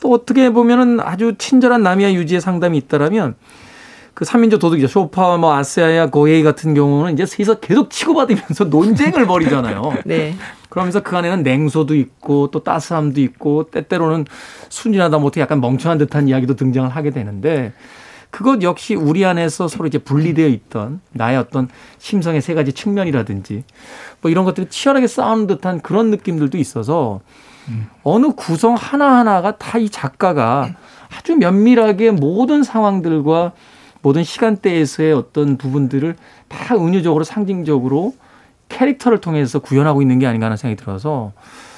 또 0.00 0.10
어떻게 0.10 0.48
보면은 0.48 1.00
아주 1.00 1.34
친절한 1.36 1.82
남이야 1.82 2.14
유지의 2.14 2.40
상담이 2.40 2.78
있다라면 2.78 3.34
그 4.16 4.24
3인조 4.24 4.58
도둑이죠. 4.58 4.88
쇼파, 4.88 5.36
뭐, 5.36 5.52
아세아야, 5.52 6.06
고에이 6.08 6.42
같은 6.42 6.72
경우는 6.72 7.12
이제 7.12 7.26
세서 7.26 7.60
계속 7.60 7.90
치고받으면서 7.90 8.64
논쟁을 8.72 9.26
벌이잖아요. 9.26 9.92
네. 10.06 10.34
그러면서 10.70 11.02
그 11.02 11.14
안에는 11.18 11.42
냉소도 11.42 11.94
있고 11.94 12.50
또 12.50 12.64
따스함도 12.64 13.20
있고 13.20 13.64
때때로는 13.70 14.24
순진하다 14.70 15.18
못해 15.18 15.42
약간 15.42 15.60
멍청한 15.60 15.98
듯한 15.98 16.28
이야기도 16.28 16.56
등장을 16.56 16.88
하게 16.88 17.10
되는데 17.10 17.74
그것 18.30 18.62
역시 18.62 18.94
우리 18.94 19.22
안에서 19.26 19.68
서로 19.68 19.86
이제 19.86 19.98
분리되어 19.98 20.46
있던 20.48 21.02
나의 21.12 21.36
어떤 21.36 21.68
심성의 21.98 22.40
세 22.40 22.54
가지 22.54 22.72
측면이라든지 22.72 23.64
뭐 24.22 24.30
이런 24.30 24.46
것들이 24.46 24.68
치열하게 24.70 25.08
싸우는 25.08 25.46
듯한 25.46 25.82
그런 25.82 26.10
느낌들도 26.10 26.56
있어서 26.56 27.20
어느 28.02 28.28
구성 28.34 28.76
하나하나가 28.76 29.56
다 29.58 29.78
이 29.78 29.90
작가가 29.90 30.70
아주 31.16 31.36
면밀하게 31.36 32.12
모든 32.12 32.62
상황들과 32.62 33.52
모든 34.06 34.22
시간대에서의 34.22 35.12
어떤 35.14 35.56
부분들을 35.56 36.14
다 36.46 36.76
은유적으로 36.76 37.24
상징적으로 37.24 38.14
캐릭터를 38.68 39.18
통해서 39.20 39.58
구현하고 39.58 40.00
있는 40.00 40.20
게 40.20 40.28
아닌가 40.28 40.46
하는 40.46 40.56
생각이 40.56 40.80
들어서 40.80 41.32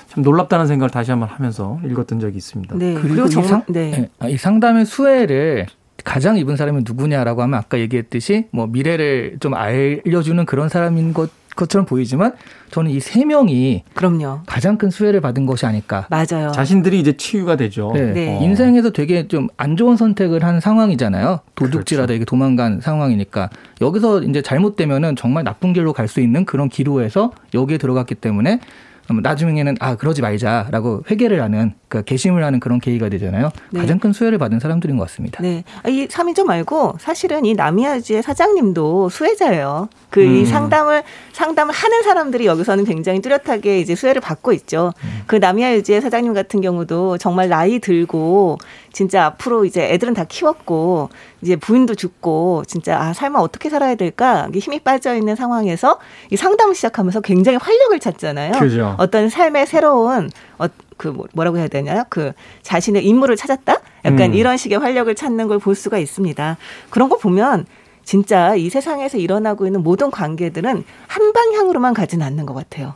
참 0.08 0.22
놀랍다는 0.22 0.66
생각을 0.66 0.90
다시 0.90 1.10
한번 1.10 1.30
하면서 1.30 1.80
읽었던 1.86 2.20
적이 2.20 2.36
있습니다. 2.36 2.76
네. 2.76 2.92
그리고, 2.92 3.08
그리고 3.08 3.28
정, 3.28 3.44
상, 3.44 3.62
네. 3.66 3.90
네. 3.90 4.08
아, 4.18 4.28
이 4.28 4.36
상담의 4.36 4.84
수혜를 4.84 5.68
가장 6.04 6.36
입은 6.36 6.56
사람이 6.56 6.82
누구냐라고 6.84 7.40
하면 7.40 7.58
아까 7.58 7.78
얘기했듯이 7.78 8.48
뭐 8.50 8.66
미래를 8.66 9.38
좀 9.40 9.54
알려주는 9.54 10.44
그런 10.44 10.68
사람인 10.68 11.14
것 11.14 11.30
것처럼 11.58 11.84
보이지만 11.84 12.32
저는 12.70 12.90
이 12.90 13.00
세 13.00 13.24
명이 13.24 13.82
그럼요. 13.94 14.40
가장 14.46 14.78
큰 14.78 14.90
수혜를 14.90 15.20
받은 15.20 15.44
것이 15.46 15.66
아닐까. 15.66 16.06
맞아요. 16.10 16.52
자신들이 16.52 17.00
이제 17.00 17.16
치유가 17.16 17.56
되죠. 17.56 17.90
네. 17.94 18.12
네. 18.12 18.36
어. 18.38 18.42
인생에서 18.42 18.90
되게 18.90 19.26
좀 19.28 19.48
안 19.56 19.76
좋은 19.76 19.96
선택을 19.96 20.44
한 20.44 20.60
상황이잖아요. 20.60 21.40
도둑질하다 21.56 22.06
그렇죠. 22.06 22.14
이게 22.16 22.24
도망간 22.24 22.80
상황이니까 22.80 23.50
여기서 23.80 24.22
이제 24.22 24.40
잘못되면은 24.42 25.16
정말 25.16 25.42
나쁜 25.44 25.72
길로 25.72 25.92
갈 25.92 26.08
수 26.08 26.20
있는 26.20 26.44
그런 26.46 26.68
기로에서 26.68 27.32
여기에 27.54 27.76
들어갔기 27.78 28.14
때문에 28.14 28.60
나중에는 29.08 29.76
아 29.80 29.96
그러지 29.96 30.22
말자라고 30.22 31.04
회개를 31.10 31.42
하는 31.42 31.72
그러니까 31.88 32.06
개심을 32.08 32.44
하는 32.44 32.60
그런 32.60 32.78
계기가 32.78 33.08
되잖아요. 33.08 33.50
네. 33.70 33.80
가장 33.80 33.98
큰 33.98 34.12
수혜를 34.12 34.38
받은 34.38 34.60
사람들인 34.60 34.96
것 34.96 35.08
같습니다. 35.08 35.42
네, 35.42 35.64
아, 35.82 35.88
이 35.88 36.06
3인조 36.06 36.44
말고 36.44 36.96
사실은 37.00 37.44
이 37.44 37.54
나미아주의 37.54 38.22
사장님도 38.22 39.08
수혜자예요. 39.08 39.88
그이 40.10 40.40
음. 40.40 40.44
상담을 40.44 41.02
상담을 41.32 41.74
하는 41.74 42.02
사람들이 42.02 42.46
여기서는 42.46 42.84
굉장히 42.84 43.20
뚜렷하게 43.20 43.80
이제 43.80 43.94
수혜를 43.94 44.20
받고 44.20 44.52
있죠. 44.52 44.92
음. 45.04 45.22
그 45.26 45.36
나미아유지의 45.36 46.00
사장님 46.00 46.34
같은 46.34 46.60
경우도 46.60 47.18
정말 47.18 47.48
나이 47.48 47.78
들고 47.78 48.58
진짜 48.92 49.26
앞으로 49.26 49.64
이제 49.64 49.84
애들은 49.92 50.14
다 50.14 50.24
키웠고 50.24 51.10
이제 51.40 51.56
부인도 51.56 51.94
죽고 51.94 52.64
진짜 52.66 52.98
아 53.00 53.12
삶을 53.12 53.38
어떻게 53.40 53.70
살아야 53.70 53.94
될까 53.94 54.48
힘이 54.52 54.80
빠져 54.80 55.14
있는 55.14 55.36
상황에서 55.36 55.98
이 56.30 56.36
상담을 56.36 56.74
시작하면서 56.74 57.20
굉장히 57.20 57.58
활력을 57.58 58.00
찾잖아요. 58.00 58.52
그죠. 58.52 58.96
어떤 58.98 59.30
삶의 59.30 59.66
새로운 59.66 60.28
어, 60.58 60.66
그 60.98 61.08
뭐, 61.08 61.26
뭐라고 61.32 61.56
해야 61.58 61.68
되나요? 61.68 62.04
그 62.10 62.32
자신의 62.62 63.06
인물을 63.06 63.36
찾았다? 63.36 63.76
약간 64.04 64.30
음. 64.30 64.34
이런 64.34 64.56
식의 64.56 64.78
활력을 64.78 65.14
찾는 65.14 65.48
걸 65.48 65.58
볼 65.58 65.74
수가 65.74 65.98
있습니다. 65.98 66.56
그런 66.90 67.08
거 67.08 67.16
보면 67.16 67.66
진짜 68.04 68.54
이 68.54 68.70
세상에서 68.70 69.18
일어나고 69.18 69.66
있는 69.66 69.82
모든 69.82 70.10
관계들은 70.10 70.84
한 71.06 71.32
방향으로만 71.32 71.94
가진 71.94 72.22
않는 72.22 72.46
것 72.46 72.54
같아요. 72.54 72.94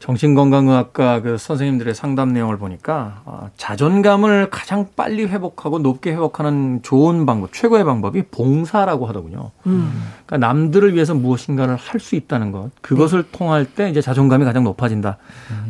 정신건강의학과 0.00 1.22
그 1.22 1.38
선생님들의 1.38 1.94
상담 1.94 2.32
내용을 2.32 2.58
보니까 2.58 3.22
어, 3.24 3.50
자존감을 3.56 4.50
가장 4.50 4.88
빨리 4.96 5.24
회복하고 5.24 5.78
높게 5.78 6.12
회복하는 6.12 6.80
좋은 6.82 7.26
방법, 7.26 7.52
최고의 7.52 7.84
방법이 7.84 8.22
봉사라고 8.30 9.06
하더군요. 9.06 9.50
음. 9.66 10.02
그러니까 10.26 10.46
남들을 10.46 10.94
위해서 10.94 11.14
무엇인가를 11.14 11.76
할 11.76 11.98
수 11.98 12.14
있다는 12.14 12.52
것, 12.52 12.70
그것을 12.80 13.24
네. 13.24 13.28
통할 13.32 13.64
때 13.64 13.90
이제 13.90 14.00
자존감이 14.00 14.44
가장 14.44 14.62
높아진다라는 14.62 15.18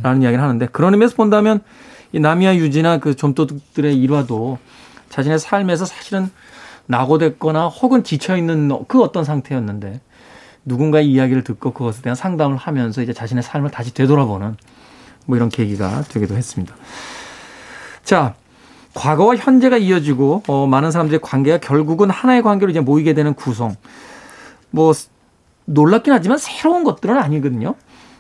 음. 0.05 0.22
이야기를 0.22 0.42
하는데 0.42 0.66
그런 0.66 0.92
의미에서 0.92 1.16
본다면 1.16 1.61
이 2.12 2.20
나미야 2.20 2.57
유지나 2.57 2.99
그 2.99 3.16
좀도둑들의 3.16 3.96
일화도 3.96 4.59
자신의 5.09 5.38
삶에서 5.38 5.84
사실은 5.84 6.30
낙오됐거나 6.86 7.68
혹은 7.68 8.03
지쳐 8.03 8.36
있는 8.36 8.70
그 8.88 9.03
어떤 9.03 9.24
상태였는데 9.24 10.01
누군가의 10.68 11.10
이야기를 11.10 11.42
듣고 11.44 11.72
그것에 11.72 12.02
대한 12.02 12.14
상담을 12.14 12.56
하면서 12.56 13.02
이제 13.02 13.12
자신의 13.12 13.42
삶을 13.42 13.70
다시 13.70 13.92
되돌아보는 13.92 14.56
뭐 15.26 15.36
이런 15.36 15.48
계기가 15.48 16.02
되기도 16.02 16.36
했습니다. 16.36 16.74
자, 18.04 18.34
과거와 18.94 19.36
현재가 19.36 19.76
이어지고 19.78 20.42
어, 20.46 20.66
많은 20.66 20.90
사람들의 20.90 21.20
관계가 21.20 21.58
결국은 21.58 22.10
하나의 22.10 22.42
관계로 22.42 22.70
이제 22.70 22.80
모이게 22.80 23.14
되는 23.14 23.34
구성. 23.34 23.76
뭐 24.70 24.92
놀랍긴 25.64 26.12
하지만 26.12 26.38
새로운 26.38 26.84
것들은 26.84 27.16
아니거든요. 27.16 27.74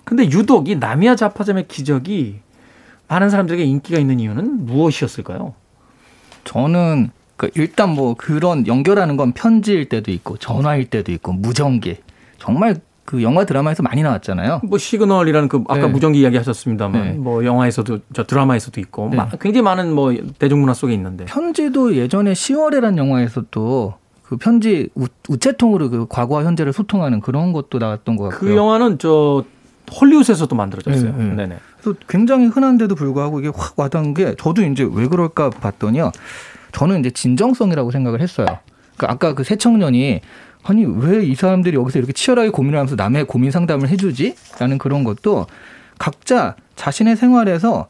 근데 0.04 0.24
유독 0.30 0.68
이 0.68 0.76
나미야 0.76 1.16
자파점의 1.16 1.68
기적이 1.68 2.40
많은 3.08 3.30
사람들에게 3.30 3.64
인기가 3.64 3.98
있는 3.98 4.20
이유는 4.20 4.66
무엇이었을까요? 4.66 5.54
저는 6.44 7.10
그 7.36 7.50
일단 7.54 7.90
뭐 7.90 8.14
그런 8.14 8.66
연결하는 8.66 9.16
건 9.16 9.32
편지일 9.32 9.88
때도 9.88 10.10
있고 10.10 10.36
전화일 10.36 10.90
때도 10.90 11.12
있고 11.12 11.32
무전기 11.32 11.96
정말 12.48 12.76
그 13.04 13.22
영화 13.22 13.44
드라마에서 13.44 13.82
많이 13.82 14.02
나왔잖아요. 14.02 14.62
뭐 14.64 14.78
시그널이라는 14.78 15.48
그 15.48 15.62
아까 15.68 15.82
네. 15.82 15.86
무전기 15.88 16.20
이야기 16.20 16.38
하셨습니다만 16.38 17.02
네. 17.02 17.12
뭐 17.12 17.44
영화에서도 17.44 17.98
저 18.14 18.24
드라마에서도 18.24 18.80
있고 18.80 19.10
네. 19.10 19.18
굉장히 19.38 19.62
많은 19.62 19.92
뭐 19.92 20.14
대중문화 20.38 20.72
속에 20.72 20.94
있는데 20.94 21.26
편지도 21.26 21.94
예전에 21.94 22.32
10월에란 22.32 22.96
영화에서도 22.96 23.94
그 24.22 24.36
편지 24.38 24.88
우, 24.94 25.06
우체통으로 25.28 25.90
그 25.90 26.06
과거와 26.08 26.44
현재를 26.44 26.72
소통하는 26.72 27.20
그런 27.20 27.52
것도 27.52 27.78
나왔던 27.78 28.16
것 28.16 28.30
같고요. 28.30 28.50
그 28.50 28.56
영화는 28.56 28.98
저 28.98 29.44
헐리우드에서도 30.00 30.54
만들어졌어요. 30.54 31.14
네, 31.16 31.24
네. 31.34 31.46
네 31.46 31.56
그래서 31.80 31.98
굉장히 32.08 32.46
흔한데도 32.46 32.94
불구하고 32.94 33.40
이게 33.40 33.50
확 33.54 33.78
와닿은 33.78 34.14
게 34.14 34.34
저도 34.36 34.62
이제 34.64 34.88
왜 34.90 35.06
그럴까 35.06 35.50
봤더니요. 35.50 36.12
저는 36.72 37.00
이제 37.00 37.10
진정성이라고 37.10 37.90
생각을 37.90 38.20
했어요. 38.22 38.46
그 38.98 39.06
아까 39.06 39.32
그 39.32 39.44
새 39.44 39.56
청년이 39.56 40.20
아니 40.68 40.84
왜 40.84 41.28
이 41.28 41.34
사람들이 41.34 41.76
여기서 41.76 41.98
이렇게 41.98 42.12
치열하게 42.12 42.50
고민을 42.50 42.78
하면서 42.78 42.94
남의 42.94 43.26
고민 43.26 43.50
상담을 43.50 43.88
해주지? 43.88 44.34
라는 44.58 44.78
그런 44.78 45.04
것도 45.04 45.46
각자 45.98 46.56
자신의 46.76 47.16
생활에서 47.16 47.88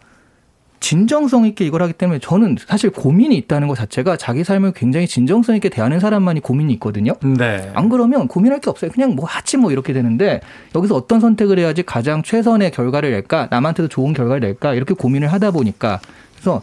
진정성 0.81 1.45
있게 1.47 1.67
이걸 1.67 1.83
하기 1.83 1.93
때문에 1.93 2.21
저는 2.21 2.57
사실 2.67 2.91
고민이 2.91 3.37
있다는 3.37 3.67
것 3.67 3.75
자체가 3.75 4.17
자기 4.17 4.45
삶을 4.45 4.73
굉장히 4.73 5.09
진정성 5.09 5.57
있게 5.57 5.69
대하는 5.69 5.99
사람만이 5.99 6.41
고민이 6.41 6.73
있거든요. 6.75 7.15
네. 7.37 7.71
안 7.75 7.89
그러면 7.89 8.29
고민할 8.29 8.61
게 8.61 8.71
없어요. 8.71 8.91
그냥 8.93 9.17
뭐 9.17 9.27
하지 9.27 9.57
뭐 9.57 9.73
이렇게 9.73 9.93
되는데 9.93 10.41
여기서 10.75 10.95
어떤 10.95 11.19
선택을 11.21 11.59
해야지 11.59 11.83
가장 11.83 12.23
최선의 12.23 12.71
결과를 12.71 13.11
낼까 13.11 13.49
남한테도 13.51 13.89
좋은 13.89 14.13
결과를 14.13 14.41
낼까 14.41 14.75
이렇게 14.75 14.95
고민을 14.95 15.33
하다 15.33 15.51
보니까 15.51 16.01
그래서 16.35 16.63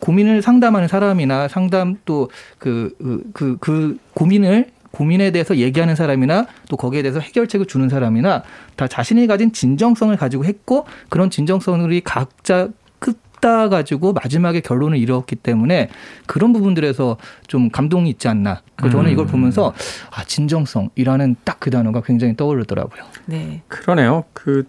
고민을 0.00 0.42
상담하는 0.42 0.88
사람이나 0.88 1.48
상담 1.48 1.96
또그그 2.04 3.30
그, 3.32 3.56
그 3.60 3.98
고민을 4.12 4.66
고민에 4.94 5.32
대해서 5.32 5.56
얘기하는 5.56 5.96
사람이나 5.96 6.46
또 6.68 6.76
거기에 6.76 7.02
대해서 7.02 7.18
해결책을 7.18 7.66
주는 7.66 7.88
사람이나 7.88 8.44
다 8.76 8.86
자신이 8.86 9.26
가진 9.26 9.52
진정성을 9.52 10.16
가지고 10.16 10.44
했고 10.44 10.86
그런 11.08 11.30
진정성이 11.30 12.00
각자 12.00 12.68
끝다 13.00 13.68
가지고 13.68 14.12
마지막에 14.12 14.60
결론을 14.60 14.96
이뤘기 14.98 15.36
때문에 15.36 15.88
그런 16.26 16.52
부분들에서 16.52 17.16
좀 17.48 17.70
감동이 17.70 18.08
있지 18.10 18.28
않나. 18.28 18.62
그래서 18.76 18.96
저는 18.96 19.10
이걸 19.10 19.26
음. 19.26 19.30
보면서 19.30 19.74
아 20.10 20.24
진정성이라는 20.24 21.36
딱 21.44 21.54
그 21.64 21.70
단어가 21.70 22.02
굉장히 22.02 22.36
떠오르더라고요. 22.36 23.02
네. 23.24 23.62
그러네요. 23.68 24.24
그 24.34 24.64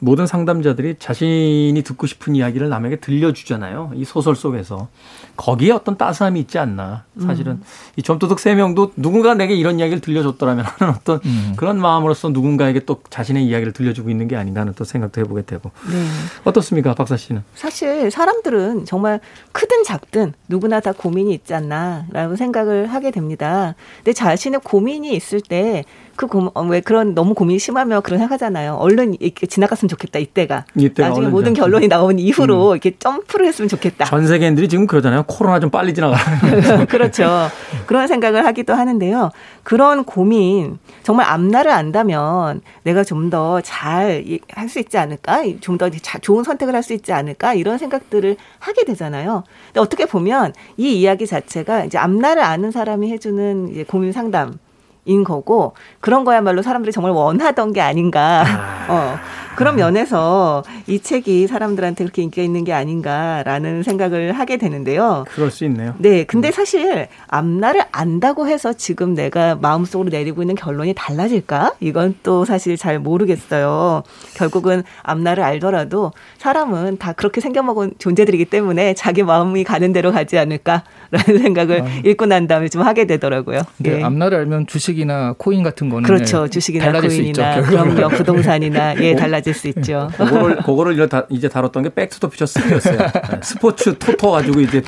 모든 0.00 0.26
상담자들이 0.26 0.96
자신이 0.98 1.82
듣고 1.84 2.06
싶은 2.06 2.36
이야기를 2.36 2.68
남에게 2.68 2.96
들려주잖아요. 2.96 3.92
이 3.94 4.04
소설 4.04 4.36
속에서. 4.36 4.88
거기에 5.36 5.72
어떤 5.72 5.96
따스함이 5.96 6.40
있지 6.40 6.58
않나. 6.58 7.04
사실은 7.20 7.52
음. 7.52 7.62
이 7.96 8.02
점도둑 8.02 8.40
세 8.40 8.54
명도 8.54 8.92
누군가 8.96 9.34
내게 9.34 9.54
이런 9.54 9.78
이야기를 9.78 10.00
들려줬더라면 10.00 10.64
하는 10.66 10.94
어떤 10.94 11.20
음. 11.24 11.54
그런 11.56 11.80
마음으로서 11.80 12.28
누군가에게 12.30 12.80
또 12.80 13.00
자신의 13.08 13.44
이야기를 13.46 13.72
들려주고 13.72 14.10
있는 14.10 14.26
게 14.28 14.36
아닌가 14.36 14.60
하는 14.60 14.72
또 14.74 14.84
생각도 14.84 15.20
해보게 15.20 15.42
되고. 15.42 15.70
네. 15.90 16.04
어떻습니까, 16.44 16.94
박사 16.94 17.16
씨는? 17.16 17.42
사실 17.54 18.10
사람들은 18.10 18.84
정말 18.84 19.20
크든 19.52 19.84
작든 19.84 20.32
누구나 20.48 20.80
다 20.80 20.92
고민이 20.92 21.32
있지 21.34 21.54
않나라고 21.54 22.36
생각을 22.36 22.86
하게 22.86 23.10
됩니다. 23.10 23.74
근데 23.98 24.12
자신의 24.12 24.60
고민이 24.64 25.14
있을 25.14 25.40
때 25.40 25.84
그 26.18 26.26
고, 26.26 26.50
어, 26.52 26.62
왜 26.64 26.80
그런 26.80 27.14
너무 27.14 27.32
고민이 27.32 27.60
심하면 27.60 28.02
그런 28.02 28.18
생각하잖아요. 28.18 28.74
얼른 28.74 29.18
이렇게 29.20 29.46
지나갔으면 29.46 29.87
좋겠다 29.88 30.18
이때가. 30.18 30.64
이때가 30.74 31.08
나중에 31.08 31.28
모든 31.28 31.54
결론이 31.54 31.88
나온 31.88 32.18
이후로 32.18 32.70
음. 32.70 32.72
이렇게 32.72 32.96
점프를 32.98 33.46
했으면 33.46 33.68
좋겠다. 33.68 34.04
전 34.04 34.26
세계인들이 34.26 34.68
지금 34.68 34.86
그러잖아요. 34.86 35.24
코로나 35.26 35.58
좀 35.60 35.70
빨리 35.70 35.94
지나가. 35.94 36.16
그렇죠. 36.88 37.48
그런 37.86 38.06
생각을 38.06 38.44
하기도 38.46 38.74
하는데요. 38.74 39.30
그런 39.62 40.04
고민 40.04 40.78
정말 41.02 41.26
앞날을 41.26 41.70
안다면 41.70 42.60
내가 42.84 43.04
좀 43.04 43.30
더 43.30 43.60
잘 43.62 44.24
할 44.54 44.68
수 44.68 44.78
있지 44.78 44.96
않을까? 44.98 45.42
좀 45.60 45.78
더 45.78 45.88
좋은 46.20 46.44
선택을 46.44 46.74
할 46.74 46.82
수 46.82 46.92
있지 46.94 47.12
않을까? 47.12 47.54
이런 47.54 47.78
생각들을 47.78 48.36
하게 48.58 48.84
되잖아요. 48.84 49.44
근데 49.66 49.80
어떻게 49.80 50.06
보면 50.06 50.52
이 50.76 50.92
이야기 51.00 51.26
자체가 51.26 51.84
이제 51.84 51.98
앞날을 51.98 52.42
아는 52.42 52.70
사람이 52.70 53.10
해주는 53.12 53.68
이제 53.70 53.84
고민 53.84 54.12
상담. 54.12 54.58
인 55.04 55.24
거고 55.24 55.72
그런 56.00 56.22
거야말로 56.22 56.60
사람들이 56.60 56.92
정말 56.92 57.12
원하던 57.12 57.72
게 57.72 57.80
아닌가. 57.80 58.44
아. 58.46 58.86
어. 58.90 59.18
그런 59.58 59.74
면에서 59.74 60.62
이 60.86 61.00
책이 61.00 61.48
사람들한테 61.48 62.04
그렇게 62.04 62.22
인기가 62.22 62.44
있는 62.44 62.62
게 62.62 62.72
아닌가라는 62.72 63.82
생각을 63.82 64.30
하게 64.30 64.56
되는데요. 64.56 65.24
그럴 65.28 65.50
수 65.50 65.64
있네요. 65.64 65.96
네, 65.98 66.22
근데 66.22 66.52
사실 66.52 67.08
앞날을 67.26 67.82
안다고 67.90 68.46
해서 68.46 68.72
지금 68.72 69.14
내가 69.14 69.56
마음속으로 69.56 70.10
내리고 70.10 70.42
있는 70.42 70.54
결론이 70.54 70.94
달라질까? 70.94 71.72
이건 71.80 72.14
또 72.22 72.44
사실 72.44 72.76
잘 72.76 73.00
모르겠어요. 73.00 74.04
결국은 74.36 74.84
앞날을 75.02 75.42
알더라도 75.42 76.12
사람은 76.36 76.98
다 76.98 77.12
그렇게 77.12 77.40
생겨먹은 77.40 77.94
존재들이기 77.98 78.44
때문에 78.44 78.94
자기 78.94 79.24
마음이 79.24 79.64
가는 79.64 79.92
대로 79.92 80.12
가지 80.12 80.38
않을까라는 80.38 80.84
생각을 81.42 81.82
아. 81.82 81.86
읽고 82.04 82.26
난 82.26 82.46
다음에 82.46 82.68
좀 82.68 82.82
하게 82.82 83.06
되더라고요. 83.06 83.62
네, 83.78 83.98
예. 83.98 84.02
앞날을 84.04 84.38
알면 84.38 84.68
주식이나 84.68 85.34
코인 85.36 85.64
같은 85.64 85.88
거는 85.88 86.04
그렇죠. 86.04 86.46
주식이나 86.46 86.92
코인이나 87.00 87.62
그럼요. 87.62 88.08
부동산이나 88.10 88.94
예 89.02 89.16
달라질 89.16 89.47
수 89.54 89.68
있죠. 89.68 90.10
그거를 90.16 90.56
그거를 90.58 91.08
이제 91.30 91.48
다뤘던 91.48 91.82
게 91.82 91.88
Back 91.90 92.07
to 92.07 92.15
the 92.15 92.28
Future 92.28 92.44
3였어요. 92.44 93.42
스포츠 93.44 93.98
토토 93.98 94.30
가지고 94.30 94.60
이제 94.60 94.82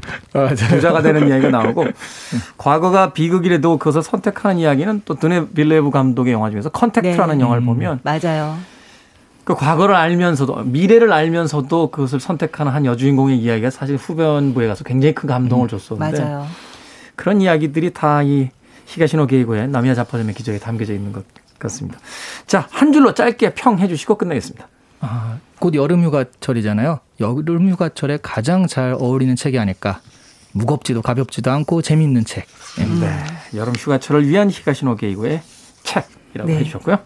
부자가 0.70 1.02
되는 1.02 1.28
이야기가 1.28 1.50
나오고 1.50 1.86
과거가 2.58 3.12
비극이라도 3.12 3.78
그것을 3.78 4.02
선택하는 4.02 4.58
이야기는 4.58 5.02
또 5.04 5.14
드니 5.14 5.48
빌뇌브 5.54 5.90
감독의 5.90 6.32
영화 6.32 6.50
중에서 6.50 6.68
Contact라는 6.70 7.38
네. 7.38 7.44
영화를 7.44 7.64
보면 7.64 7.94
음, 7.94 7.98
맞아요. 8.02 8.56
그 9.44 9.54
과거를 9.54 9.94
알면서도 9.94 10.64
미래를 10.64 11.12
알면서도 11.12 11.90
그것을 11.90 12.20
선택하는 12.20 12.72
한 12.72 12.84
여주인공의 12.84 13.38
이야기가 13.38 13.70
사실 13.70 13.96
후반부에 13.96 14.66
가서 14.66 14.84
굉장히 14.84 15.14
큰 15.14 15.28
감동을 15.28 15.66
음, 15.66 15.68
줬었는데 15.68 16.20
맞아요. 16.22 16.46
그런 17.16 17.40
이야기들이 17.40 17.92
다 17.92 18.22
이 18.22 18.50
히가시노 18.90 19.26
게이고의 19.28 19.68
나미야 19.68 19.94
자파점의 19.94 20.34
기적에 20.34 20.58
담겨져 20.58 20.92
있는 20.94 21.12
것 21.12 21.24
같습니다. 21.60 21.98
자, 22.46 22.66
한 22.70 22.92
줄로 22.92 23.14
짧게 23.14 23.54
평해 23.54 23.86
주시고 23.88 24.16
끝내겠습니다. 24.16 24.68
아, 25.00 25.38
곧 25.58 25.74
여름 25.74 26.02
휴가철이잖아요. 26.04 27.00
여름 27.20 27.70
휴가철에 27.70 28.18
가장 28.22 28.66
잘 28.66 28.94
어울리는 28.98 29.34
책이 29.36 29.58
아닐까. 29.58 30.00
무겁지도 30.52 31.00
가볍지도 31.02 31.50
않고 31.50 31.80
재미있는 31.82 32.24
책. 32.24 32.46
네. 32.78 32.86
네. 33.00 33.16
여름 33.54 33.74
휴가철을 33.74 34.28
위한 34.28 34.50
히가시노 34.50 34.96
게이고의 34.96 35.42
책이라고 35.84 36.50
네. 36.50 36.58
해주셨고요. 36.58 36.98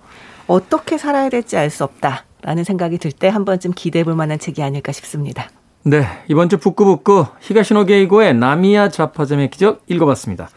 어떻게 0.47 0.99
살아야 0.99 1.29
될지 1.29 1.57
알 1.57 1.71
수 1.71 1.85
없다라는 1.85 2.65
생각이 2.65 2.99
들 2.99 3.13
때 3.13 3.29
한 3.29 3.45
번쯤 3.45 3.73
기대해 3.73 4.05
볼 4.05 4.15
만한 4.15 4.39
책이 4.39 4.63
아닐까 4.63 4.93
싶습니다. 4.93 5.49
네, 5.87 6.07
이번 6.29 6.49
주 6.49 6.57
북구북구 6.59 7.27
히가시노 7.41 7.85
게이고의 7.85 8.35
나미야 8.35 8.89
좌파점의 8.89 9.51
기적 9.51 9.83
읽어봤습니다. 9.89 10.49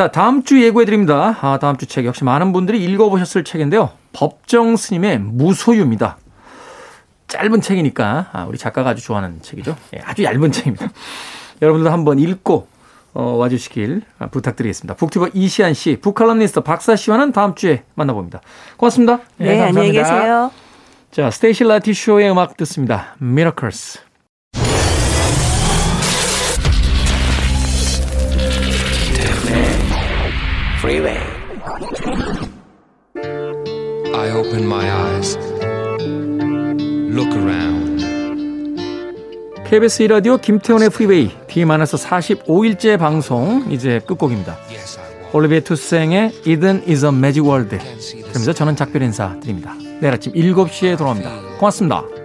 자, 0.00 0.10
다음 0.10 0.44
주 0.44 0.62
예고해 0.62 0.86
드립니다. 0.86 1.36
아, 1.42 1.58
다음 1.58 1.76
주 1.76 1.84
책 1.84 2.06
역시 2.06 2.24
많은 2.24 2.54
분들이 2.54 2.82
읽어보셨을 2.82 3.44
책인데요. 3.44 3.90
법정 4.14 4.74
스님의 4.74 5.18
무소유입니다. 5.18 6.16
짧은 7.28 7.60
책이니까 7.60 8.30
아, 8.32 8.44
우리 8.46 8.56
작가가 8.56 8.88
아주 8.88 9.04
좋아하는 9.04 9.42
책이죠. 9.42 9.76
예, 9.94 10.00
아주 10.02 10.24
얇은 10.24 10.52
책입니다. 10.52 10.88
여러분들 11.60 11.92
한번 11.92 12.18
읽고 12.18 12.66
어, 13.12 13.22
와주시길 13.32 14.00
부탁드리겠습니다. 14.30 14.94
북튜버 14.94 15.32
이시안 15.34 15.74
씨, 15.74 15.98
북칼럼니스트 16.00 16.62
박사 16.62 16.96
씨와는 16.96 17.32
다음 17.32 17.54
주에 17.54 17.82
만나봅니다. 17.94 18.40
고맙습니다. 18.78 19.18
네, 19.36 19.52
네 19.56 19.60
안녕히 19.60 19.92
계세요. 19.92 20.50
자, 21.10 21.30
스테이시 21.30 21.64
라티쇼의 21.64 22.30
음악 22.30 22.56
듣습니다. 22.56 23.16
Miracles. 23.20 24.09
I 34.20 34.30
open 34.32 34.66
my 34.66 34.84
eyes. 34.84 35.38
Look 37.08 37.32
around. 37.32 38.04
KBS 39.64 40.04
1라디오 40.04 40.38
김태훈의 40.38 40.90
프리웨이 40.90 41.30
D-45일째 41.46 42.98
방송 42.98 43.64
이제 43.70 43.98
끝곡입니다. 44.06 44.58
올리비에 45.32 45.60
투생의 45.60 46.32
Eden 46.46 46.82
is 46.86 47.02
a 47.02 47.10
Magic 47.10 47.48
World 47.48 47.78
그러면서 47.78 48.52
저는 48.52 48.76
작별 48.76 49.00
인사 49.00 49.40
드립니다. 49.40 49.74
내일 50.02 50.12
아침 50.12 50.34
7시에 50.34 50.98
돌아옵니다. 50.98 51.30
고맙습니다. 51.58 52.19